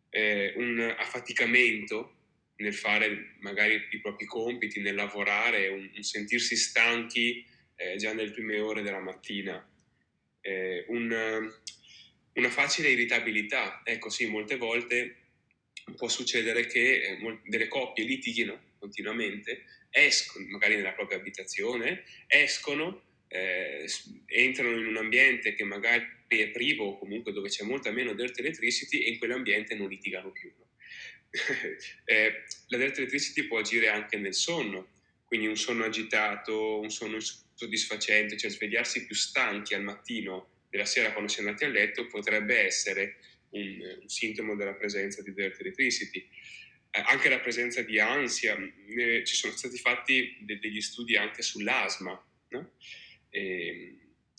eh, 0.10 0.54
un 0.58 0.96
affaticamento 0.98 2.12
nel 2.58 2.74
fare 2.74 3.36
magari 3.40 3.88
i 3.92 4.00
propri 4.00 4.26
compiti, 4.26 4.80
nel 4.80 4.96
lavorare, 4.96 5.68
un, 5.68 5.90
un 5.94 6.04
sentirsi 6.04 6.56
stanchi 6.56 7.46
eh, 7.76 7.98
già 7.98 8.14
nelle 8.14 8.32
prime 8.32 8.60
ore 8.60 8.82
della 8.82 9.00
mattina, 9.00 9.68
eh, 10.42 10.86
un, 10.88 11.52
una 12.34 12.50
facile 12.50 12.90
irritabilità. 12.90 13.82
Ecco 13.84 14.10
sì, 14.10 14.28
molte 14.28 14.56
volte 14.56 15.18
può 15.98 16.08
succedere 16.08 16.66
che 16.66 17.02
eh, 17.02 17.40
delle 17.46 17.68
coppie 17.68 18.06
litighino 18.06 18.74
continuamente, 18.80 19.66
escono 19.90 20.46
magari 20.48 20.76
nella 20.76 20.94
propria 20.94 21.18
abitazione, 21.18 22.04
escono, 22.28 23.04
eh, 23.36 23.86
entrano 24.28 24.78
in 24.78 24.88
un 24.88 24.98
ambiente 24.98 25.54
che 25.54 25.64
magari 25.64 26.06
è 26.28 26.50
privo 26.50 26.86
o 26.86 26.98
comunque 26.98 27.32
dove 27.32 27.50
c'è 27.50 27.64
molta 27.64 27.92
meno 27.92 28.14
dirt 28.14 28.40
electricity 28.40 29.00
e 29.00 29.10
in 29.12 29.18
quell'ambiente 29.18 29.76
non 29.76 29.90
litigano 29.90 30.32
più. 30.32 30.52
Eh, 32.06 32.44
la 32.68 32.78
dirt 32.78 32.98
electricity 32.98 33.44
può 33.48 33.60
agire 33.60 33.90
anche 33.90 34.18
nel 34.18 34.34
sonno, 34.34 34.88
quindi 35.26 35.48
un 35.48 35.58
sonno 35.58 35.84
agitato, 35.84 36.80
un 36.80 36.90
sonno 36.90 37.16
insoddisfacente, 37.16 38.38
cioè 38.38 38.50
svegliarsi 38.50 39.06
più 39.06 39.16
stanchi 39.16 39.74
al 39.74 39.84
mattino 39.84 40.64
della 40.70 40.86
sera 40.86 41.12
quando 41.12 41.30
si 41.30 41.40
è 41.40 41.44
andati 41.44 41.66
a 41.66 41.68
letto 41.68 42.08
potrebbe 42.08 42.60
essere 42.60 43.18
un, 43.50 43.98
un 44.02 44.08
sintomo 44.08 44.56
della 44.56 44.76
presenza 44.76 45.22
di 45.22 45.34
dirt 45.34 45.60
electricity. 45.60 46.26
Eh, 46.92 47.04
anche 47.06 47.28
la 47.28 47.40
presenza 47.40 47.82
di 47.82 48.00
ansia, 48.00 48.56
eh, 48.56 49.24
ci 49.26 49.36
sono 49.36 49.54
stati 49.58 49.78
fatti 49.78 50.38
de- 50.40 50.60
degli 50.60 50.80
studi 50.80 51.18
anche 51.18 51.42
sull'asma, 51.42 52.26
no? 52.50 52.72
E, 53.36 53.98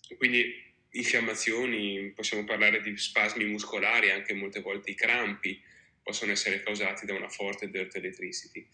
ehm, 0.09 0.17
quindi 0.17 0.65
infiammazioni, 0.91 2.13
possiamo 2.15 2.45
parlare 2.45 2.81
di 2.81 2.97
spasmi 2.97 3.45
muscolari, 3.45 4.11
anche 4.11 4.33
molte 4.33 4.61
volte 4.61 4.91
i 4.91 4.95
crampi 4.95 5.61
possono 6.03 6.33
essere 6.33 6.63
causati 6.63 7.05
da 7.05 7.13
una 7.13 7.29
forte 7.29 7.69
dirt 7.69 7.95
electricity. 7.97 8.67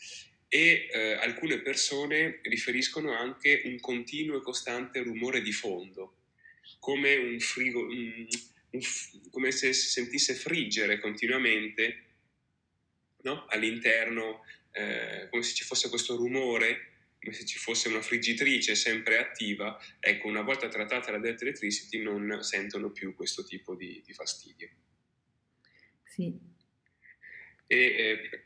E 0.49 0.89
eh, 0.93 1.13
alcune 1.15 1.61
persone 1.61 2.39
riferiscono 2.43 3.13
anche 3.13 3.63
un 3.65 3.81
continuo 3.81 4.39
e 4.39 4.43
costante 4.43 5.03
rumore 5.03 5.41
di 5.41 5.53
fondo, 5.53 6.19
come, 6.79 7.17
un 7.17 7.41
frigo, 7.41 7.81
un, 7.81 8.29
un, 8.71 8.81
come 9.31 9.51
se 9.51 9.73
si 9.73 9.89
sentisse 9.89 10.35
friggere 10.35 11.01
continuamente 11.01 12.05
no? 13.23 13.47
all'interno, 13.47 14.45
eh, 14.73 15.27
come 15.31 15.43
se 15.43 15.55
ci 15.55 15.65
fosse 15.65 15.89
questo 15.89 16.17
rumore 16.17 16.92
come 17.23 17.35
se 17.35 17.47
ci 17.47 17.59
fosse 17.59 17.89
una 17.89 18.03
friggitrice 18.03 18.75
sempre 18.75 19.19
attiva, 19.19 19.81
ecco, 20.01 20.27
una 20.27 20.43
volta 20.43 20.69
trattata 20.69 21.13
la 21.13 21.19
dead 21.19 21.41
electricity 21.41 22.03
non 22.03 22.43
sentono 22.43 22.91
più 22.91 23.15
questo 23.15 23.45
tipo 23.45 23.77
di, 23.77 24.03
di 24.05 24.13
fastidio. 24.13 24.69
Sì. 26.03 26.37
E 27.67 27.77
eh, 27.77 28.45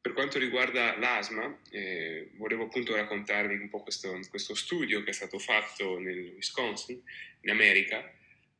per 0.00 0.12
quanto 0.12 0.38
riguarda 0.38 0.96
l'asma, 0.98 1.60
eh, 1.70 2.30
volevo 2.34 2.64
appunto 2.64 2.94
raccontarvi 2.94 3.56
un 3.56 3.68
po' 3.68 3.82
questo, 3.82 4.18
questo, 4.30 4.54
studio 4.54 5.02
che 5.02 5.10
è 5.10 5.14
stato 5.14 5.40
fatto 5.40 5.98
nel 5.98 6.32
Wisconsin, 6.34 7.02
in 7.40 7.50
America, 7.50 8.08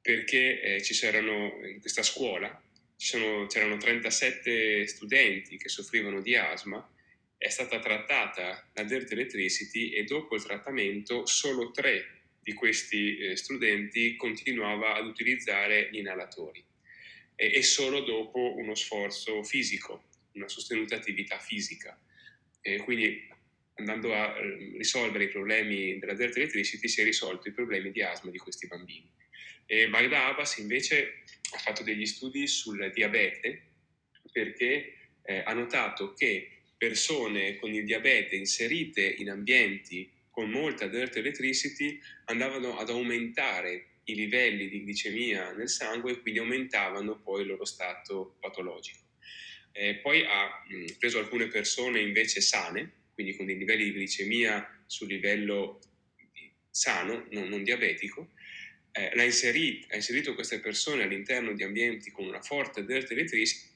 perché 0.00 0.60
eh, 0.60 0.82
ci 0.82 0.92
c'erano 0.92 1.60
in 1.64 1.80
questa 1.80 2.02
scuola 2.02 2.60
c'erano 2.96 3.78
37 3.78 4.86
studenti 4.86 5.56
che 5.56 5.68
soffrivano 5.68 6.20
di 6.20 6.36
asma 6.36 6.88
è 7.42 7.48
stata 7.48 7.80
trattata 7.80 8.70
la 8.72 8.84
Dirt 8.84 9.10
Electricity 9.10 9.90
e 9.90 10.04
dopo 10.04 10.36
il 10.36 10.44
trattamento 10.44 11.26
solo 11.26 11.72
tre 11.72 12.20
di 12.40 12.52
questi 12.52 13.18
eh, 13.18 13.36
studenti 13.36 14.14
continuava 14.14 14.94
ad 14.94 15.06
utilizzare 15.06 15.88
gli 15.90 15.98
inalatori 15.98 16.64
e, 17.34 17.52
e, 17.52 17.62
solo 17.64 18.02
dopo 18.02 18.54
uno 18.54 18.76
sforzo 18.76 19.42
fisico, 19.42 20.04
una 20.34 20.46
sostenuta 20.46 20.94
attività 20.94 21.40
fisica. 21.40 22.00
E 22.60 22.76
quindi 22.76 23.28
andando 23.74 24.14
a 24.14 24.38
eh, 24.38 24.76
risolvere 24.76 25.24
i 25.24 25.28
problemi 25.28 25.98
della 25.98 26.14
Dirt 26.14 26.36
Electricity 26.36 26.86
si 26.86 27.00
è 27.00 27.04
risolto 27.04 27.48
i 27.48 27.52
problemi 27.52 27.90
di 27.90 28.02
asma 28.02 28.30
di 28.30 28.38
questi 28.38 28.68
bambini. 28.68 29.10
E 29.66 29.88
Magda 29.88 30.26
Abbas 30.26 30.58
invece 30.58 31.24
ha 31.54 31.58
fatto 31.58 31.82
degli 31.82 32.06
studi 32.06 32.46
sul 32.46 32.88
diabete 32.94 33.62
perché 34.30 34.94
eh, 35.24 35.42
ha 35.44 35.52
notato 35.54 36.12
che 36.14 36.61
persone 36.82 37.54
con 37.58 37.72
il 37.72 37.84
diabete 37.84 38.34
inserite 38.34 39.06
in 39.06 39.30
ambienti 39.30 40.10
con 40.28 40.50
molta 40.50 40.88
dirt 40.88 41.14
electricity 41.14 42.00
andavano 42.24 42.76
ad 42.76 42.90
aumentare 42.90 44.00
i 44.06 44.16
livelli 44.16 44.68
di 44.68 44.80
glicemia 44.80 45.52
nel 45.52 45.68
sangue 45.68 46.10
e 46.10 46.20
quindi 46.20 46.40
aumentavano 46.40 47.20
poi 47.20 47.42
il 47.42 47.46
loro 47.46 47.64
stato 47.64 48.34
patologico. 48.40 48.98
Eh, 49.70 50.00
poi 50.02 50.24
ha 50.26 50.64
mh, 50.66 50.96
preso 50.98 51.20
alcune 51.20 51.46
persone 51.46 52.00
invece 52.00 52.40
sane, 52.40 52.90
quindi 53.14 53.36
con 53.36 53.46
dei 53.46 53.58
livelli 53.58 53.84
di 53.84 54.00
glicemia 54.00 54.82
su 54.84 55.06
livello 55.06 55.78
sano, 56.68 57.28
non, 57.30 57.46
non 57.46 57.62
diabetico, 57.62 58.32
eh, 58.90 59.12
ha, 59.14 59.22
inserito, 59.22 59.94
inserito 59.94 60.34
queste 60.34 60.58
persone 60.58 61.04
all'interno 61.04 61.52
di 61.52 61.62
ambienti 61.62 62.10
con 62.10 62.26
una 62.26 62.42
forte 62.42 62.84
dirt 62.84 63.08
electricity, 63.12 63.70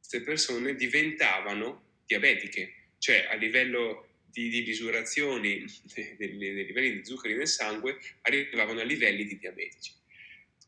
queste 0.00 0.20
persone 0.22 0.74
diventavano 0.74 1.92
diabetiche, 2.06 2.74
cioè 2.98 3.26
a 3.30 3.34
livello 3.34 4.08
di, 4.34 4.48
di 4.48 4.62
misurazioni 4.62 5.64
dei, 5.94 6.16
dei, 6.16 6.66
livelli 6.66 6.96
di 6.96 7.04
zuccheri 7.04 7.34
nel 7.34 7.46
sangue 7.46 7.98
arrivavano 8.22 8.80
a 8.80 8.84
livelli 8.84 9.24
di 9.24 9.38
diabetici. 9.38 9.92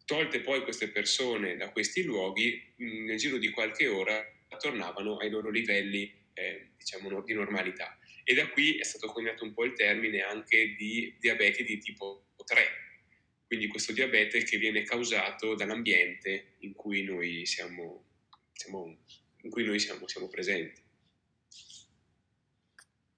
Tolte 0.04 0.40
poi 0.40 0.62
queste 0.62 0.88
persone 0.88 1.56
da 1.56 1.70
questi 1.70 2.04
luoghi, 2.04 2.62
nel 2.76 3.16
giro 3.16 3.38
di 3.38 3.50
qualche 3.50 3.88
ora 3.88 4.24
tornavano 4.58 5.16
ai 5.16 5.30
loro 5.30 5.50
livelli 5.50 6.12
eh, 6.34 6.68
diciamo, 6.78 7.22
di 7.22 7.34
normalità. 7.34 7.98
E 8.22 8.34
da 8.34 8.48
qui 8.48 8.78
è 8.78 8.84
stato 8.84 9.08
coniato 9.08 9.44
un 9.44 9.52
po' 9.52 9.64
il 9.64 9.72
termine 9.72 10.22
anche 10.22 10.74
di 10.76 11.14
diabete 11.18 11.64
di 11.64 11.78
tipo 11.78 12.26
3, 12.44 12.64
quindi 13.46 13.66
questo 13.68 13.92
diabete 13.92 14.42
che 14.42 14.58
viene 14.58 14.82
causato 14.82 15.54
dall'ambiente 15.54 16.54
in 16.60 16.72
cui 16.72 17.02
noi 17.02 17.46
siamo, 17.46 18.04
siamo, 18.52 18.98
in 19.42 19.50
cui 19.50 19.64
noi 19.64 19.78
siamo, 19.78 20.06
siamo 20.08 20.28
presenti. 20.28 20.85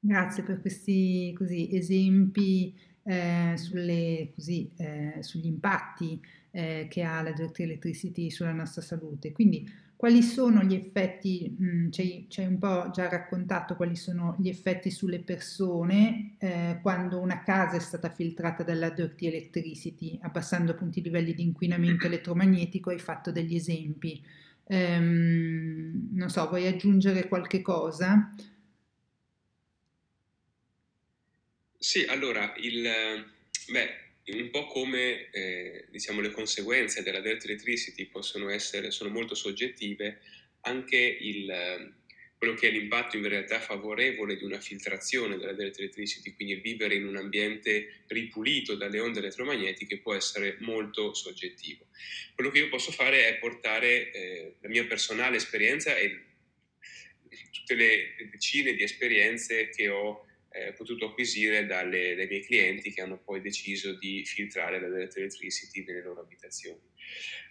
Grazie 0.01 0.45
per 0.45 0.61
questi 0.61 1.33
così, 1.37 1.75
esempi 1.75 2.73
eh, 3.03 3.55
sulle, 3.57 4.31
così, 4.35 4.71
eh, 4.77 5.17
sugli 5.23 5.47
impatti 5.47 6.21
eh, 6.53 6.87
che 6.89 7.03
ha 7.03 7.21
la 7.21 7.33
direct 7.33 7.59
electricity 7.61 8.31
sulla 8.31 8.53
nostra 8.53 8.81
salute. 8.81 9.33
Quindi 9.33 9.69
quali 9.97 10.23
sono 10.23 10.63
gli 10.63 10.75
effetti, 10.75 11.53
mh, 11.59 11.91
ci, 11.91 12.29
hai 12.37 12.47
un 12.47 12.59
po' 12.59 12.91
già 12.93 13.09
raccontato 13.09 13.75
quali 13.75 13.97
sono 13.97 14.37
gli 14.39 14.49
effetti 14.49 14.89
sulle 14.93 15.19
persone 15.19 16.35
eh, 16.39 16.79
quando 16.81 17.19
una 17.19 17.43
casa 17.43 17.75
è 17.77 17.81
stata 17.81 18.09
filtrata 18.09 18.63
dalla 18.63 18.91
dirty 18.91 19.27
electricity, 19.27 20.17
abbassando 20.23 20.71
appunto 20.73 21.01
i 21.01 21.03
livelli 21.03 21.35
di 21.35 21.43
inquinamento 21.43 22.07
elettromagnetico, 22.07 22.91
hai 22.91 23.01
fatto 23.01 23.33
degli 23.33 23.57
esempi. 23.57 24.23
Ehm, 24.69 26.11
non 26.13 26.29
so, 26.31 26.47
vuoi 26.49 26.69
aggiungere 26.69 27.27
qualche 27.27 27.63
cosa? 27.63 28.33
Sì, 31.81 32.05
allora, 32.07 32.55
il, 32.57 32.83
beh, 33.69 33.97
un 34.27 34.51
po' 34.51 34.67
come 34.67 35.31
eh, 35.31 35.87
diciamo, 35.91 36.21
le 36.21 36.31
conseguenze 36.33 37.03
della 37.03 37.21
direct 37.21 37.45
electricity 37.45 38.07
possono 38.07 38.51
essere, 38.51 38.91
sono 38.91 39.11
molto 39.11 39.37
soggettive, 39.37 40.21
anche 40.63 40.97
il, 40.97 41.95
quello 42.37 42.55
che 42.55 42.69
è 42.69 42.71
l'impatto 42.71 43.17
in 43.17 43.29
realtà 43.29 43.61
favorevole 43.61 44.37
di 44.37 44.45
una 44.45 44.61
filtrazione 44.61 45.37
della 45.37 45.53
Direct 45.53 45.79
Electricity, 45.79 46.35
quindi 46.35 46.57
vivere 46.57 46.95
in 46.95 47.07
un 47.07 47.17
ambiente 47.17 48.05
ripulito 48.09 48.77
dalle 48.77 49.01
onde 49.01 49.19
elettromagnetiche 49.19 49.99
può 49.99 50.15
essere 50.15 50.57
molto 50.61 51.15
soggettivo. 51.15 51.87
Quello 52.35 52.51
che 52.51 52.59
io 52.59 52.69
posso 52.69 52.93
fare 52.93 53.29
è 53.29 53.39
portare 53.39 54.11
eh, 54.13 54.55
la 54.61 54.69
mia 54.69 54.85
personale 54.85 55.37
esperienza 55.37 55.97
e 55.97 56.25
tutte 57.53 57.75
le 57.75 58.15
decine 58.31 58.75
di 58.75 58.83
esperienze 58.83 59.69
che 59.69 59.89
ho 59.89 60.28
eh, 60.51 60.73
potuto 60.73 61.07
acquisire 61.07 61.67
dalle, 61.67 62.15
dai 62.15 62.27
miei 62.27 62.45
clienti 62.45 62.93
che 62.93 63.01
hanno 63.01 63.19
poi 63.19 63.41
deciso 63.41 63.95
di 63.95 64.25
filtrare 64.25 64.81
la 64.81 64.89
Direct 64.89 65.17
Electricity 65.17 65.85
nelle 65.85 66.03
loro 66.03 66.21
abitazioni. 66.21 66.81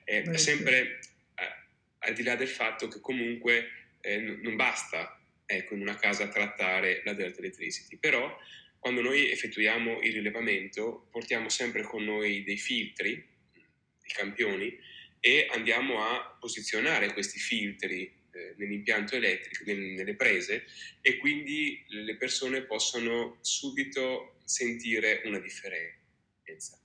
Eh, 0.04 0.38
sempre 0.38 1.00
eh, 1.36 1.66
al 2.00 2.14
di 2.14 2.24
là 2.24 2.36
del 2.36 2.48
fatto 2.48 2.88
che 2.88 3.00
comunque 3.00 3.70
eh, 4.02 4.18
non 4.18 4.56
basta 4.56 5.22
ecco, 5.46 5.74
in 5.74 5.82
una 5.82 5.96
casa 5.96 6.28
trattare 6.28 7.02
la 7.06 7.14
Direct 7.14 7.40
Electricity, 7.40 7.98
però 7.98 8.36
quando 8.80 9.02
noi 9.02 9.30
effettuiamo 9.32 10.02
il 10.02 10.14
rilevamento 10.14 11.08
portiamo 11.12 11.50
sempre 11.50 11.82
con 11.82 12.04
noi 12.04 12.44
dei 12.44 12.58
filtri, 12.58 13.12
i 13.12 14.14
campioni, 14.14 14.78
e 15.20 15.48
andiamo 15.52 16.04
a 16.04 16.38
posizionare 16.40 17.12
questi 17.12 17.40
filtri 17.40 18.17
eh, 18.38 18.54
nell'impianto 18.58 19.16
elettrico, 19.16 19.64
nelle 19.66 20.14
prese 20.14 20.66
e 21.02 21.18
quindi 21.18 21.84
le 21.88 22.16
persone 22.16 22.62
possono 22.62 23.38
subito 23.42 24.38
sentire 24.46 25.22
una 25.26 25.40
differenza. 25.40 26.80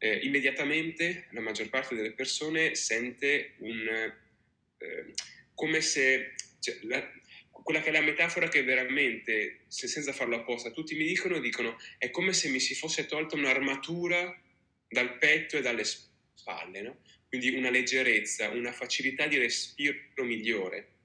Eh, 0.00 0.18
immediatamente 0.18 1.26
la 1.30 1.40
maggior 1.40 1.68
parte 1.70 1.94
delle 1.94 2.12
persone 2.12 2.74
sente 2.74 3.54
un, 3.58 4.12
eh, 4.78 5.14
come 5.54 5.80
se 5.80 6.34
cioè, 6.60 6.78
la, 6.82 7.10
quella 7.50 7.80
che 7.80 7.88
è 7.88 7.92
la 7.92 8.00
metafora 8.00 8.48
che 8.48 8.62
veramente, 8.62 9.64
se 9.68 9.88
senza 9.88 10.12
farlo 10.12 10.36
apposta, 10.36 10.70
tutti 10.70 10.94
mi 10.94 11.04
dicono, 11.04 11.40
dicono 11.40 11.78
è 11.98 12.10
come 12.10 12.32
se 12.32 12.48
mi 12.48 12.60
si 12.60 12.74
fosse 12.74 13.06
tolta 13.06 13.34
un'armatura 13.34 14.40
dal 14.88 15.18
petto 15.18 15.56
e 15.56 15.62
dalle 15.62 15.84
spalle, 15.84 16.80
no? 16.80 17.00
quindi 17.28 17.54
una 17.54 17.70
leggerezza, 17.70 18.48
una 18.48 18.72
facilità 18.72 19.26
di 19.26 19.36
respiro 19.36 20.24
migliore. 20.24 20.96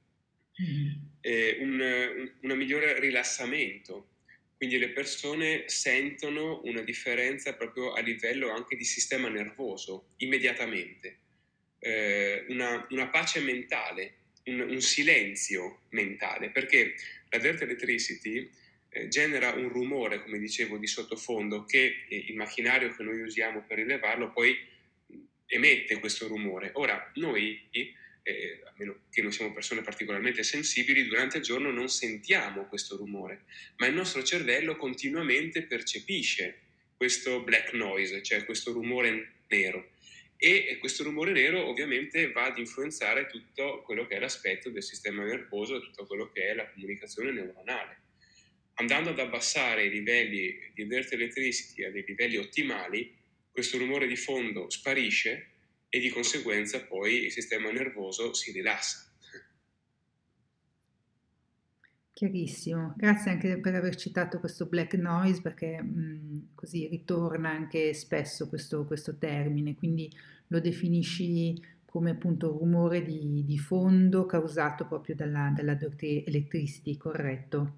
Eh, 1.21 1.57
un, 1.59 2.31
un, 2.41 2.57
migliore 2.57 2.99
rilassamento. 2.99 4.09
Quindi 4.57 4.77
le 4.77 4.89
persone 4.89 5.63
sentono 5.67 6.61
una 6.63 6.81
differenza 6.81 7.53
proprio 7.53 7.93
a 7.93 7.99
livello 7.99 8.51
anche 8.51 8.75
di 8.75 8.85
sistema 8.85 9.27
nervoso, 9.27 10.13
immediatamente. 10.17 11.17
Eh, 11.79 12.45
una, 12.47 12.87
una, 12.91 13.09
pace 13.09 13.41
mentale, 13.41 14.13
un, 14.45 14.61
un, 14.61 14.81
silenzio 14.81 15.81
mentale, 15.89 16.49
perché 16.49 16.95
la 17.29 17.39
Dirt 17.39 17.61
Electricity 17.61 18.49
eh, 18.87 19.07
genera 19.09 19.51
un 19.51 19.67
rumore, 19.67 20.23
come 20.23 20.37
dicevo, 20.37 20.77
di 20.77 20.87
sottofondo 20.87 21.65
che 21.65 22.05
eh, 22.07 22.25
il 22.29 22.35
macchinario 22.35 22.95
che 22.95 23.03
noi 23.03 23.19
usiamo 23.19 23.63
per 23.63 23.77
rilevarlo 23.79 24.31
poi 24.31 24.55
emette 25.45 25.99
questo 25.99 26.27
rumore. 26.27 26.71
Ora, 26.75 27.11
noi 27.15 27.67
eh, 28.23 28.61
a 28.65 28.73
meno 28.77 29.01
che 29.11 29.21
non 29.21 29.31
siamo 29.31 29.53
persone 29.53 29.81
particolarmente 29.81 30.43
sensibili, 30.43 31.05
durante 31.05 31.37
il 31.37 31.43
giorno 31.43 31.71
non 31.71 31.89
sentiamo 31.89 32.65
questo 32.67 32.95
rumore, 32.95 33.43
ma 33.77 33.85
il 33.85 33.93
nostro 33.93 34.23
cervello 34.23 34.77
continuamente 34.77 35.63
percepisce 35.63 36.59
questo 36.95 37.43
black 37.43 37.73
noise, 37.73 38.23
cioè 38.23 38.45
questo 38.45 38.71
rumore 38.71 39.33
nero. 39.47 39.91
E 40.37 40.77
questo 40.79 41.03
rumore 41.03 41.31
nero 41.31 41.65
ovviamente 41.67 42.31
va 42.31 42.45
ad 42.45 42.57
influenzare 42.57 43.27
tutto 43.27 43.81
quello 43.83 44.07
che 44.07 44.15
è 44.15 44.19
l'aspetto 44.19 44.69
del 44.69 44.83
sistema 44.83 45.23
nervoso 45.23 45.77
e 45.77 45.81
tutto 45.81 46.05
quello 46.05 46.29
che 46.31 46.47
è 46.47 46.53
la 46.53 46.69
comunicazione 46.69 47.31
neuronale. 47.31 47.97
Andando 48.75 49.11
ad 49.11 49.19
abbassare 49.19 49.85
i 49.85 49.89
livelli 49.89 50.71
di 50.73 50.81
alert 50.81 51.13
electricity 51.13 51.83
a 51.83 51.91
dei 51.91 52.03
livelli 52.05 52.37
ottimali, 52.37 53.15
questo 53.51 53.77
rumore 53.77 54.07
di 54.07 54.15
fondo 54.15 54.69
sparisce 54.69 55.52
e 55.95 55.99
di 55.99 56.09
conseguenza 56.09 56.83
poi 56.83 57.25
il 57.25 57.31
sistema 57.31 57.69
nervoso 57.69 58.33
si 58.33 58.51
rilassa. 58.51 59.15
Chiarissimo, 62.11 62.95
grazie 62.97 63.29
anche 63.29 63.59
per 63.59 63.75
aver 63.75 63.95
citato 63.95 64.39
questo 64.39 64.65
black 64.65 64.95
noise 64.95 65.39
perché 65.39 65.79
mh, 65.79 66.55
così 66.55 66.87
ritorna 66.87 67.51
anche 67.51 67.93
spesso 67.93 68.49
questo, 68.49 68.85
questo, 68.85 69.19
termine, 69.19 69.75
quindi 69.75 70.11
lo 70.47 70.59
definisci 70.59 71.61
come 71.85 72.09
appunto 72.09 72.57
rumore 72.57 73.03
di, 73.03 73.43
di 73.45 73.59
fondo 73.59 74.25
causato 74.25 74.87
proprio 74.87 75.13
dalla, 75.13 75.53
dalla 75.55 75.75
dirty 75.75 76.23
electricity, 76.25 76.97
corretto? 76.97 77.77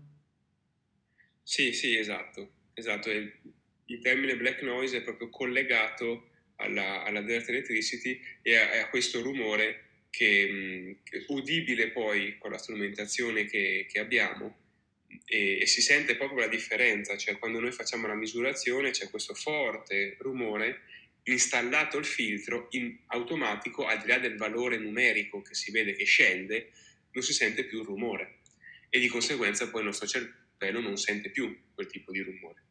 Sì, 1.44 1.74
sì, 1.74 1.98
esatto, 1.98 2.50
esatto. 2.74 3.12
Il, 3.12 3.30
il 3.88 4.00
termine 4.00 4.38
black 4.38 4.62
noise 4.62 5.00
è 5.00 5.04
proprio 5.04 5.30
collegato 5.30 6.30
alla, 6.58 7.04
alla 7.04 7.22
Dirt 7.22 7.50
Electricity 7.50 8.20
e 8.42 8.56
a, 8.56 8.82
a 8.82 8.90
questo 8.90 9.22
rumore 9.22 9.84
che, 10.10 10.98
che, 11.04 11.26
udibile 11.28 11.90
poi 11.90 12.38
con 12.38 12.52
la 12.52 12.58
strumentazione 12.58 13.46
che, 13.46 13.86
che 13.90 14.00
abbiamo 14.00 14.58
e, 15.26 15.60
e, 15.60 15.66
si 15.66 15.82
sente 15.82 16.16
proprio 16.16 16.40
la 16.40 16.48
differenza, 16.48 17.18
cioè 17.18 17.38
quando 17.38 17.60
noi 17.60 17.72
facciamo 17.72 18.08
la 18.08 18.16
misurazione 18.16 18.92
c'è 18.92 19.10
questo 19.10 19.34
forte 19.34 20.16
rumore 20.20 20.82
installato 21.24 21.98
il 21.98 22.06
filtro 22.06 22.68
in 22.72 22.98
automatico 23.08 23.86
al 23.86 24.00
di 24.00 24.08
là 24.08 24.20
del 24.20 24.38
valore 24.38 24.78
numerico 24.78 25.42
che 25.42 25.56
si 25.56 25.72
vede 25.72 25.94
che 25.94 26.06
scende 26.06 26.72
non 27.12 27.24
si 27.24 27.34
sente 27.34 27.64
più 27.64 27.80
il 27.80 27.86
rumore 27.86 28.40
e 28.90 29.00
di 29.00 29.08
conseguenza 29.08 29.70
poi 29.70 29.82
il 29.82 29.88
nostro 29.88 30.08
cervello 30.08 30.80
non 30.80 30.98
sente 30.98 31.30
più 31.30 31.58
quel 31.74 31.88
tipo 31.88 32.12
di 32.12 32.22
rumore. 32.22 32.65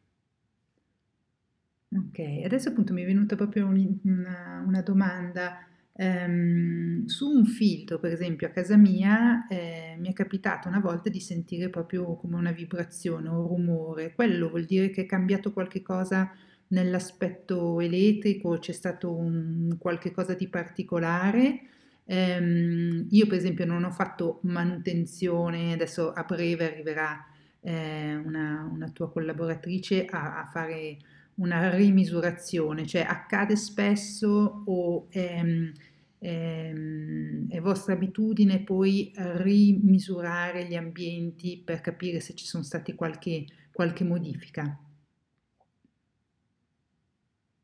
Ok, 1.95 2.19
adesso 2.43 2.69
appunto 2.69 2.91
mi 2.93 3.03
è 3.03 3.05
venuta 3.05 3.35
proprio 3.37 3.67
un- 3.67 3.99
una, 4.03 4.63
una 4.65 4.81
domanda. 4.81 5.59
Ehm, 5.97 7.05
su 7.05 7.29
un 7.29 7.45
filtro, 7.45 7.99
per 7.99 8.11
esempio, 8.11 8.47
a 8.47 8.49
casa 8.49 8.75
mia, 8.75 9.47
eh, 9.47 9.95
mi 9.97 10.09
è 10.09 10.13
capitato 10.13 10.67
una 10.67 10.81
volta 10.81 11.09
di 11.09 11.21
sentire 11.21 11.69
proprio 11.69 12.15
come 12.17 12.35
una 12.35 12.51
vibrazione, 12.51 13.29
un 13.29 13.47
rumore. 13.47 14.13
Quello 14.13 14.49
vuol 14.49 14.65
dire 14.65 14.89
che 14.89 15.03
è 15.03 15.05
cambiato 15.05 15.53
qualche 15.53 15.81
cosa 15.81 16.29
nell'aspetto 16.67 17.79
elettrico, 17.79 18.57
c'è 18.59 18.73
stato 18.73 19.15
un 19.15 19.77
qualche 19.79 20.11
cosa 20.11 20.33
di 20.33 20.49
particolare. 20.49 21.61
Ehm, 22.05 23.07
io, 23.11 23.25
per 23.27 23.37
esempio, 23.37 23.65
non 23.65 23.85
ho 23.85 23.91
fatto 23.91 24.39
manutenzione, 24.43 25.71
adesso 25.73 26.11
a 26.11 26.23
breve 26.23 26.65
arriverà 26.71 27.25
eh, 27.61 28.15
una, 28.15 28.69
una 28.71 28.89
tua 28.89 29.09
collaboratrice 29.11 30.05
a, 30.05 30.39
a 30.41 30.45
fare 30.51 30.97
una 31.35 31.75
rimisurazione, 31.75 32.85
cioè 32.85 33.01
accade 33.01 33.55
spesso 33.55 34.63
o 34.65 35.07
ehm, 35.11 35.71
ehm, 36.19 37.49
è 37.49 37.59
vostra 37.59 37.93
abitudine 37.93 38.63
poi 38.63 39.11
rimisurare 39.15 40.65
gli 40.65 40.75
ambienti 40.75 41.61
per 41.63 41.81
capire 41.81 42.19
se 42.19 42.35
ci 42.35 42.45
sono 42.45 42.63
stati 42.63 42.93
qualche, 42.93 43.45
qualche 43.71 44.03
modifica? 44.03 44.79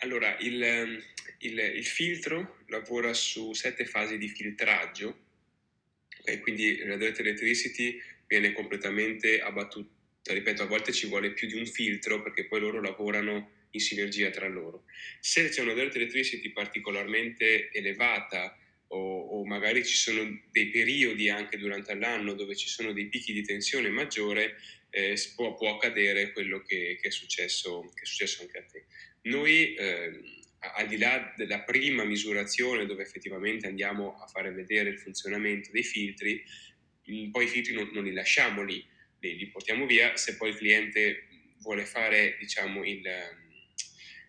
Allora, 0.03 0.35
il, 0.39 0.99
il, 1.39 1.59
il, 1.59 1.85
filtro 1.85 2.57
lavora 2.67 3.13
su 3.13 3.53
sette 3.53 3.85
fasi 3.85 4.17
di 4.17 4.27
filtraggio, 4.27 5.15
okay? 6.21 6.39
quindi 6.39 6.83
la 6.83 6.97
direct 6.97 7.19
electricity 7.19 8.01
viene 8.25 8.51
completamente 8.51 9.39
abbattuta. 9.39 9.99
Ripeto, 10.23 10.63
a 10.63 10.67
volte 10.67 10.91
ci 10.91 11.07
vuole 11.07 11.33
più 11.33 11.47
di 11.47 11.55
un 11.55 11.65
filtro 11.67 12.21
perché 12.21 12.45
poi 12.45 12.59
loro 12.59 12.81
lavorano 12.81 13.60
in 13.71 13.79
sinergia 13.79 14.29
tra 14.29 14.47
loro. 14.47 14.85
Se 15.19 15.49
c'è 15.49 15.61
una 15.61 15.73
direct 15.73 15.95
electricity 15.95 16.51
particolarmente 16.51 17.71
elevata 17.71 18.57
o, 18.87 19.39
o, 19.39 19.45
magari 19.45 19.85
ci 19.85 19.95
sono 19.95 20.41
dei 20.51 20.67
periodi 20.67 21.29
anche 21.29 21.57
durante 21.57 21.93
l'anno 21.95 22.33
dove 22.33 22.55
ci 22.55 22.67
sono 22.67 22.91
dei 22.91 23.07
picchi 23.07 23.33
di 23.33 23.43
tensione 23.43 23.89
maggiore, 23.89 24.57
eh, 24.89 25.15
può, 25.35 25.55
può, 25.55 25.75
accadere 25.75 26.33
quello 26.33 26.61
che, 26.61 26.97
che, 27.01 27.07
è 27.07 27.11
successo, 27.11 27.89
che, 27.93 28.01
è 28.01 28.05
successo, 28.05 28.41
anche 28.41 28.57
a 28.57 28.63
te. 28.63 28.85
Noi, 29.23 29.73
eh, 29.75 30.41
al 30.59 30.87
di 30.87 30.97
là 30.97 31.33
della 31.37 31.61
prima 31.61 32.03
misurazione 32.03 32.85
dove 32.85 33.01
effettivamente 33.01 33.67
andiamo 33.67 34.19
a 34.21 34.27
fare 34.27 34.51
vedere 34.51 34.89
il 34.89 34.99
funzionamento 34.99 35.71
dei 35.71 35.83
filtri, 35.83 36.43
poi 37.31 37.45
i 37.45 37.47
filtri 37.47 37.73
non, 37.73 37.89
non 37.93 38.03
li 38.03 38.11
lasciamo 38.11 38.61
lì, 38.61 38.85
li, 39.19 39.37
li, 39.37 39.47
portiamo 39.47 39.85
via, 39.85 40.17
se 40.17 40.35
poi 40.35 40.49
il 40.49 40.57
cliente 40.57 41.27
vuole 41.61 41.85
fare 41.85 42.35
diciamo, 42.39 42.83
il, 42.83 43.01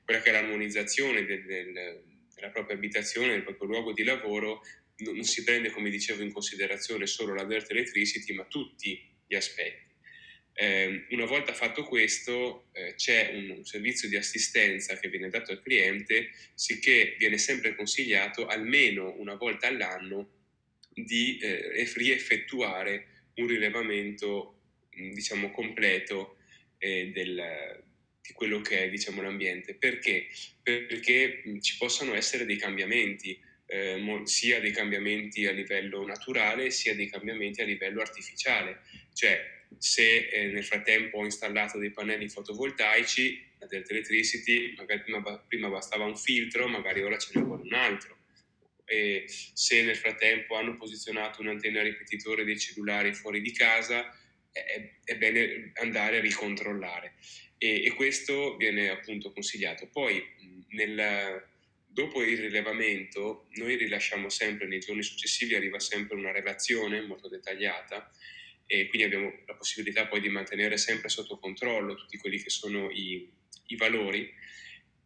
quella 0.05 0.21
che 0.21 0.31
è 0.31 0.33
l'armonizzazione 0.33 1.25
del, 1.25 1.45
del, 1.45 2.03
della 2.35 2.51
propria 2.51 2.77
abitazione, 2.77 3.33
del 3.33 3.45
proprio 3.45 3.69
luogo 3.69 3.93
di 3.93 4.05
lavoro, 4.05 4.63
non, 4.97 5.25
si 5.25 5.43
prende, 5.43 5.71
come 5.71 5.91
dicevo, 5.91 6.23
in 6.23 6.33
considerazione 6.33 7.07
solo 7.07 7.35
la 7.35 7.45
dirt 7.45 7.71
electricity, 7.71 8.35
ma 8.35 8.45
tutti 8.45 9.03
gli 9.27 9.35
aspetti. 9.35 9.91
Eh, 10.55 11.07
una 11.11 11.25
volta 11.25 11.55
fatto 11.55 11.85
questo 11.85 12.69
eh, 12.73 12.95
c'è 12.95 13.31
un, 13.33 13.51
un, 13.57 13.65
servizio 13.65 14.07
di 14.09 14.17
assistenza 14.17 14.99
che 14.99 15.09
viene 15.09 15.31
dato 15.31 15.53
al 15.53 15.63
cliente, 15.63 16.31
sicché 16.55 17.17
viene 17.19 17.39
sempre 17.39 17.75
consigliato 17.75 18.47
almeno 18.47 19.15
una 19.17 19.35
volta 19.35 19.69
all'anno 19.69 20.41
di 20.93 21.39
eh, 21.39 21.91
rieffettuare 21.95 23.07
un 23.37 23.47
rilevamento 23.47 24.59
diciamo 24.91 25.51
completo 25.51 26.37
eh, 26.77 27.11
del, 27.13 27.83
di 28.23 28.33
quello 28.33 28.61
che 28.61 28.85
è 28.85 28.89
diciamo, 28.89 29.21
l'ambiente. 29.21 29.75
Perché? 29.75 30.29
Perché 30.63 31.43
ci 31.61 31.77
possono 31.77 32.15
essere 32.15 32.45
dei 32.45 32.57
cambiamenti, 32.57 33.39
eh, 33.67 34.21
sia 34.25 34.61
dei 34.61 34.71
cambiamenti 34.71 35.47
a 35.47 35.53
livello 35.53 36.07
naturale 36.07 36.71
sia 36.71 36.95
dei 36.95 37.09
cambiamenti 37.09 37.61
a 37.61 37.65
livello 37.65 38.01
artificiale. 38.01 38.83
Cioè, 39.13 39.61
se 39.79 40.29
eh, 40.29 40.47
nel 40.47 40.65
frattempo 40.65 41.19
ho 41.19 41.25
installato 41.25 41.79
dei 41.79 41.91
pannelli 41.91 42.29
fotovoltaici, 42.29 43.51
la 43.59 43.67
Delta 43.67 43.93
Electricity, 43.93 44.75
magari 44.77 45.03
prima, 45.03 45.39
prima 45.39 45.69
bastava 45.69 46.05
un 46.05 46.17
filtro, 46.17 46.69
magari 46.69 47.03
ora 47.03 47.19
ce 47.19 47.31
ne 47.35 47.43
vuole 47.43 47.63
un 47.63 47.75
altro. 47.75 48.19
E 48.85 49.25
se 49.27 49.83
nel 49.83 49.97
frattempo 49.97 50.57
hanno 50.57 50.77
posizionato 50.77 51.41
un'antenna 51.41 51.83
ripetitore 51.83 52.45
dei 52.45 52.59
cellulari 52.59 53.15
fuori 53.15 53.41
di 53.41 53.53
casa, 53.53 54.15
è, 54.51 54.91
è 55.05 55.17
bene 55.17 55.73
andare 55.81 56.19
a 56.19 56.21
ricontrollare. 56.21 57.15
E, 57.63 57.85
e, 57.85 57.95
questo 57.95 58.57
viene 58.57 58.89
appunto 58.89 59.31
consigliato. 59.31 59.87
Poi 59.87 60.21
nel, 60.71 61.47
dopo 61.87 62.21
il 62.25 62.37
rilevamento 62.37 63.47
noi 63.51 63.77
rilasciamo 63.77 64.29
sempre, 64.31 64.67
nei 64.67 64.81
giorni 64.81 65.05
successivi 65.05 65.55
arriva 65.55 65.79
sempre 65.79 66.17
una 66.17 66.33
relazione 66.33 67.01
molto 67.03 67.29
dettagliata 67.29 68.11
e 68.67 68.89
quindi 68.89 69.07
abbiamo 69.07 69.33
la 69.47 69.55
possibilità 69.55 70.09
poi 70.09 70.21
di 70.21 70.29
mantenere 70.29 70.77
sempre 70.77 71.09
sotto 71.09 71.39
controllo 71.39 71.95
tutti 71.95 72.17
quelli 72.17 72.43
che 72.43 72.51
sono 72.51 72.91
i, 72.91 73.31
i 73.67 73.77
valori 73.77 74.29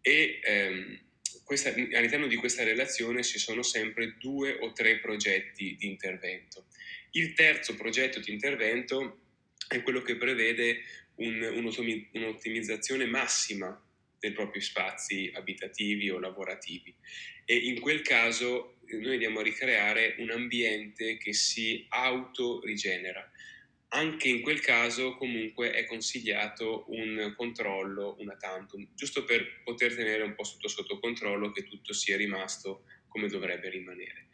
e 0.01 0.41
ehm, 0.43 1.01
questa, 1.45 1.69
all'interno 1.69 2.27
di 2.27 2.37
questa 2.37 2.65
relazione 2.65 3.23
ci 3.23 3.39
sono 3.39 3.63
sempre 3.63 4.17
due 4.19 4.57
o 4.61 4.73
tre 4.73 4.99
progetti 5.01 5.77
di 5.77 5.87
intervento. 5.89 6.69
Il 7.11 7.35
terzo 7.35 7.75
progetto 7.75 8.19
di 8.19 8.33
intervento 8.33 9.21
è 9.69 9.83
quello 9.83 10.01
che 10.01 10.17
prevede 10.17 10.83
un, 11.17 12.03
un'ottimizzazione 12.13 13.07
massima 13.07 13.81
dei 14.19 14.33
propri 14.33 14.61
spazi 14.61 15.31
abitativi 15.35 16.11
o 16.11 16.19
lavorativi 16.19 16.95
e 17.49 17.55
in 17.55 17.81
quel 17.81 18.03
caso 18.03 18.79
eh, 18.87 18.97
noi 18.97 19.13
andiamo 19.13 19.39
a 19.39 19.45
ricreare 19.45 20.17
un 20.19 20.31
ambiente 20.31 21.17
che 21.17 21.33
si 21.33 21.87
autorigenera. 21.89 23.31
Anche 23.91 24.29
in 24.29 24.43
quel 24.43 24.61
caso 24.61 25.17
comunque 25.17 25.71
è 25.71 25.87
consigliato 25.87 26.85
un 26.89 27.33
controllo, 27.37 28.17
una 28.19 28.37
tantum, 28.37 28.89
giusto 28.95 29.25
per 29.25 29.63
poter 29.63 29.95
tenere 29.95 30.25
un 30.25 30.35
po' 30.35 30.43
sotto, 30.43 30.67
sotto 30.67 30.99
controllo 30.99 31.53
che 31.53 31.63
tutto 31.63 31.93
sia 31.93 32.17
rimasto 32.17 32.85
come 33.07 33.29
dovrebbe 33.29 33.71
rimanere. 33.71 34.27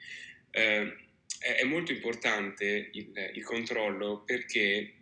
Eh, 0.51 0.97
è 1.39 1.65
molto 1.65 1.93
importante 1.93 2.91
il, 2.93 3.13
il 3.35 3.45
controllo 3.45 4.23
perché 4.25 5.02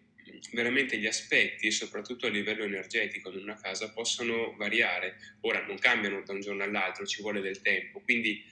veramente 0.53 0.99
gli 0.99 1.07
aspetti, 1.07 1.70
soprattutto 1.70 2.26
a 2.26 2.31
livello 2.31 2.64
energetico 2.64 3.31
di 3.31 3.39
una 3.39 3.57
casa, 3.57 3.93
possono 3.93 4.55
variare. 4.57 5.16
Ora 5.41 5.64
non 5.66 5.78
cambiano 5.78 6.22
da 6.22 6.33
un 6.33 6.41
giorno 6.41 6.62
all'altro, 6.62 7.07
ci 7.07 7.22
vuole 7.22 7.41
del 7.41 7.61
tempo, 7.61 8.01
quindi 8.01 8.43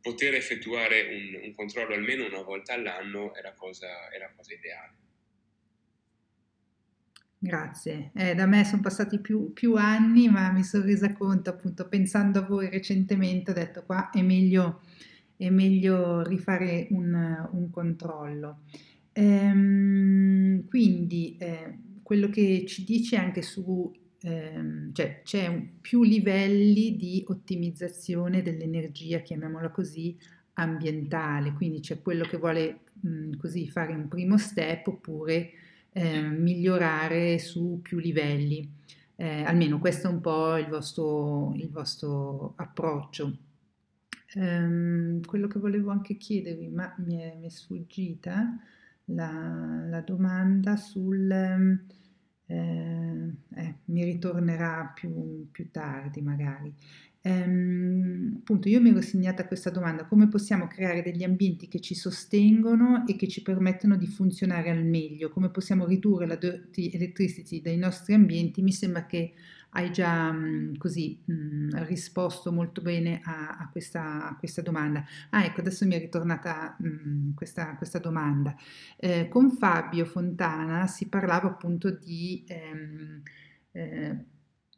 poter 0.00 0.34
effettuare 0.34 1.02
un, 1.02 1.40
un 1.42 1.54
controllo 1.54 1.94
almeno 1.94 2.26
una 2.26 2.42
volta 2.42 2.74
all'anno 2.74 3.34
è 3.34 3.42
la 3.42 3.54
cosa, 3.54 4.08
è 4.10 4.18
la 4.18 4.32
cosa 4.34 4.54
ideale. 4.54 4.96
Grazie, 7.40 8.10
eh, 8.16 8.34
da 8.34 8.46
me 8.46 8.64
sono 8.64 8.82
passati 8.82 9.20
più, 9.20 9.52
più, 9.52 9.76
anni, 9.76 10.28
ma 10.28 10.50
mi 10.50 10.64
sono 10.64 10.84
resa 10.84 11.12
conto, 11.12 11.50
appunto, 11.50 11.86
pensando 11.86 12.40
a 12.40 12.42
voi 12.42 12.68
recentemente, 12.68 13.52
ho 13.52 13.54
detto 13.54 13.84
qua 13.84 14.10
è 14.10 14.22
meglio, 14.22 14.82
è 15.36 15.48
meglio 15.48 16.24
rifare 16.24 16.88
un, 16.90 17.48
un 17.52 17.70
controllo. 17.70 18.62
Ehm, 19.12 20.47
quindi 20.66 21.36
eh, 21.38 21.78
quello 22.02 22.28
che 22.30 22.64
ci 22.66 22.84
dice 22.84 23.16
anche 23.16 23.42
su, 23.42 23.92
ehm, 24.22 24.92
cioè 24.92 25.20
c'è 25.24 25.46
un, 25.46 25.80
più 25.80 26.02
livelli 26.02 26.96
di 26.96 27.24
ottimizzazione 27.28 28.42
dell'energia, 28.42 29.20
chiamiamola 29.20 29.70
così, 29.70 30.16
ambientale, 30.54 31.52
quindi 31.52 31.80
c'è 31.80 32.00
quello 32.00 32.24
che 32.24 32.36
vuole 32.36 32.80
mh, 33.00 33.36
così 33.36 33.68
fare 33.68 33.92
un 33.92 34.08
primo 34.08 34.38
step 34.38 34.88
oppure 34.88 35.50
eh, 35.92 36.20
migliorare 36.22 37.38
su 37.38 37.80
più 37.82 37.98
livelli. 37.98 38.76
Eh, 39.16 39.42
almeno 39.42 39.78
questo 39.78 40.08
è 40.08 40.10
un 40.10 40.20
po' 40.20 40.56
il 40.56 40.68
vostro, 40.68 41.52
il 41.56 41.68
vostro 41.70 42.54
approccio. 42.56 43.36
Um, 44.34 45.20
quello 45.24 45.46
che 45.46 45.58
volevo 45.58 45.90
anche 45.90 46.16
chiedervi, 46.16 46.68
ma 46.68 46.94
mi 46.98 47.16
è, 47.16 47.36
mi 47.38 47.46
è 47.46 47.48
sfuggita, 47.48 48.58
la, 49.08 49.84
la 49.88 50.00
domanda 50.00 50.76
sul... 50.76 51.30
Eh, 51.30 51.96
eh, 53.56 53.74
mi 53.86 54.04
ritornerà 54.04 54.90
più, 54.94 55.48
più 55.50 55.70
tardi 55.70 56.22
magari. 56.22 56.72
Ehm, 57.20 58.36
appunto, 58.38 58.68
io 58.68 58.80
mi 58.80 58.90
ero 58.90 59.00
segnata 59.02 59.46
questa 59.46 59.70
domanda, 59.70 60.06
come 60.06 60.28
possiamo 60.28 60.66
creare 60.66 61.02
degli 61.02 61.24
ambienti 61.24 61.68
che 61.68 61.80
ci 61.80 61.94
sostengono 61.94 63.06
e 63.06 63.16
che 63.16 63.28
ci 63.28 63.42
permettono 63.42 63.96
di 63.96 64.06
funzionare 64.06 64.70
al 64.70 64.84
meglio? 64.84 65.30
Come 65.30 65.50
possiamo 65.50 65.86
ridurre 65.86 66.26
la 66.26 66.36
dirty 66.36 66.90
electricity 66.90 67.60
dai 67.60 67.76
nostri 67.76 68.14
ambienti? 68.14 68.62
Mi 68.62 68.72
sembra 68.72 69.04
che 69.06 69.34
hai 69.70 69.90
già 69.92 70.30
mh, 70.32 70.76
così 70.78 71.20
mh, 71.24 71.84
risposto 71.84 72.52
molto 72.52 72.80
bene 72.80 73.20
a, 73.22 73.56
a, 73.58 73.68
questa, 73.70 74.28
a, 74.28 74.36
questa, 74.36 74.62
domanda. 74.62 75.04
Ah, 75.30 75.44
ecco, 75.44 75.60
adesso 75.60 75.86
mi 75.86 75.94
è 75.94 75.98
ritornata 75.98 76.76
mh, 76.78 77.34
questa, 77.34 77.76
questa, 77.76 77.98
domanda. 77.98 78.56
Eh, 78.96 79.28
con 79.28 79.50
Fabio 79.50 80.04
Fontana 80.04 80.86
si 80.86 81.08
parlava 81.08 81.48
appunto 81.48 81.90
di... 81.90 82.44
Ehm, 82.48 83.22
eh, 83.72 84.24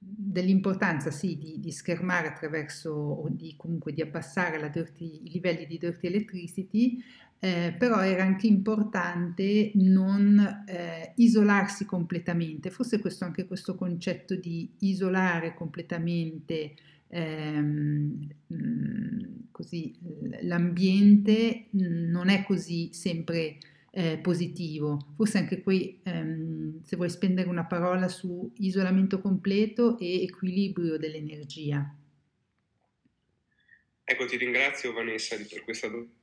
dell'importanza 0.03 1.11
sì 1.11 1.37
di, 1.37 1.61
di, 1.61 1.71
schermare 1.71 2.29
attraverso 2.29 2.91
o 2.91 3.29
di 3.29 3.55
comunque 3.57 3.93
di 3.93 4.01
abbassare 4.01 4.71
dirty, 4.71 5.27
i 5.27 5.31
livelli 5.31 5.67
di 5.67 5.77
dirty 5.77 6.07
electricity, 6.07 7.05
eh, 7.43 7.75
però 7.77 8.01
era 8.05 8.23
anche 8.23 8.47
importante 8.47 9.73
non 9.75 10.65
eh, 10.67 11.15
isolarsi 11.17 11.87
completamente. 11.87 12.71
Forse 12.71 13.01
questo, 13.01 13.25
anche 13.25 13.47
questo 13.47 13.75
concetto 13.75 14.35
di 14.37 14.71
isolare 14.81 15.55
completamente 15.55 16.75
ehm, 17.09 18.29
così, 19.51 19.99
l'ambiente 20.43 21.69
non 21.71 22.29
è 22.29 22.45
così 22.45 22.91
sempre 22.93 23.57
eh, 23.91 24.19
positivo. 24.19 25.15
Forse 25.17 25.39
anche 25.39 25.63
qui, 25.63 25.99
ehm, 26.03 26.83
se 26.83 26.97
vuoi 26.97 27.09
spendere 27.09 27.49
una 27.49 27.65
parola 27.65 28.09
su 28.09 28.53
isolamento 28.57 29.19
completo 29.19 29.99
e 29.99 30.23
equilibrio 30.25 30.99
dell'energia. 30.99 31.97
Ecco, 34.05 34.27
ti 34.27 34.37
ringrazio 34.37 34.93
Vanessa 34.93 35.37
per 35.37 35.63
questa 35.65 35.89
domanda 35.89 36.19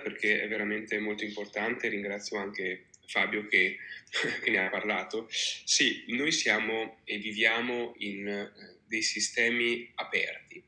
perché 0.00 0.42
è 0.42 0.48
veramente 0.48 0.98
molto 0.98 1.24
importante. 1.24 1.88
Ringrazio 1.88 2.38
anche 2.38 2.86
Fabio 3.06 3.46
che, 3.46 3.78
che 4.42 4.50
ne 4.50 4.58
ha 4.58 4.70
parlato. 4.70 5.28
Sì, 5.30 6.04
noi 6.08 6.32
siamo 6.32 7.00
e 7.04 7.18
viviamo 7.18 7.94
in 7.98 8.28
eh, 8.28 8.52
dei 8.86 9.02
sistemi 9.02 9.90
aperti, 9.96 10.62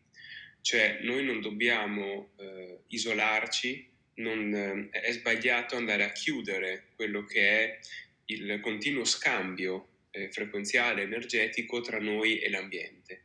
cioè 0.60 0.98
noi 1.02 1.24
non 1.24 1.40
dobbiamo 1.40 2.32
eh, 2.38 2.80
isolarci 2.88 3.94
non, 4.16 4.88
eh, 4.92 5.00
è 5.00 5.12
sbagliato 5.12 5.76
andare 5.76 6.04
a 6.04 6.12
chiudere 6.12 6.88
quello 6.94 7.24
che 7.24 7.40
è 7.40 7.78
il 8.26 8.60
continuo 8.60 9.04
scambio 9.04 9.88
eh, 10.10 10.30
frequenziale 10.30 11.02
energetico 11.02 11.80
tra 11.80 11.98
noi 11.98 12.38
e 12.38 12.48
l'ambiente. 12.50 13.24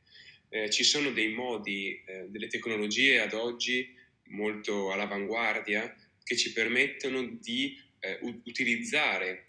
Eh, 0.49 0.69
ci 0.69 0.83
sono 0.83 1.11
dei 1.11 1.29
modi, 1.29 2.01
eh, 2.05 2.25
delle 2.27 2.47
tecnologie 2.47 3.19
ad 3.21 3.33
oggi 3.33 3.95
molto 4.31 4.91
all'avanguardia 4.91 5.95
che 6.23 6.35
ci 6.35 6.51
permettono 6.51 7.23
di 7.39 7.79
eh, 7.99 8.19
utilizzare 8.43 9.45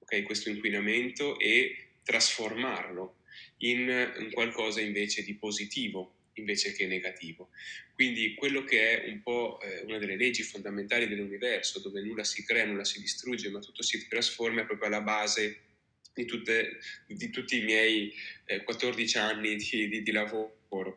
okay, 0.00 0.22
questo 0.22 0.50
inquinamento 0.50 1.38
e 1.38 1.90
trasformarlo 2.02 3.18
in, 3.58 4.12
in 4.18 4.30
qualcosa 4.32 4.80
invece 4.80 5.22
di 5.22 5.34
positivo 5.34 6.14
invece 6.34 6.72
che 6.72 6.86
negativo. 6.86 7.50
Quindi 7.94 8.34
quello 8.34 8.64
che 8.64 9.02
è 9.02 9.08
un 9.08 9.22
po' 9.22 9.60
eh, 9.60 9.82
una 9.82 9.98
delle 9.98 10.16
leggi 10.16 10.42
fondamentali 10.42 11.06
dell'universo, 11.06 11.80
dove 11.80 12.00
nulla 12.02 12.24
si 12.24 12.44
crea, 12.44 12.64
nulla 12.64 12.84
si 12.84 13.00
distrugge, 13.00 13.50
ma 13.50 13.60
tutto 13.60 13.82
si 13.82 14.08
trasforma, 14.08 14.62
è 14.62 14.66
proprio 14.66 14.88
alla 14.88 15.00
base 15.00 15.60
di, 16.12 16.24
tutte, 16.24 16.78
di 17.06 17.30
tutti 17.30 17.58
i 17.58 17.62
miei 17.62 18.12
eh, 18.46 18.62
14 18.62 19.18
anni 19.18 19.56
di, 19.56 19.88
di, 19.88 20.02
di 20.02 20.12
lavoro. 20.12 20.96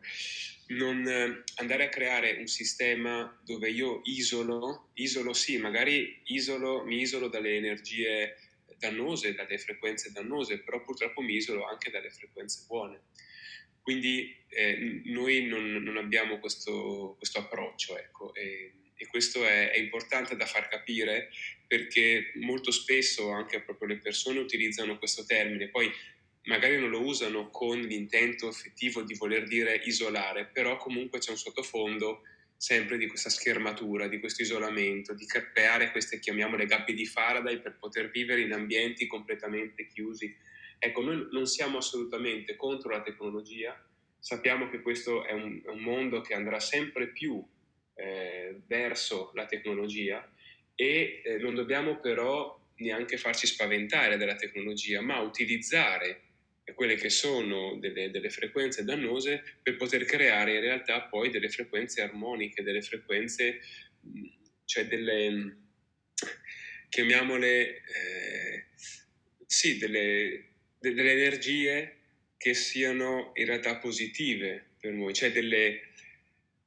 Non 0.68 1.06
eh, 1.06 1.44
andare 1.56 1.84
a 1.84 1.88
creare 1.88 2.36
un 2.38 2.46
sistema 2.46 3.40
dove 3.44 3.70
io 3.70 4.02
isolo, 4.04 4.90
isolo 4.94 5.32
sì, 5.32 5.56
magari 5.58 6.20
isolo, 6.24 6.84
mi 6.84 7.00
isolo 7.00 7.28
dalle 7.28 7.56
energie 7.56 8.36
dannose, 8.78 9.34
dalle 9.34 9.58
frequenze 9.58 10.12
dannose, 10.12 10.60
però 10.60 10.82
purtroppo 10.82 11.20
mi 11.20 11.34
isolo 11.34 11.64
anche 11.64 11.90
dalle 11.90 12.10
frequenze 12.10 12.64
buone. 12.66 13.02
Quindi 13.82 14.36
eh, 14.48 15.00
noi 15.04 15.46
non, 15.46 15.82
non, 15.82 15.96
abbiamo 15.96 16.38
questo, 16.38 17.14
questo 17.16 17.38
approccio 17.38 17.96
ecco, 17.96 18.34
e, 18.34 18.74
e 18.94 19.06
questo 19.06 19.46
è, 19.46 19.70
è, 19.70 19.78
importante 19.78 20.36
da 20.36 20.44
far 20.44 20.68
capire 20.68 21.30
perché 21.66 22.32
molto 22.34 22.70
spesso 22.70 23.30
anche 23.30 23.62
proprio 23.62 23.88
le 23.88 23.98
persone 23.98 24.40
utilizzano 24.40 24.98
questo 24.98 25.24
termine, 25.24 25.68
poi 25.68 25.90
magari 26.48 26.78
non 26.78 26.90
lo 26.90 27.02
usano 27.02 27.50
con 27.50 27.78
l'intento 27.78 28.48
effettivo 28.48 29.02
di 29.02 29.14
voler 29.14 29.46
dire 29.46 29.80
isolare, 29.84 30.46
però 30.46 30.76
comunque 30.76 31.18
c'è 31.18 31.30
un 31.30 31.36
sottofondo 31.36 32.22
sempre 32.56 32.96
di 32.96 33.06
questa 33.06 33.30
schermatura, 33.30 34.08
di 34.08 34.18
questo 34.18 34.42
isolamento, 34.42 35.14
di 35.14 35.26
creare 35.26 35.90
queste, 35.90 36.18
chiamiamole, 36.18 36.66
gabbie 36.66 36.94
di 36.94 37.06
Faraday 37.06 37.60
per 37.60 37.76
poter 37.78 38.10
vivere 38.10 38.40
in 38.40 38.52
ambienti 38.52 39.06
completamente 39.06 39.86
chiusi. 39.86 40.34
Ecco, 40.78 41.02
noi 41.02 41.28
non 41.30 41.46
siamo 41.46 41.78
assolutamente 41.78 42.56
contro 42.56 42.90
la 42.90 43.02
tecnologia, 43.02 43.80
sappiamo 44.18 44.70
che 44.70 44.80
questo 44.80 45.24
è 45.24 45.32
un, 45.32 45.60
è 45.64 45.68
un 45.68 45.80
mondo 45.80 46.22
che 46.22 46.34
andrà 46.34 46.58
sempre 46.60 47.08
più 47.08 47.44
eh, 47.94 48.58
verso 48.66 49.32
la 49.34 49.44
tecnologia 49.44 50.26
e 50.74 51.20
eh, 51.22 51.36
non 51.36 51.54
dobbiamo 51.54 52.00
però 52.00 52.58
neanche 52.76 53.18
farci 53.18 53.46
spaventare 53.46 54.16
dalla 54.16 54.36
tecnologia, 54.36 55.02
ma 55.02 55.20
utilizzare 55.20 56.22
quelle 56.74 56.96
che 56.96 57.10
sono 57.10 57.76
delle, 57.78 58.10
delle, 58.10 58.30
frequenze 58.30 58.84
dannose 58.84 59.42
per 59.62 59.76
poter 59.76 60.04
creare 60.04 60.54
in 60.54 60.60
realtà 60.60 61.02
poi 61.02 61.30
delle 61.30 61.48
frequenze 61.48 62.02
armoniche, 62.02 62.62
delle 62.62 62.82
frequenze, 62.82 63.60
cioè 64.64 64.86
delle, 64.86 65.56
chiamiamole, 66.88 67.82
eh, 67.84 68.66
sì, 69.46 69.78
delle, 69.78 70.50
delle 70.78 71.12
energie 71.12 71.96
che 72.36 72.54
siano 72.54 73.32
in 73.34 73.46
realtà 73.46 73.76
positive 73.76 74.70
per 74.80 74.92
noi, 74.92 75.12
cioè 75.12 75.32
delle, 75.32 75.88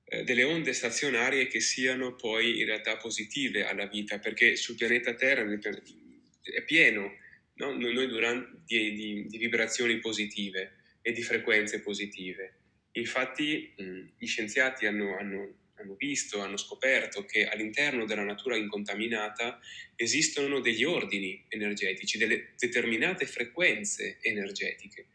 eh, 0.06 0.24
delle 0.24 0.44
onde 0.44 0.74
stazionarie 0.74 1.48
che 1.48 1.60
siano 1.62 2.16
poi 2.16 2.60
in 2.60 2.66
realtà 2.66 2.98
positive 2.98 3.66
alla 3.66 3.86
vita, 3.88 4.20
perché 4.20 4.56
sul 4.56 4.76
pianeta 4.76 5.14
Terra 5.14 5.44
è 5.44 6.64
pieno 6.64 7.18
no? 7.62 7.78
noi 7.78 8.08
durante, 8.08 8.62
di, 8.66 8.94
di, 8.94 9.28
di, 9.28 9.38
vibrazioni 9.38 10.00
positive 10.00 10.74
e 11.02 11.12
di 11.12 11.22
frequenze 11.22 11.82
positive. 11.82 12.54
Infatti 12.94 13.74
mh, 13.78 14.02
gli 14.18 14.26
scienziati 14.26 14.88
hanno, 14.88 15.16
hanno, 15.18 15.54
hanno 15.76 15.96
visto, 15.96 16.42
hanno 16.42 16.58
scoperto 16.58 17.24
che 17.24 17.48
all'interno 17.48 18.06
della 18.06 18.24
natura 18.24 18.58
incontaminata 18.58 19.60
esistono 19.96 20.60
degli 20.60 20.84
ordini 20.84 21.46
energetici, 21.48 22.18
delle 22.18 22.54
determinate 22.58 23.26
frequenze 23.26 24.18
energetiche. 24.22 25.08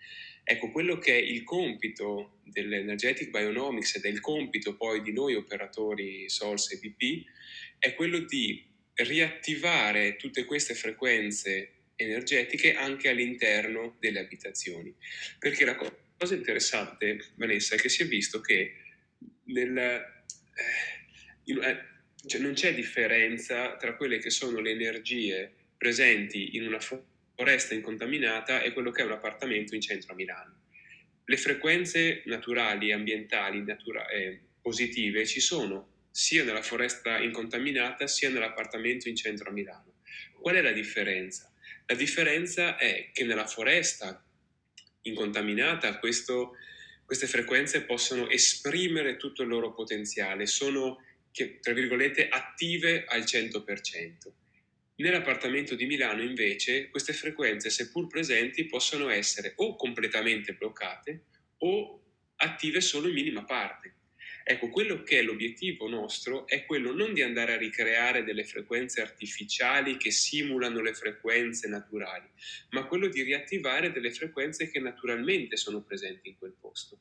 Ecco, 0.45 0.71
quello 0.71 0.99
che 0.99 1.13
è 1.13 1.21
il 1.21 1.43
compito 1.43 2.39
dell'Energetic 2.45 3.31
Bionomics 3.31 3.97
ed 3.97 4.05
è 4.05 4.09
il 4.09 4.21
compito 4.21 4.77
poi 4.77 5.03
di 5.03 5.13
noi 5.13 5.35
operatori 5.35 6.29
SOLS 6.29 6.71
e 6.71 6.79
BP 6.79 7.25
è 7.81 7.95
quello 7.95 8.21
di 8.21 8.65
riattivare 8.95 10.15
tutte 10.17 10.45
queste 10.45 10.75
frequenze 10.75 11.76
energetiche 11.97 12.75
anche 12.75 13.09
all'interno 13.09 13.97
delle 13.99 14.21
abitazioni. 14.21 14.95
Perché 15.39 15.65
la 15.65 15.75
cosa 15.75 16.35
interessante, 16.35 17.19
Vanessa, 17.35 17.75
è 17.75 17.79
che 17.79 17.89
si 17.89 18.03
è 18.03 18.07
visto 18.07 18.41
che 18.41 18.75
nel, 19.45 19.77
eh, 19.77 21.53
eh, 21.53 21.79
cioè 22.27 22.41
non 22.41 22.53
c'è 22.53 22.75
differenza 22.75 23.77
tra 23.77 23.97
quelle 23.97 24.19
che 24.19 24.31
sono 24.31 24.61
le 24.61 24.71
energie 24.71 25.53
presenti 25.77 26.57
in 26.57 26.67
una 26.67 26.81
foresta 26.81 27.75
incontaminata 27.75 28.63
e 28.63 28.73
quello 28.73 28.91
che 28.91 29.03
è 29.03 29.05
un 29.05 29.13
appartamento 29.13 29.75
in 29.75 29.81
centro 29.81 30.13
a 30.13 30.17
Milano. 30.17 30.63
Le 31.25 31.37
frequenze 31.37 32.23
naturali 32.27 32.93
ambientali 32.93 33.63
natura- 33.63 34.09
eh, 34.09 34.41
positive 34.61 35.27
ci 35.27 35.41
sono 35.41 35.95
sia 36.11 36.45
nella 36.45 36.63
foresta 36.63 37.19
incontaminata 37.19 38.07
sia 38.07 38.31
nell'appartamento 38.31 39.09
in 39.09 39.17
centro 39.17 39.51
a 39.51 39.53
Milano. 39.53 39.97
Qual 40.41 40.55
è 40.55 40.63
la 40.63 40.73
differenza? 40.73 41.53
La 41.87 41.95
differenza 41.95 42.77
è 42.77 43.11
che 43.13 43.25
nella 43.25 43.47
foresta 43.47 44.25
incontaminata 45.03 45.99
questo, 45.99 46.57
queste 47.05 47.29
frequenze 47.29 47.83
possono 47.83 48.29
esprimere 48.29 49.17
tutto 49.17 49.43
il 49.43 49.49
loro 49.49 49.73
potenziale, 49.73 50.47
sono, 50.47 51.01
tra 51.61 51.73
virgolette, 51.73 52.29
attive 52.29 53.05
al 53.07 53.23
100%. 53.23 54.33
Nell'appartamento 54.97 55.77
di 55.77 55.87
Milano 55.87 56.23
invece 56.23 56.89
queste 56.89 57.13
frequenze, 57.13 57.71
seppur 57.71 58.09
presenti, 58.09 58.65
possono 58.67 59.09
essere 59.09 59.53
o 59.57 59.77
completamente 59.77 60.55
bloccate 60.55 61.25
o 61.59 62.03
attive 62.37 62.81
solo 62.81 63.07
in 63.07 63.15
minima 63.15 63.45
parte. 63.45 63.95
Ecco, 64.49 64.69
quello 64.69 65.03
che 65.03 65.19
è 65.19 65.23
l'obiettivo 65.23 65.89
nostro 65.89 66.47
è 66.47 66.65
quello 66.67 66.95
non 66.95 67.13
di 67.13 67.21
andare 67.21 67.55
a 67.55 67.57
ricreare 67.57 68.23
delle 68.23 68.45
frequenze 68.45 69.01
artificiali 69.01 69.97
che 69.97 70.13
simulano 70.13 70.81
le 70.83 70.95
frequenze 70.95 71.67
naturali, 71.67 72.29
ma 72.71 72.87
quello 72.87 73.09
di 73.09 73.23
riattivare 73.23 73.91
delle 73.91 74.13
frequenze 74.13 74.71
che 74.71 74.79
naturalmente 74.79 75.57
sono 75.57 75.83
presenti 75.83 76.29
in 76.29 76.39
quel 76.39 76.55
posto. 76.61 77.01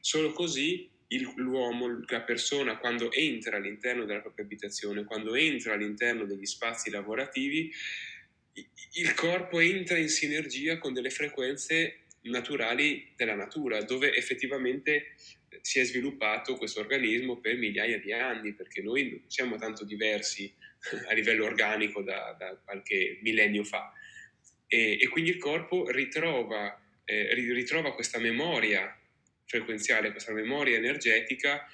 Solo 0.00 0.32
così 0.32 0.90
il, 1.08 1.32
l'uomo, 1.36 2.04
la 2.06 2.20
persona, 2.20 2.76
quando 2.76 3.10
entra 3.12 3.56
all'interno 3.56 4.04
della 4.04 4.20
propria 4.20 4.44
abitazione, 4.44 5.04
quando 5.04 5.34
entra 5.34 5.72
all'interno 5.72 6.26
degli 6.26 6.44
spazi 6.44 6.90
lavorativi, 6.90 7.72
il 8.92 9.14
corpo 9.14 9.58
entra 9.58 9.96
in 9.96 10.10
sinergia 10.10 10.76
con 10.76 10.92
delle 10.92 11.08
frequenze 11.08 12.00
naturali 12.24 13.12
della 13.16 13.34
natura, 13.34 13.82
dove 13.82 14.14
effettivamente 14.14 15.14
si 15.64 15.80
è 15.80 15.84
sviluppato 15.84 16.56
questo 16.56 16.80
organismo 16.80 17.40
per 17.40 17.56
migliaia 17.56 17.98
di 17.98 18.12
anni, 18.12 18.52
perché 18.52 18.82
noi 18.82 19.08
non 19.08 19.22
siamo 19.28 19.56
tanto 19.56 19.86
diversi 19.86 20.52
a 21.08 21.14
livello 21.14 21.46
organico 21.46 22.02
da, 22.02 22.36
da 22.38 22.54
qualche 22.62 23.18
millennio 23.22 23.64
fa. 23.64 23.90
E, 24.66 24.98
e, 25.00 25.08
quindi 25.08 25.30
il 25.30 25.38
corpo 25.38 25.90
ritrova, 25.90 26.78
eh, 27.06 27.32
ritrova 27.32 27.94
questa 27.94 28.18
memoria 28.18 28.94
frequenziale, 29.46 30.10
questa 30.10 30.34
memoria 30.34 30.76
energetica 30.76 31.66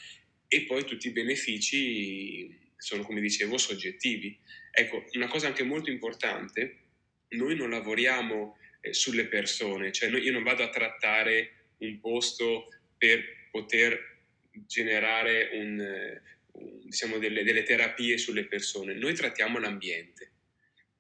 e 0.47 0.63
poi 0.67 0.85
tutti 0.85 1.09
i 1.09 1.13
benefici 1.13 2.57
sono, 2.77 3.03
come 3.03 3.21
dicevo, 3.21 3.59
soggettivi. 3.59 4.39
Ecco, 4.71 5.05
una 5.15 5.27
cosa 5.27 5.49
anche 5.49 5.65
molto 5.65 5.91
importante, 5.91 6.77
noi 7.31 7.57
non 7.57 7.71
lavoriamo 7.71 8.57
eh, 8.83 8.95
sulle 8.95 9.27
persone, 9.27 9.91
cioè 9.91 10.11
noi, 10.11 10.23
io 10.23 10.31
non 10.31 10.45
vado 10.45 10.63
a 10.63 10.71
trattare 10.71 11.55
un 11.79 11.99
posto 11.99 12.69
per 12.97 13.39
poter 13.51 14.19
generare 14.67 15.51
un, 15.55 16.21
diciamo 16.83 17.19
delle, 17.19 17.43
delle 17.43 17.63
terapie 17.63 18.19
sulle 18.19 18.45
persone, 18.45 18.95
noi 18.95 19.15
trattiamo 19.15 19.59
l'ambiente. 19.59 20.33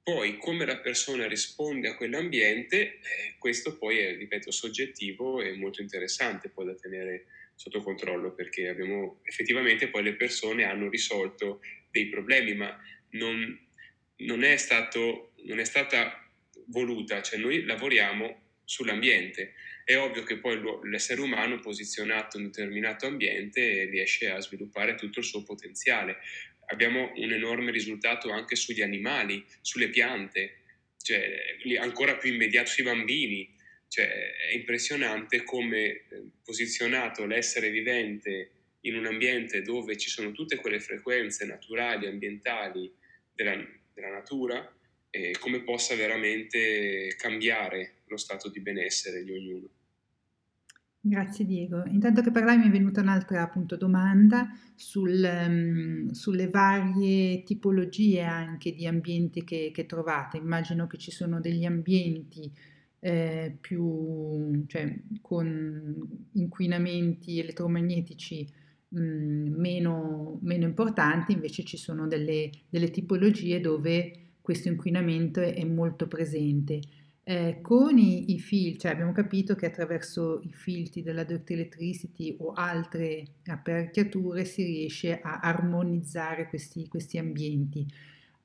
Poi 0.02 0.38
come 0.38 0.64
la 0.64 0.78
persona 0.78 1.26
risponde 1.26 1.88
a 1.88 1.94
quell'ambiente, 1.94 2.76
eh, 2.76 3.00
questo 3.38 3.76
poi 3.76 3.98
è, 3.98 4.16
ripeto, 4.16 4.50
soggettivo 4.50 5.42
e 5.42 5.54
molto 5.54 5.82
interessante 5.82 6.48
poi 6.48 6.66
da 6.66 6.74
tenere 6.74 7.26
sotto 7.54 7.82
controllo 7.82 8.32
perché 8.32 8.68
abbiamo 8.68 9.20
effettivamente 9.24 9.88
poi 9.88 10.02
le 10.02 10.14
persone 10.14 10.64
hanno 10.64 10.88
risolto 10.88 11.60
dei 11.90 12.08
problemi, 12.08 12.54
ma 12.54 12.74
non, 13.10 13.68
non, 14.16 14.42
è, 14.42 14.56
stato, 14.56 15.32
non 15.44 15.58
è 15.58 15.64
stata 15.64 16.26
voluta, 16.68 17.20
cioè 17.20 17.38
noi 17.38 17.64
lavoriamo 17.64 18.60
sull'ambiente. 18.64 19.54
È 19.90 19.98
ovvio 19.98 20.22
che 20.22 20.38
poi 20.38 20.62
l'essere 20.84 21.20
umano 21.20 21.58
posizionato 21.58 22.36
in 22.36 22.44
un 22.44 22.50
determinato 22.52 23.06
ambiente 23.06 23.86
riesce 23.86 24.30
a 24.30 24.38
sviluppare 24.38 24.94
tutto 24.94 25.18
il 25.18 25.24
suo 25.24 25.42
potenziale. 25.42 26.18
Abbiamo 26.66 27.10
un 27.16 27.32
enorme 27.32 27.72
risultato 27.72 28.30
anche 28.30 28.54
sugli 28.54 28.82
animali, 28.82 29.44
sulle 29.60 29.88
piante, 29.88 30.58
cioè 31.02 31.56
ancora 31.80 32.16
più 32.18 32.32
immediato 32.32 32.70
sui 32.70 32.84
bambini. 32.84 33.52
Cioè, 33.88 34.06
è 34.06 34.54
impressionante 34.54 35.42
come 35.42 35.86
eh, 35.86 36.04
posizionato 36.44 37.26
l'essere 37.26 37.68
vivente 37.70 38.50
in 38.82 38.94
un 38.94 39.06
ambiente 39.06 39.60
dove 39.62 39.96
ci 39.96 40.08
sono 40.08 40.30
tutte 40.30 40.54
quelle 40.54 40.78
frequenze 40.78 41.46
naturali, 41.46 42.06
ambientali 42.06 42.94
della, 43.34 43.60
della 43.92 44.10
natura, 44.10 44.72
e 45.10 45.34
come 45.40 45.64
possa 45.64 45.96
veramente 45.96 47.12
cambiare 47.18 48.02
lo 48.06 48.16
stato 48.16 48.48
di 48.48 48.60
benessere 48.60 49.24
di 49.24 49.32
ognuno. 49.32 49.78
Grazie 51.02 51.46
Diego. 51.46 51.82
Intanto 51.86 52.20
che 52.20 52.30
parlavi 52.30 52.58
mi 52.58 52.68
è 52.68 52.70
venuta 52.70 53.00
un'altra 53.00 53.40
appunto, 53.40 53.76
domanda 53.76 54.50
sul, 54.74 55.22
um, 55.46 56.10
sulle 56.10 56.50
varie 56.50 57.42
tipologie 57.42 58.22
anche 58.22 58.74
di 58.74 58.86
ambienti 58.86 59.42
che, 59.42 59.70
che, 59.72 59.86
trovate. 59.86 60.36
Immagino 60.36 60.86
che 60.86 60.98
ci 60.98 61.10
sono 61.10 61.40
degli 61.40 61.64
ambienti 61.64 62.52
eh, 62.98 63.56
più, 63.58 64.62
cioè, 64.66 64.94
con 65.22 66.28
inquinamenti 66.32 67.38
elettromagnetici 67.38 68.46
mh, 68.88 69.00
meno, 69.56 70.38
meno, 70.42 70.64
importanti, 70.66 71.32
invece 71.32 71.64
ci 71.64 71.78
sono 71.78 72.06
delle, 72.08 72.50
delle 72.68 72.90
tipologie 72.90 73.58
dove 73.60 74.32
questo 74.42 74.68
inquinamento 74.68 75.40
è, 75.40 75.54
è 75.54 75.64
molto 75.64 76.06
presente. 76.08 76.80
Eh, 77.22 77.60
con 77.60 77.96
i, 77.98 78.32
i 78.32 78.38
filtri, 78.40 78.78
cioè 78.80 78.92
abbiamo 78.92 79.12
capito 79.12 79.54
che 79.54 79.66
attraverso 79.66 80.40
i 80.42 80.52
filtri 80.52 81.02
della 81.02 81.22
Direct 81.22 81.50
Electricity 81.50 82.34
o 82.40 82.52
altre 82.52 83.34
apparecchiature 83.44 84.44
si 84.44 84.64
riesce 84.64 85.20
a 85.20 85.38
armonizzare 85.40 86.48
questi, 86.48 86.88
questi 86.88 87.18
ambienti. 87.18 87.86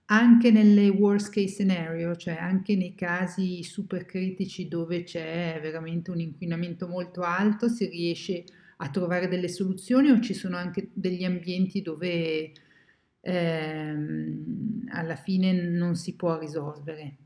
Anche 0.07 0.51
nelle 0.51 0.89
worst 0.89 1.33
case 1.33 1.47
scenario, 1.47 2.15
cioè 2.15 2.35
anche 2.35 2.75
nei 2.75 2.93
casi 2.93 3.63
super 3.63 4.05
critici 4.05 4.67
dove 4.67 5.03
c'è 5.03 5.57
veramente 5.61 6.11
un 6.11 6.19
inquinamento 6.19 6.87
molto 6.87 7.21
alto, 7.21 7.67
si 7.69 7.87
riesce 7.87 8.43
a 8.77 8.89
trovare 8.89 9.27
delle 9.27 9.47
soluzioni 9.47 10.11
o 10.11 10.19
ci 10.19 10.33
sono 10.35 10.57
anche 10.57 10.89
degli 10.93 11.23
ambienti 11.23 11.81
dove 11.81 12.51
ehm, 13.21 14.85
alla 14.89 15.15
fine 15.15 15.53
non 15.53 15.95
si 15.95 16.15
può 16.15 16.37
risolvere? 16.37 17.17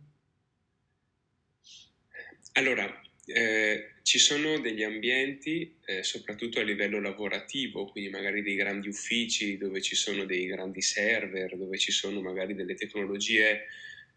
Allora, 2.59 3.01
eh, 3.25 3.91
ci 4.03 4.19
sono 4.19 4.59
degli 4.59 4.83
ambienti, 4.83 5.77
eh, 5.85 6.03
soprattutto 6.03 6.59
a 6.59 6.63
livello 6.63 6.99
lavorativo, 6.99 7.85
quindi 7.85 8.09
magari 8.09 8.41
dei 8.41 8.55
grandi 8.55 8.89
uffici 8.89 9.55
dove 9.55 9.81
ci 9.81 9.95
sono 9.95 10.25
dei 10.25 10.45
grandi 10.45 10.81
server, 10.81 11.55
dove 11.55 11.77
ci 11.77 11.93
sono 11.93 12.19
magari 12.19 12.55
delle 12.55 12.75
tecnologie 12.75 13.65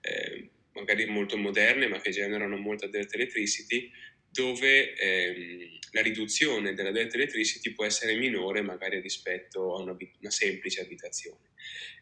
eh, 0.00 0.48
magari 0.72 1.06
molto 1.06 1.36
moderne 1.36 1.86
ma 1.86 2.00
che 2.00 2.10
generano 2.10 2.56
molta 2.56 2.88
delta 2.88 3.14
electricity, 3.14 3.92
dove 4.28 4.94
ehm, 4.94 5.78
la 5.92 6.00
riduzione 6.00 6.74
della 6.74 6.90
delta 6.90 7.16
electricity 7.16 7.72
può 7.74 7.84
essere 7.84 8.16
minore 8.16 8.62
magari 8.62 8.98
rispetto 8.98 9.76
a 9.76 9.82
una, 9.82 9.94
una 10.20 10.30
semplice 10.30 10.80
abitazione. 10.80 11.50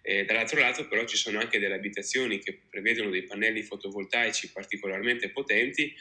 Eh, 0.03 0.25
dall'altro 0.25 0.61
lato 0.61 0.89
però 0.89 1.05
ci 1.05 1.17
sono 1.17 1.39
anche 1.39 1.59
delle 1.59 1.75
abitazioni 1.75 2.39
che 2.39 2.63
prevedono 2.71 3.11
dei 3.11 3.25
pannelli 3.25 3.63
fotovoltaici 3.63 4.53
particolarmente 4.53 5.31
potenti 5.31 5.93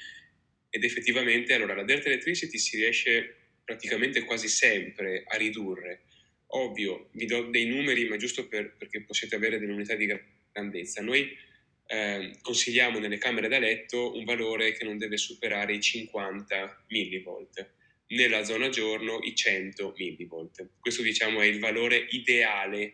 ed 0.70 0.84
effettivamente 0.84 1.54
allora 1.54 1.76
la 1.76 1.84
delta 1.84 2.08
electricity 2.08 2.58
si 2.58 2.78
riesce 2.78 3.36
praticamente 3.64 4.24
quasi 4.24 4.48
sempre 4.48 5.24
a 5.28 5.38
ridurre. 5.38 6.04
Ovvio, 6.52 7.10
vi 7.14 7.26
do 7.26 7.44
dei 7.50 7.66
numeri, 7.66 8.08
ma 8.08 8.18
giusto 8.18 8.48
per, 8.48 8.76
perché 8.76 9.04
possiate 9.04 9.36
avere 9.36 9.60
delle 9.60 9.74
unità 9.74 9.96
di 9.96 10.12
grandezza. 10.52 11.02
Noi 11.02 11.38
eh, 11.86 12.38
consigliamo 12.42 12.98
nelle 13.00 13.18
camere 13.18 13.48
da 13.48 13.60
letto 13.60 14.16
un 14.16 14.24
valore 14.24 14.72
che 14.74 14.84
non 14.84 14.98
deve 14.98 15.18
superare 15.18 15.74
i 15.74 15.82
50 15.82 16.86
millivolt, 16.90 17.74
nella 18.08 18.44
zona 18.44 18.70
giorno 18.70 19.20
i 19.22 19.36
100 19.36 19.94
millivolt. 19.98 20.70
Questo 20.80 21.02
diciamo 21.04 21.42
è 21.42 21.46
il 21.46 21.60
valore 21.60 22.08
ideale, 22.10 22.94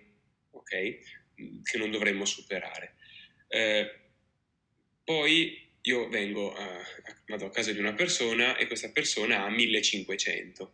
ok? 0.51 0.69
Che 1.63 1.78
non 1.78 1.91
dovremmo 1.91 2.26
superare. 2.26 2.95
Eh, 3.47 3.89
poi 5.03 5.64
io 5.86 6.07
vengo 6.09 6.53
a, 6.53 6.81
vado 7.27 7.45
a 7.45 7.51
casa 7.51 7.71
di 7.71 7.79
una 7.79 7.93
persona 7.93 8.57
e 8.57 8.67
questa 8.67 8.89
persona 8.89 9.43
ha 9.43 9.49
1500 9.49 10.73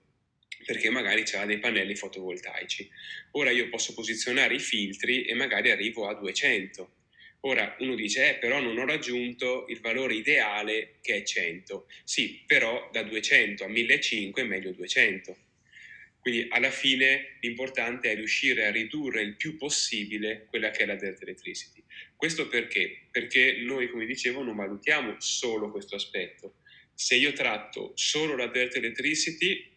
perché 0.65 0.89
magari 0.89 1.23
ha 1.33 1.45
dei 1.45 1.57
pannelli 1.57 1.95
fotovoltaici. 1.95 2.89
Ora 3.31 3.49
io 3.49 3.67
posso 3.69 3.93
posizionare 3.93 4.55
i 4.55 4.59
filtri 4.59 5.23
e 5.23 5.33
magari 5.33 5.71
arrivo 5.71 6.07
a 6.07 6.13
200. 6.13 6.95
Ora 7.41 7.75
uno 7.79 7.95
dice, 7.95 8.29
eh, 8.29 8.35
però 8.35 8.59
non 8.59 8.77
ho 8.77 8.85
raggiunto 8.85 9.65
il 9.69 9.79
valore 9.79 10.13
ideale 10.13 10.97
che 11.01 11.15
è 11.15 11.23
100. 11.23 11.87
Sì, 12.03 12.43
però 12.45 12.89
da 12.91 13.01
200 13.01 13.63
a 13.63 13.67
1500 13.67 14.39
è 14.39 14.43
meglio 14.43 14.71
200. 14.71 15.37
Quindi 16.19 16.45
alla 16.49 16.69
fine 16.69 17.37
l'importante 17.39 18.11
è 18.11 18.15
riuscire 18.15 18.67
a 18.67 18.71
ridurre 18.71 19.23
il 19.23 19.35
più 19.35 19.57
possibile 19.57 20.45
quella 20.47 20.69
che 20.69 20.83
è 20.83 20.85
la 20.85 20.95
dirt 20.95 21.23
electricity. 21.23 21.83
Questo 22.21 22.47
perché? 22.47 23.07
Perché 23.09 23.63
noi, 23.63 23.89
come 23.89 24.05
dicevo, 24.05 24.43
non 24.43 24.55
valutiamo 24.55 25.15
solo 25.17 25.71
questo 25.71 25.95
aspetto. 25.95 26.57
Se 26.93 27.15
io 27.15 27.33
tratto 27.33 27.93
solo 27.95 28.35
la 28.35 28.45
dirt 28.45 28.75
electricity 28.75 29.67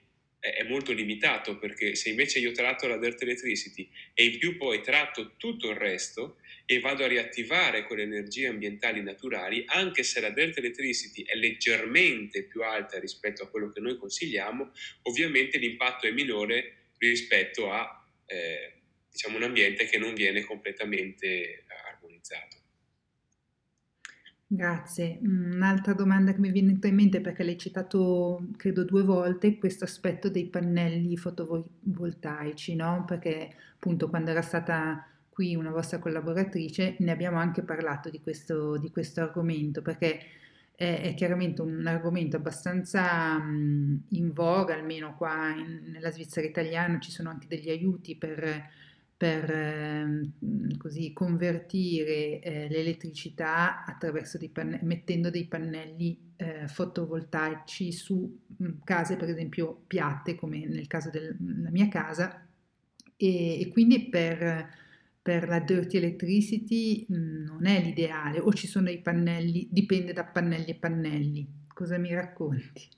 è 0.40 0.62
molto 0.64 0.92
limitato 0.92 1.56
perché 1.56 1.94
se 1.94 2.10
invece 2.10 2.40
io 2.40 2.52
tratto 2.52 2.86
la 2.86 2.98
dirt 2.98 3.22
electricity 3.22 3.88
e 4.12 4.26
in 4.26 4.36
più 4.36 4.58
poi 4.58 4.82
tratto 4.82 5.36
tutto 5.38 5.70
il 5.70 5.76
resto 5.76 6.36
e 6.66 6.80
vado 6.80 7.04
a 7.04 7.08
riattivare 7.08 7.86
quelle 7.86 8.02
energie 8.02 8.46
ambientali 8.46 9.02
naturali, 9.02 9.64
anche 9.68 10.02
se 10.02 10.20
la 10.20 10.28
dirt 10.28 10.58
electricity 10.58 11.22
è 11.22 11.36
leggermente 11.36 12.42
più 12.42 12.62
alta 12.62 12.98
rispetto 12.98 13.42
a 13.42 13.48
quello 13.48 13.70
che 13.70 13.80
noi 13.80 13.96
consigliamo, 13.96 14.70
ovviamente 15.04 15.56
l'impatto 15.56 16.06
è 16.06 16.10
minore 16.10 16.90
rispetto 16.98 17.72
a 17.72 18.06
eh, 18.26 18.72
diciamo, 19.10 19.38
un 19.38 19.44
ambiente 19.44 19.86
che 19.86 19.96
non 19.96 20.12
viene 20.12 20.42
completamente 20.42 21.64
armonizzato. 22.24 22.56
Grazie. 24.46 25.18
Un'altra 25.22 25.94
domanda 25.94 26.32
che 26.32 26.38
mi 26.38 26.50
viene 26.50 26.78
in 26.80 26.94
mente 26.94 27.20
perché 27.20 27.42
l'hai 27.42 27.58
citato 27.58 28.46
credo 28.56 28.84
due 28.84 29.02
volte, 29.02 29.58
questo 29.58 29.84
aspetto 29.84 30.28
dei 30.28 30.46
pannelli 30.46 31.16
fotovoltaici, 31.16 32.74
no? 32.74 33.04
Perché 33.06 33.50
appunto 33.74 34.08
quando 34.08 34.30
era 34.30 34.42
stata 34.42 35.06
qui 35.28 35.56
una 35.56 35.70
vostra 35.70 35.98
collaboratrice 35.98 36.96
ne 37.00 37.10
abbiamo 37.10 37.38
anche 37.38 37.62
parlato 37.62 38.08
di 38.08 38.20
questo, 38.20 38.76
di 38.76 38.90
questo 38.92 39.20
argomento 39.20 39.82
perché 39.82 40.20
è, 40.76 41.00
è, 41.02 41.14
chiaramente 41.14 41.60
un 41.60 41.84
argomento 41.86 42.36
abbastanza 42.36 43.36
mh, 43.38 44.04
in 44.10 44.32
voga, 44.32 44.74
almeno 44.74 45.16
qua 45.16 45.52
in, 45.56 45.90
nella 45.90 46.12
Svizzera 46.12 46.46
italiana 46.46 47.00
ci 47.00 47.10
sono 47.10 47.30
anche 47.30 47.48
degli 47.48 47.70
aiuti 47.70 48.16
per 48.16 48.70
per 49.24 49.50
eh, 49.50 50.76
così 50.76 51.14
convertire 51.14 52.40
eh, 52.40 52.68
l'elettricità 52.68 53.82
attraverso 53.86 54.36
dei 54.36 54.50
panne- 54.50 54.80
mettendo 54.82 55.30
dei 55.30 55.46
pannelli 55.46 56.32
eh, 56.36 56.68
fotovoltaici 56.68 57.90
su 57.90 58.40
case 58.84 59.16
per 59.16 59.30
esempio 59.30 59.82
piatte 59.86 60.34
come 60.34 60.66
nel 60.66 60.86
caso 60.88 61.08
della 61.08 61.70
mia 61.70 61.88
casa 61.88 62.46
e, 63.16 63.60
e 63.62 63.68
quindi 63.68 64.10
per, 64.10 64.68
per, 65.22 65.48
la 65.48 65.60
dirty 65.60 65.96
electricity 65.96 67.06
non 67.08 67.64
è 67.64 67.80
l'ideale 67.80 68.40
o 68.40 68.52
ci 68.52 68.66
sono 68.66 68.90
i 68.90 69.00
pannelli, 69.00 69.68
dipende 69.70 70.12
da 70.12 70.24
pannelli 70.24 70.66
e 70.66 70.74
pannelli. 70.74 71.48
Cosa 71.72 71.96
mi 71.96 72.12
racconti? 72.12 72.88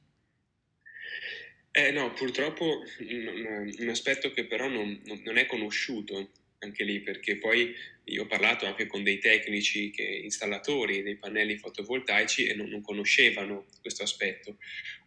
Eh, 1.79 1.91
no, 1.91 2.11
purtroppo 2.15 2.83
un 3.01 3.89
aspetto 3.91 4.31
che 4.31 4.47
però 4.47 4.67
non, 4.67 4.99
non, 5.25 5.37
è 5.37 5.45
conosciuto 5.45 6.31
anche 6.61 6.85
lì, 6.85 7.03
perché 7.03 7.37
poi 7.37 7.75
io 8.05 8.23
ho 8.23 8.27
parlato 8.27 8.65
anche 8.65 8.87
con 8.87 9.03
dei 9.03 9.19
tecnici, 9.19 9.91
che, 9.91 10.03
installatori 10.03 11.03
dei 11.03 11.17
pannelli 11.17 11.59
fotovoltaici 11.59 12.47
e 12.47 12.55
non, 12.55 12.69
non 12.69 12.81
conoscevano 12.81 13.67
questo 13.83 14.05
aspetto. 14.05 14.57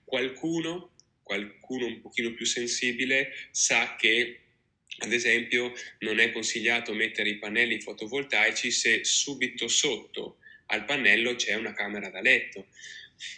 Qualcuno, 0.04 0.94
qualcuno 1.24 1.88
un 1.88 2.02
pochino 2.02 2.34
più 2.34 2.46
sensibile 2.46 3.34
sa 3.50 3.96
che 3.98 4.42
ad 5.00 5.12
esempio 5.12 5.74
non 6.00 6.20
è 6.20 6.32
consigliato 6.32 6.94
mettere 6.94 7.30
i 7.30 7.40
pannelli 7.40 7.82
fotovoltaici 7.82 8.70
se 8.70 9.04
subito 9.04 9.68
sotto 9.68 10.38
al 10.68 10.86
pannello 10.86 11.34
c'è 11.34 11.56
una 11.56 11.74
camera 11.74 12.12
da 12.12 12.22
letto 12.22 12.68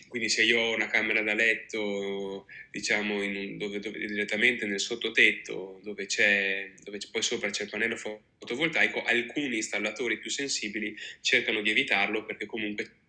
quindi 0.08 0.30
se 0.30 0.44
io 0.44 0.60
ho 0.60 0.76
una 0.76 0.88
camera 0.88 1.22
da 1.22 1.34
letto, 1.34 2.48
diciamo, 2.70 3.16
un, 3.16 3.58
dove, 3.58 3.80
dove, 3.80 4.00
direttamente 4.00 4.66
nel 4.66 4.80
sottotetto, 4.80 5.80
dove, 5.84 6.06
c'è, 6.06 6.72
dove 6.84 7.00
poi 7.12 7.22
sopra 7.22 7.50
c'è 7.50 7.64
il 7.64 7.70
pannello 7.70 7.96
fotovoltaico, 7.96 9.04
alcuni 9.04 9.56
installatori 9.58 10.20
più 10.20 10.30
sensibili 10.30 10.96
cercano 11.22 11.62
di 11.62 11.70
evitarlo 11.70 12.26
perché 12.26 12.46
comunque 12.46 12.84
sono 12.84 13.00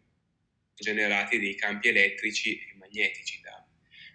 generati 0.74 1.38
dei 1.38 1.54
campi 1.54 1.88
elettrici 1.88 2.58
e 2.58 2.74
magnetici 2.76 3.40
da, 3.40 3.64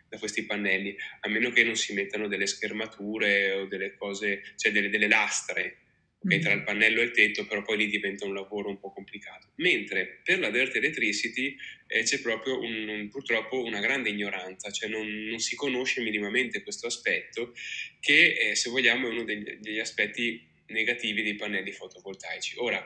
da 0.10 0.18
questi 0.18 0.44
pannelli, 0.44 0.96
a 1.22 1.30
meno 1.30 1.50
che 1.52 1.64
non 1.64 1.76
si 1.76 1.94
mettano 1.94 2.28
delle 2.28 2.48
schermature 2.48 3.52
o 3.52 3.66
delle 3.66 3.96
cose, 3.96 4.42
cioè 4.56 4.72
delle, 4.72 4.90
delle 4.90 5.08
lastre 5.08 5.87
okay, 6.20 6.40
tra 6.40 6.54
il 6.54 6.64
pannello 6.64 7.02
e 7.02 7.06
il 7.06 7.12
tetto, 7.12 7.46
però 7.46 7.62
poi 7.62 7.78
lì 7.78 7.88
diventa 7.88 8.26
un 8.26 8.34
lavoro 8.34 8.70
un 8.70 8.80
po' 8.80 8.92
complicato. 8.92 9.52
Mentre 9.56 10.22
per 10.24 10.40
la 10.40 10.50
Dirt 10.50 10.76
Electricity 10.76 11.56
eh, 11.88 12.04
c'è 12.04 12.20
proprio 12.20 12.60
un, 12.60 12.88
un, 12.88 13.10
purtroppo 13.10 13.64
una 13.64 13.80
grande 13.80 14.10
ignoranza, 14.10 14.72
cioè 14.72 14.90
non, 14.90 15.08
non, 15.08 15.40
si 15.40 15.56
conosce 15.56 16.02
minimamente 16.02 16.64
questo 16.64 16.88
aspetto 16.88 17.54
che 18.00 18.34
eh, 18.34 18.56
se 18.56 18.70
vogliamo 18.70 19.08
è 19.08 19.12
uno 19.12 19.24
degli, 19.24 19.58
degli 19.60 19.80
aspetti 19.80 20.46
negativi 20.68 21.24
dei 21.24 21.36
pannelli 21.36 21.72
fotovoltaici. 21.72 22.56
Ora, 22.58 22.86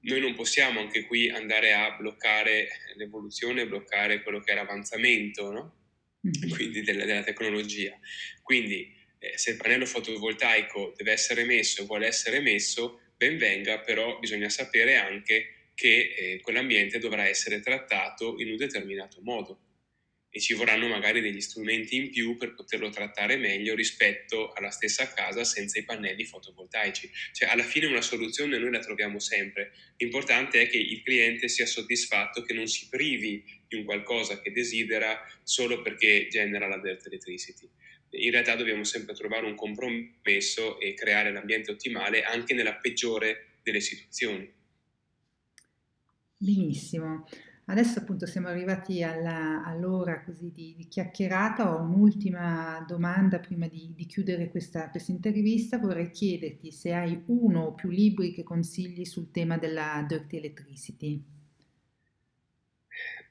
noi 0.00 0.20
non 0.20 0.34
possiamo 0.34 0.80
anche 0.80 1.04
qui 1.04 1.30
andare 1.30 1.72
a 1.72 1.96
bloccare 1.96 2.68
l'evoluzione, 2.96 3.66
bloccare 3.66 4.22
quello 4.22 4.40
che 4.40 4.52
è 4.52 4.54
l'avanzamento 4.54 5.50
no? 5.50 5.82
Mm-hmm. 6.26 6.54
Quindi 6.54 6.82
della, 6.82 7.04
della 7.04 7.22
tecnologia. 7.22 7.98
Quindi 8.42 8.94
eh, 9.32 9.38
se 9.38 9.50
il 9.52 9.56
pannello 9.56 9.86
fotovoltaico 9.86 10.92
deve 10.96 11.12
essere 11.12 11.44
messo 11.44 11.82
e 11.82 11.86
vuole 11.86 12.06
essere 12.06 12.40
messo, 12.40 13.00
ben 13.16 13.38
venga, 13.38 13.80
però 13.80 14.18
bisogna 14.18 14.48
sapere 14.48 14.96
anche 14.96 15.70
che 15.74 16.14
eh, 16.16 16.40
quell'ambiente 16.40 16.98
dovrà 16.98 17.26
essere 17.26 17.60
trattato 17.60 18.36
in 18.38 18.50
un 18.50 18.56
determinato 18.56 19.20
modo. 19.22 19.60
e 20.36 20.40
ci 20.40 20.54
vorranno 20.54 20.88
magari 20.88 21.20
degli 21.20 21.40
strumenti 21.40 21.94
in 21.94 22.10
più 22.10 22.36
per 22.36 22.54
poterlo 22.54 22.90
trattare 22.90 23.36
meglio 23.36 23.76
rispetto 23.76 24.50
alla 24.50 24.70
stessa 24.70 25.12
casa 25.12 25.44
senza 25.44 25.78
i 25.78 25.84
pannelli 25.84 26.24
fotovoltaici. 26.24 27.08
Cioè 27.32 27.48
alla 27.48 27.62
fine 27.62 27.86
una 27.86 28.02
soluzione 28.02 28.58
noi 28.58 28.72
la 28.72 28.80
troviamo 28.80 29.20
sempre. 29.20 29.70
L'importante 29.96 30.62
è 30.62 30.68
che 30.68 30.78
il 30.78 31.02
cliente 31.04 31.48
sia 31.48 31.66
soddisfatto, 31.66 32.42
che 32.42 32.52
non 32.52 32.66
si 32.66 32.88
privi 32.88 33.44
di 33.68 33.76
un 33.76 33.84
qualcosa 33.84 34.40
che 34.40 34.50
desidera 34.50 35.20
solo 35.44 35.82
perché 35.82 36.26
genera 36.28 36.66
la 36.66 36.80
dirt 36.80 37.06
electricity. 37.06 37.70
In 38.16 38.30
realtà 38.30 38.54
dobbiamo 38.54 38.84
sempre 38.84 39.14
trovare 39.14 39.46
un 39.46 39.54
compromesso 39.54 40.78
e 40.80 40.94
creare 40.94 41.32
l'ambiente 41.32 41.70
ottimale 41.70 42.22
anche 42.22 42.54
nella 42.54 42.74
peggiore 42.74 43.58
delle 43.62 43.80
situazioni. 43.80 44.52
Benissimo. 46.36 47.26
Adesso 47.66 48.00
appunto 48.00 48.26
siamo 48.26 48.48
arrivati 48.48 49.02
alla, 49.02 49.64
all'ora 49.64 50.22
così 50.22 50.52
di, 50.52 50.74
di, 50.76 50.86
chiacchierata, 50.86 51.74
ho 51.74 51.80
un'ultima 51.80 52.84
domanda 52.86 53.38
prima 53.38 53.66
di, 53.68 53.94
di 53.94 54.04
chiudere 54.04 54.50
questa, 54.50 54.90
questa, 54.90 55.12
intervista, 55.12 55.78
vorrei 55.78 56.10
chiederti 56.10 56.70
se 56.70 56.92
hai 56.92 57.22
uno 57.26 57.62
o 57.62 57.74
più 57.74 57.88
libri 57.88 58.34
che 58.34 58.42
consigli 58.42 59.06
sul 59.06 59.30
tema 59.30 59.56
della 59.56 60.04
dirty 60.06 60.36
electricity. 60.36 61.24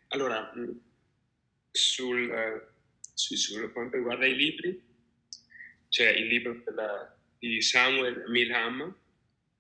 Allora, 0.07 0.51
mm, 0.57 0.69
sul, 1.69 2.72
eh, 3.13 3.35
su, 3.35 3.35
su 3.35 3.71
quanto 3.71 3.97
riguarda 3.97 4.25
i 4.25 4.35
libri, 4.35 4.81
c'è 5.89 6.09
il 6.09 6.27
libro 6.27 6.61
della, 6.65 7.15
di 7.37 7.61
Samuel 7.61 8.23
Milham 8.27 8.95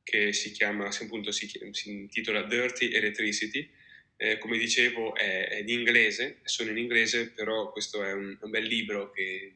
che 0.03 0.33
si 0.33 0.51
chiama, 0.51 0.87
appunto 0.87 1.31
si, 1.31 1.49
si 1.71 1.89
intitola 1.89 2.43
Dirty 2.43 2.91
Electricity, 2.91 3.69
eh, 4.17 4.37
come 4.37 4.57
dicevo 4.57 5.15
è, 5.15 5.47
è, 5.47 5.59
in 5.59 5.69
inglese, 5.69 6.39
sono 6.43 6.71
in 6.71 6.77
inglese, 6.77 7.29
però 7.29 7.71
questo 7.71 8.03
è 8.03 8.11
un, 8.13 8.37
un 8.39 8.49
bel 8.49 8.65
libro 8.65 9.11
che 9.11 9.53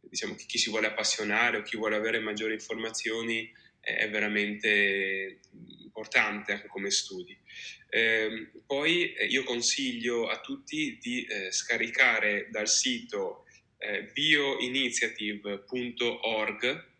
diciamo 0.00 0.34
che 0.34 0.44
chi 0.46 0.58
si 0.58 0.70
vuole 0.70 0.86
appassionare 0.86 1.58
o 1.58 1.62
chi 1.62 1.76
vuole 1.76 1.96
avere 1.96 2.18
maggiori 2.18 2.54
informazioni 2.54 3.52
è, 3.84 4.10
veramente 4.10 5.38
importante 5.82 6.52
anche 6.52 6.66
come 6.66 6.90
studi. 6.90 7.38
Ehm, 7.90 8.50
eh, 8.54 8.62
poi 8.66 9.14
io 9.28 9.44
consiglio 9.44 10.28
a 10.28 10.40
tutti 10.40 10.98
di 11.00 11.24
eh, 11.24 11.52
scaricare 11.52 12.48
dal 12.50 12.68
sito 12.68 13.44
eh, 13.78 14.10
bioinitiative.org 14.12 16.92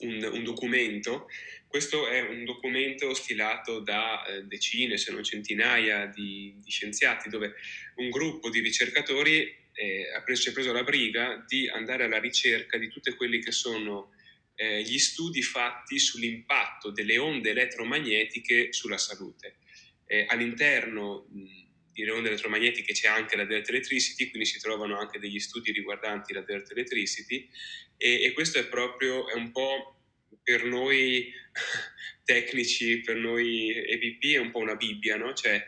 un, 0.00 0.30
un 0.32 0.44
documento 0.44 1.26
questo 1.68 2.08
è 2.08 2.22
un 2.22 2.44
documento 2.44 3.12
stilato 3.12 3.80
da 3.80 4.24
eh, 4.24 4.42
decine, 4.44 4.96
se 4.96 5.12
non 5.12 5.22
centinaia 5.22 6.06
di, 6.06 6.58
di, 6.64 6.70
scienziati, 6.70 7.28
dove 7.28 7.54
un 7.96 8.08
gruppo 8.08 8.48
di 8.48 8.60
ricercatori 8.60 9.54
eh, 9.74 10.10
ha 10.16 10.22
preso, 10.22 10.50
preso 10.52 10.72
la 10.72 10.82
briga 10.82 11.44
di 11.46 11.68
andare 11.68 12.04
alla 12.04 12.18
ricerca 12.18 12.78
di 12.78 12.88
tutti 12.88 13.12
quelli 13.12 13.40
che 13.40 13.52
sono 13.52 14.14
eh, 14.60 14.82
gli 14.82 14.98
studi 14.98 15.40
fatti 15.40 16.00
sull'impatto 16.00 16.90
delle 16.90 17.16
onde 17.16 17.50
elettromagnetiche 17.50 18.72
sulla 18.72 18.98
salute. 18.98 19.58
Eh, 20.04 20.26
all'interno 20.28 21.28
mh, 21.30 21.92
delle 21.92 22.10
onde 22.10 22.28
elettromagnetiche 22.28 22.92
c'è 22.92 23.06
anche 23.06 23.36
la 23.36 23.44
Dirt 23.44 23.68
Electricity, 23.68 24.30
quindi 24.30 24.48
si 24.48 24.58
trovano 24.58 24.98
anche 24.98 25.20
degli 25.20 25.38
studi 25.38 25.70
riguardanti 25.70 26.32
la 26.32 26.42
Dirt 26.42 26.72
Electricity 26.72 27.48
e, 27.96 28.24
e 28.24 28.32
questo 28.32 28.58
è 28.58 28.66
proprio 28.66 29.28
è 29.28 29.34
un 29.34 29.52
po' 29.52 30.00
per 30.42 30.64
noi 30.64 31.32
tecnici, 32.24 33.00
per 33.00 33.14
noi 33.14 33.70
EVP 33.70 34.34
è 34.34 34.38
un 34.38 34.50
po' 34.50 34.58
una 34.58 34.74
Bibbia, 34.74 35.16
no? 35.16 35.34
Cioè, 35.34 35.64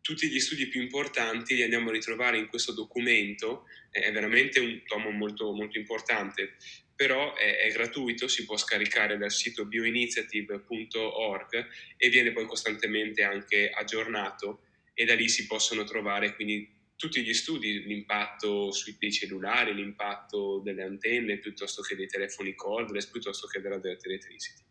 tutti 0.00 0.28
gli 0.28 0.38
studi 0.38 0.68
più 0.68 0.80
importanti 0.80 1.56
li 1.56 1.64
andiamo 1.64 1.88
a 1.90 1.92
ritrovare 1.92 2.38
in 2.38 2.46
questo 2.46 2.70
documento, 2.70 3.64
è 3.90 4.12
veramente 4.12 4.60
un 4.60 4.82
tomo 4.86 5.10
molto, 5.10 5.52
molto 5.52 5.78
importante, 5.78 6.56
però 6.96 7.36
è, 7.36 7.58
è, 7.58 7.70
gratuito, 7.70 8.26
si 8.26 8.44
può 8.44 8.56
scaricare 8.56 9.16
dal 9.18 9.30
sito 9.30 9.66
bioinitiative.org 9.66 11.68
e 11.96 12.08
viene 12.08 12.32
poi 12.32 12.46
costantemente 12.46 13.22
anche 13.22 13.70
aggiornato 13.70 14.62
e 14.94 15.04
da 15.04 15.14
lì 15.14 15.28
si 15.28 15.46
possono 15.46 15.84
trovare 15.84 16.34
quindi 16.34 16.68
tutti 16.96 17.22
gli 17.22 17.34
studi, 17.34 17.82
l'impatto 17.82 18.72
sui 18.72 18.96
dei 18.98 19.12
cellulari, 19.12 19.74
l'impatto 19.74 20.62
delle 20.64 20.82
antenne, 20.82 21.38
piuttosto 21.38 21.82
che 21.82 21.94
dei 21.94 22.06
telefoni 22.06 22.54
cordless, 22.54 23.10
piuttosto 23.10 23.46
che 23.46 23.60
della 23.60 23.76
dirt 23.78 24.06
electricity. 24.06 24.62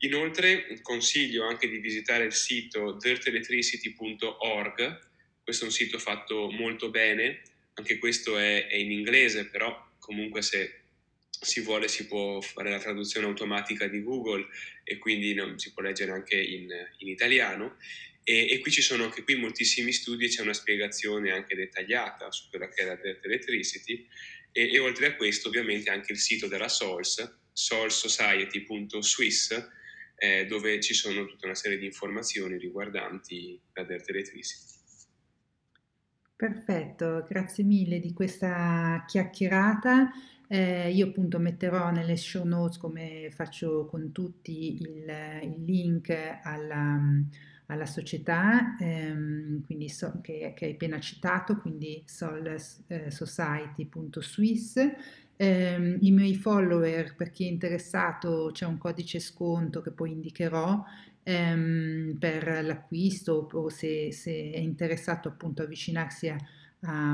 Inoltre 0.00 0.78
consiglio 0.82 1.46
anche 1.46 1.70
di 1.70 1.78
visitare 1.78 2.24
il 2.24 2.34
sito 2.34 2.98
dirtelectricity.org, 3.00 5.08
questo 5.42 5.64
è 5.64 5.68
un 5.68 5.72
sito 5.72 5.98
fatto 5.98 6.50
molto 6.50 6.90
bene, 6.90 7.40
anche 7.72 7.96
questo 7.96 8.36
è, 8.36 8.66
è 8.66 8.74
in 8.74 8.92
inglese, 8.92 9.48
però 9.48 9.94
comunque 9.98 10.42
se 10.42 10.82
si 11.40 11.60
vuole 11.60 11.88
si 11.88 12.06
può 12.06 12.40
fare 12.40 12.70
la 12.70 12.78
traduzione 12.78 13.26
automatica 13.26 13.86
di 13.86 14.02
Google 14.02 14.46
e 14.84 14.98
quindi 14.98 15.34
no, 15.34 15.58
si 15.58 15.72
può 15.72 15.82
leggere 15.82 16.12
anche 16.12 16.40
in, 16.40 16.68
in 16.98 17.08
italiano 17.08 17.76
e, 18.28 18.50
e, 18.50 18.58
qui 18.58 18.72
ci 18.72 18.82
sono 18.82 19.04
anche 19.04 19.22
qui 19.22 19.36
moltissimi 19.36 19.92
studi, 19.92 20.26
c'è 20.26 20.42
una 20.42 20.52
spiegazione 20.52 21.30
anche 21.30 21.54
dettagliata 21.54 22.32
su 22.32 22.48
quella 22.50 22.68
che 22.68 22.82
è 22.82 22.84
la 22.84 22.96
Dirt 22.96 23.24
Electricity 23.24 24.04
e, 24.50 24.72
e, 24.72 24.80
oltre 24.80 25.06
a 25.06 25.14
questo 25.14 25.46
ovviamente 25.46 25.90
anche 25.90 26.10
il 26.10 26.18
sito 26.18 26.48
della 26.48 26.68
SOLS, 26.68 27.36
solsociety.swiss, 27.52 29.68
eh, 30.16 30.44
dove 30.46 30.80
ci 30.80 30.92
sono 30.92 31.24
tutta 31.26 31.46
una 31.46 31.54
serie 31.54 31.78
di 31.78 31.84
informazioni 31.84 32.58
riguardanti 32.58 33.60
la 33.74 33.84
Dirt 33.84 34.08
Electricity. 34.08 34.74
Perfetto, 36.34 37.24
grazie 37.28 37.62
mille 37.62 38.00
di 38.00 38.12
questa 38.12 39.04
chiacchierata. 39.06 40.10
Eh, 40.48 40.90
io 40.92 41.08
appunto 41.08 41.38
metterò 41.38 41.90
nelle 41.90 42.16
show 42.16 42.44
notes, 42.44 42.78
come 42.78 43.30
faccio 43.32 43.86
con 43.86 44.12
tutti, 44.12 44.80
il, 44.80 45.04
il 45.42 45.64
link 45.64 46.10
alla 46.42 46.98
alla 47.66 47.86
società, 47.86 48.76
ehm, 48.78 49.64
so, 49.88 50.20
che, 50.22 50.52
che, 50.54 50.66
hai 50.66 50.72
appena 50.72 51.00
citato, 51.00 51.56
quindi 51.56 52.02
solsociety.swiss. 52.04 54.76
Eh, 55.38 55.98
I 56.00 56.10
miei 56.12 56.34
follower, 56.36 57.14
per 57.16 57.30
chi 57.30 57.44
è 57.44 57.48
interessato, 57.48 58.50
c'è 58.52 58.64
un 58.66 58.78
codice 58.78 59.18
sconto 59.18 59.82
che 59.82 59.90
poi 59.90 60.12
indicherò 60.12 60.82
ehm, 61.22 62.16
per 62.18 62.64
l'acquisto 62.64 63.48
o 63.52 63.68
se, 63.68 64.12
se, 64.12 64.50
è 64.52 64.58
interessato 64.58 65.28
appunto 65.28 65.62
avvicinarsi 65.62 66.28
a, 66.28 66.36
a, 66.86 67.10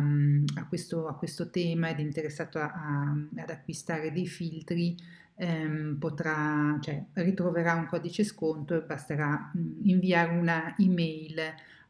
a, 0.61 0.67
questo, 0.67 1.07
a 1.09 1.15
questo, 1.15 1.51
tema 1.51 1.89
ed 1.89 1.99
è 1.99 2.03
interessato 2.03 2.59
ad 2.59 3.51
acquistare 3.51 4.13
dei 4.13 4.27
filtri 4.27 4.97
ehm, 5.37 5.97
potrà, 5.99 6.79
cioè, 6.81 7.05
ritroverà 7.15 7.75
un 7.75 7.87
codice 7.87 8.25
sconto 8.25 8.75
e 8.75 8.83
basterà 8.83 9.51
mh, 9.53 9.89
inviare 9.89 10.37
una 10.37 10.75
email 10.79 11.41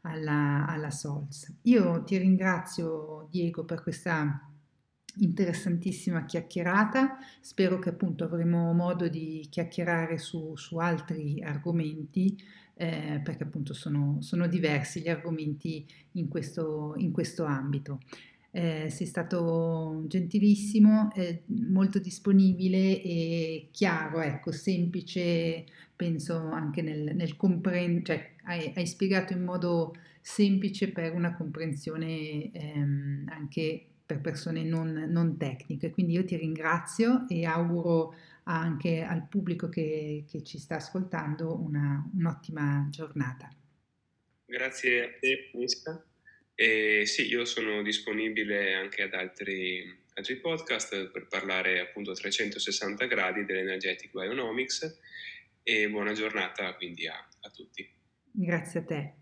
alla, 0.01 0.65
alla 0.67 0.91
SOLS. 0.91 1.53
Io 1.63 2.03
ti 2.03 2.17
ringrazio 2.17 3.27
Diego 3.29 3.63
per 3.63 3.83
questa 3.83 4.47
interessantissima 5.15 6.25
chiacchierata, 6.25 7.17
spero 7.39 7.77
che 7.79 7.89
appunto 7.89 8.23
avremo 8.23 8.73
modo 8.73 9.07
di 9.07 9.45
chiacchierare 9.49 10.17
su, 10.17 10.55
su 10.55 10.77
altri 10.77 11.41
argomenti 11.43 12.35
eh, 12.75 13.21
perché 13.23 13.43
appunto 13.43 13.73
sono, 13.73 14.17
sono, 14.21 14.47
diversi 14.47 15.01
gli 15.01 15.09
argomenti 15.09 15.85
in 16.13 16.27
questo, 16.27 16.93
in 16.97 17.11
questo 17.11 17.43
ambito 17.43 17.99
eh, 18.55 18.87
sei 18.91 19.07
stato 19.07 20.03
gentilissimo, 20.07 21.11
eh, 21.15 21.41
molto 21.47 21.97
disponibile 21.97 23.01
e 23.01 23.69
chiaro, 23.71 24.21
ecco, 24.21 24.51
semplice, 24.51 25.65
penso 25.95 26.37
anche 26.51 26.83
nel, 26.83 27.15
nel 27.15 27.35
comprendere, 27.35 28.03
cioè 28.03 28.31
hai, 28.43 28.71
hai, 28.75 28.85
spiegato 28.85 29.33
in 29.33 29.43
modo 29.43 29.95
semplice 30.21 30.91
per 30.91 31.13
una 31.15 31.35
comprensione 31.35 32.51
ehm, 32.51 33.25
anche 33.29 33.87
per 34.05 34.21
persone 34.21 34.63
non, 34.63 35.07
non, 35.09 35.35
tecniche. 35.37 35.89
Quindi 35.89 36.13
io 36.13 36.23
ti 36.23 36.35
ringrazio 36.37 37.25
e 37.27 37.45
auguro 37.45 38.13
anche 38.43 39.01
al 39.01 39.27
pubblico 39.27 39.69
che, 39.69 40.25
che 40.29 40.43
ci 40.43 40.57
sta 40.57 40.75
ascoltando 40.75 41.59
una, 41.61 42.09
un'ottima 42.13 42.87
giornata. 42.89 43.49
Grazie 44.45 45.03
a 45.03 45.09
te, 45.19 45.51
Misca. 45.53 46.05
E 46.55 47.05
sì, 47.05 47.27
io 47.27 47.45
sono 47.45 47.81
disponibile 47.81 48.75
anche 48.75 49.01
ad 49.01 49.13
altri, 49.13 49.83
altri 50.13 50.37
podcast 50.37 51.09
per 51.09 51.27
parlare 51.27 51.79
appunto 51.79 52.11
a 52.11 52.15
360 52.15 53.05
gradi 53.05 53.45
dell'Energetic 53.45 54.11
Bionomics 54.11 54.99
e 55.63 55.89
buona 55.89 56.13
giornata 56.13 56.75
quindi 56.75 57.07
a, 57.07 57.15
a 57.15 57.49
tutti. 57.49 57.89
Grazie 58.31 58.79
a 58.81 58.83
te. 58.83 59.13